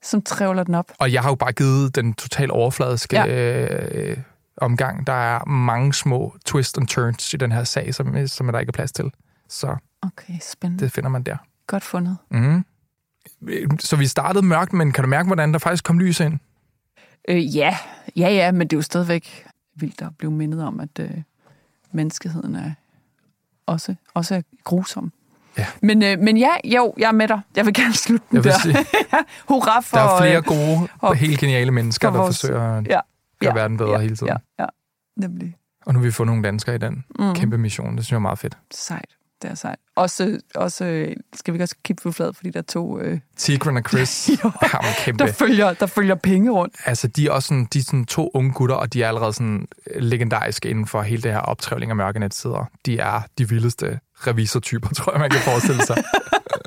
Som 0.02 0.22
trævler 0.22 0.64
den 0.64 0.74
op. 0.74 0.92
Og 0.98 1.12
jeg 1.12 1.22
har 1.22 1.28
jo 1.28 1.34
bare 1.34 1.52
givet 1.52 1.96
den 1.96 2.14
totalt 2.14 2.50
overfladiske 2.50 3.16
Ja. 3.16 3.26
øh, 4.10 4.16
omgang. 4.56 5.06
Der 5.06 5.12
er 5.12 5.44
mange 5.44 5.94
små 5.94 6.36
twists 6.46 6.78
and 6.78 6.86
turns 6.88 7.34
i 7.34 7.36
den 7.36 7.52
her 7.52 7.64
sag, 7.64 7.94
som, 7.94 8.26
som 8.26 8.46
der 8.52 8.58
ikke 8.58 8.70
er 8.70 8.72
plads 8.72 8.92
til. 8.92 9.12
Så 9.48 9.76
Okay, 10.02 10.34
spændende. 10.42 10.84
det 10.84 10.92
finder 10.92 11.08
man 11.10 11.22
der. 11.22 11.36
Godt 11.66 11.84
fundet. 11.84 12.16
Mm. 12.30 12.64
Så 13.78 13.96
vi 13.96 14.06
startede 14.06 14.46
mørkt, 14.46 14.72
men 14.72 14.92
kan 14.92 15.04
du 15.04 15.10
mærke, 15.10 15.26
hvordan 15.26 15.52
der 15.52 15.58
faktisk 15.58 15.84
kom 15.84 15.98
lys 15.98 16.20
ind? 16.20 16.38
Øh, 17.28 17.56
ja, 17.56 17.76
ja, 18.16 18.28
ja, 18.28 18.52
men 18.52 18.60
det 18.60 18.72
er 18.72 18.78
jo 18.78 18.82
stadigvæk 18.82 19.46
vildt 19.74 20.02
at 20.02 20.16
blive 20.18 20.32
mindet 20.32 20.64
om, 20.64 20.80
at 20.80 20.98
øh, 21.00 21.10
menneskeheden 21.92 22.54
er 22.56 22.70
også, 23.66 23.94
også 24.14 24.34
er 24.34 24.42
grusom. 24.64 25.12
Ja. 25.58 25.66
Men, 25.82 26.02
øh, 26.02 26.18
men 26.18 26.36
ja, 26.36 26.50
jo, 26.64 26.94
jeg 26.98 27.08
er 27.08 27.12
med 27.12 27.28
dig. 27.28 27.40
Jeg 27.56 27.66
vil 27.66 27.74
gerne 27.74 27.94
slutte 27.94 28.26
den 28.30 28.44
vil 28.44 28.52
der. 28.52 28.58
sige, 28.58 28.76
Hurra 29.48 29.80
for... 29.80 29.96
der 29.96 30.04
er 30.04 30.18
flere 30.18 30.36
øh, 30.36 30.44
gode, 30.44 30.88
og- 30.98 31.14
helt 31.16 31.40
geniale 31.40 31.70
mennesker, 31.70 32.08
for 32.08 32.12
der 32.16 32.22
vores- 32.22 32.40
forsøger 32.40 32.76
at 32.78 32.86
Ja, 32.86 33.00
gøre 33.40 33.50
ja, 33.50 33.52
verden 33.54 33.76
bedre 33.76 33.90
ja, 33.92 33.98
hele 33.98 34.16
tiden. 34.16 34.28
Ja, 34.58 34.62
ja, 34.64 34.66
nemlig. 35.16 35.56
Og 35.86 35.92
nu 35.94 35.98
har 36.00 36.04
vi 36.06 36.10
fået 36.10 36.26
nogle 36.26 36.42
danskere 36.42 36.74
i 36.74 36.78
den 36.78 37.04
Mm. 37.18 37.34
kæmpe 37.34 37.58
mission. 37.58 37.96
Det 37.96 38.04
synes 38.04 38.10
jeg 38.10 38.16
er 38.16 38.20
meget 38.20 38.38
fedt. 38.38 38.58
Sejt. 38.74 39.04
Det 39.42 39.50
er 39.50 39.54
sejt. 39.54 39.78
Også, 40.00 40.40
også 40.54 41.14
skal 41.34 41.54
vi 41.54 41.60
også 41.60 41.74
kigge 41.84 42.02
på 42.02 42.12
flad, 42.12 42.32
fordi 42.34 42.50
der 42.50 42.58
er 42.58 42.62
to, 42.62 43.00
øh, 43.00 43.18
Tigran 43.36 43.76
og 43.76 43.82
Chris 43.88 44.30
Jo. 44.44 44.50
har 44.62 44.78
en 44.78 44.94
kæmpe... 45.04 45.24
der, 45.26 45.32
følger, 45.32 45.72
der 45.72 45.86
følger 45.86 46.14
penge 46.14 46.50
rundt. 46.50 46.74
Altså, 46.86 47.08
de 47.08 47.26
er 47.26 47.30
også 47.30 47.46
sådan, 47.46 47.68
de 47.72 47.78
er 47.78 47.82
sådan 47.82 48.04
to 48.04 48.30
unge 48.34 48.52
gutter, 48.52 48.74
og 48.76 48.92
de 48.92 49.02
er 49.02 49.08
allerede 49.08 49.32
sådan 49.32 49.68
legendariske 49.96 50.68
inden 50.70 50.86
for 50.86 51.02
hele 51.02 51.22
det 51.22 51.32
her 51.32 51.38
optrævling 51.38 51.90
af 51.90 51.96
mørkenetsider. 51.96 52.70
De 52.86 52.98
er 52.98 53.20
de 53.38 53.48
vildeste 53.48 53.98
revisortyper, 54.26 54.88
tror 54.96 55.12
jeg, 55.12 55.20
man 55.20 55.30
kan 55.30 55.40
forestille 55.40 55.82
sig. 55.86 55.96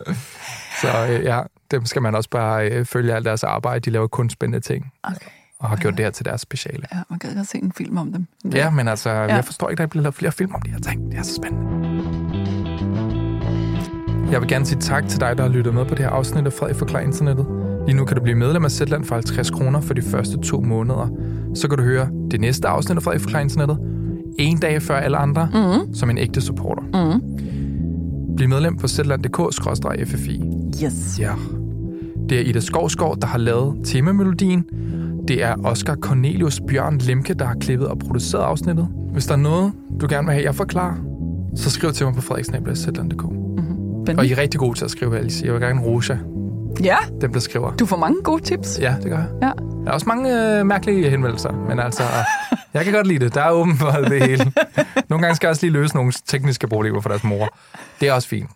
Så 0.81 1.07
øh, 1.09 1.23
ja, 1.23 1.41
dem 1.71 1.85
skal 1.85 2.01
man 2.01 2.15
også 2.15 2.29
bare 2.29 2.69
øh, 2.71 2.85
følge 2.85 3.13
alt 3.13 3.25
deres 3.25 3.43
arbejde. 3.43 3.79
De 3.79 3.89
laver 3.89 4.07
kun 4.07 4.29
spændende 4.29 4.59
ting, 4.67 4.91
Okay. 5.03 5.15
og 5.59 5.69
har 5.69 5.75
gjort 5.75 5.93
det 5.97 6.05
her 6.05 6.11
til 6.11 6.25
deres 6.25 6.41
speciale. 6.41 6.83
Ja, 6.93 6.97
man 7.09 7.19
kan 7.19 7.35
godt 7.35 7.47
se 7.47 7.57
en 7.57 7.71
film 7.71 7.97
om 7.97 8.11
dem. 8.13 8.27
Ja, 8.53 8.69
men 8.69 8.87
altså, 8.87 9.09
ja. 9.09 9.35
jeg 9.35 9.45
forstår 9.45 9.69
ikke, 9.69 9.83
at 9.83 9.87
der 9.87 9.89
bliver 9.89 10.03
lavet 10.03 10.15
flere 10.15 10.31
film 10.31 10.55
om 10.55 10.61
de 10.61 10.71
her 10.71 10.79
ting. 10.79 11.11
Det 11.11 11.19
er 11.19 11.23
så 11.23 11.33
spændende. 11.35 12.62
Jeg 14.33 14.41
vil 14.41 14.49
gerne 14.49 14.65
sige 14.65 14.79
tak 14.79 15.07
til 15.07 15.19
dig, 15.19 15.37
der 15.37 15.43
har 15.43 15.49
lyttet 15.49 15.73
med 15.73 15.85
på 15.85 15.89
det 15.95 15.99
her 15.99 16.09
afsnit 16.09 16.45
af 16.45 16.53
Frederik 16.53 16.75
Forklar 16.77 16.99
Internettet. 16.99 17.45
Lige 17.87 17.97
nu 17.97 18.05
kan 18.05 18.17
du 18.17 18.23
blive 18.23 18.37
medlem 18.37 18.65
af 18.65 18.71
Zetland 18.71 19.03
for 19.03 19.15
50 19.15 19.49
kroner 19.49 19.81
for 19.81 19.93
de 19.93 20.01
første 20.01 20.37
to 20.37 20.61
måneder. 20.61 21.09
Så 21.55 21.67
kan 21.67 21.77
du 21.77 21.83
høre 21.83 22.09
det 22.31 22.41
næste 22.41 22.67
afsnit 22.67 22.97
af 22.97 23.03
Frederik 23.03 23.21
Forklar 23.21 23.39
Internettet 23.39 23.77
en 24.39 24.57
dag 24.57 24.81
før 24.81 24.95
alle 24.95 25.17
andre, 25.17 25.49
Mm-hmm. 25.53 25.93
som 25.93 26.09
en 26.09 26.17
ægte 26.17 26.41
supporter. 26.41 26.81
Mm-hmm. 26.83 28.35
Bliv 28.35 28.49
medlem 28.49 28.77
på 28.77 28.87
zland.dk-ffi. 28.87 30.41
Yes. 30.83 31.19
Ja. 31.19 31.31
Det 32.29 32.39
er 32.39 32.43
Ida 32.45 32.59
Skovsgaard, 32.59 33.17
der 33.21 33.27
har 33.27 33.37
lavet 33.37 33.75
temamelodien. 33.83 34.65
Det 35.27 35.43
er 35.43 35.55
Oscar 35.63 35.95
Cornelius 35.95 36.61
Bjørn 36.67 36.97
Lemke, 36.97 37.33
der 37.33 37.45
har 37.45 37.55
klippet 37.55 37.87
og 37.87 37.99
produceret 37.99 38.43
afsnittet. 38.43 38.87
Hvis 39.11 39.25
der 39.25 39.33
er 39.33 39.37
noget, 39.37 39.71
du 40.01 40.07
gerne 40.09 40.25
vil 40.27 40.33
have, 40.33 40.45
jeg 40.45 40.55
forklarer, 40.55 40.95
så 41.55 41.69
skriv 41.69 41.91
til 41.91 42.05
mig 42.05 42.15
på 42.15 42.21
frederiksnabel.dk. 42.21 43.42
Mm-hmm. 44.07 44.19
Og 44.19 44.25
I 44.25 44.31
er 44.31 44.37
rigtig 44.37 44.59
gode 44.59 44.77
til 44.77 44.85
at 44.85 44.91
skrive, 44.91 45.11
vil 45.11 45.33
jeg. 45.35 45.45
Jeg 45.45 45.53
vil 45.53 45.61
gerne 45.61 45.81
rose 45.81 46.19
Ja, 46.83 46.97
dem, 47.21 47.33
der 47.33 47.39
skriver. 47.39 47.75
du 47.75 47.85
får 47.85 47.97
mange 47.97 48.21
gode 48.23 48.43
tips. 48.43 48.79
Ja, 48.79 48.95
det 49.03 49.11
gør 49.11 49.17
jeg. 49.17 49.29
Ja. 49.41 49.47
Der 49.83 49.87
er 49.87 49.91
også 49.91 50.05
mange 50.07 50.57
øh, 50.59 50.65
mærkelige 50.65 51.09
henvendelser, 51.09 51.51
men 51.51 51.79
altså, 51.79 52.03
jeg 52.73 52.83
kan 52.83 52.93
godt 52.93 53.07
lide 53.07 53.19
det. 53.25 53.33
Der 53.35 53.41
er 53.41 53.51
åben 53.51 53.77
for 53.77 53.91
det 53.91 54.23
hele. 54.23 54.51
Nogle 55.09 55.21
gange 55.21 55.35
skal 55.35 55.47
jeg 55.47 55.49
også 55.49 55.65
lige 55.65 55.73
løse 55.73 55.95
nogle 55.95 56.13
tekniske 56.25 56.67
problemer 56.67 57.01
for 57.01 57.09
deres 57.09 57.23
mor. 57.23 57.57
Det 57.99 58.07
er 58.07 58.13
også 58.13 58.27
fint. 58.27 58.49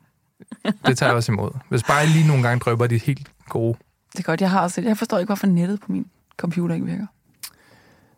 Det 0.88 0.97
tager 0.97 1.10
jeg 1.10 1.15
også 1.15 1.31
imod. 1.31 1.49
Hvis 1.69 1.83
bare 1.83 2.03
I 2.03 2.07
lige 2.07 2.27
nogle 2.27 2.43
gange 2.43 2.60
drøber 2.60 2.88
de 2.88 2.97
helt 2.97 3.31
gode. 3.49 3.77
Det 4.12 4.19
er 4.19 4.23
godt, 4.23 4.41
jeg 4.41 4.49
har 4.51 4.62
også 4.62 4.81
Jeg 4.81 4.97
forstår 4.97 5.17
ikke, 5.17 5.27
hvorfor 5.27 5.47
nettet 5.47 5.79
på 5.79 5.91
min 5.91 6.05
computer 6.38 6.75
ikke 6.75 6.88
virker. 6.88 7.05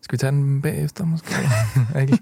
Skal 0.02 0.13
vi 0.13 0.18
tage 0.18 0.32
den 0.32 0.62
bagefter, 0.62 1.06
måske? 1.06 1.36
Ikke? 2.02 2.18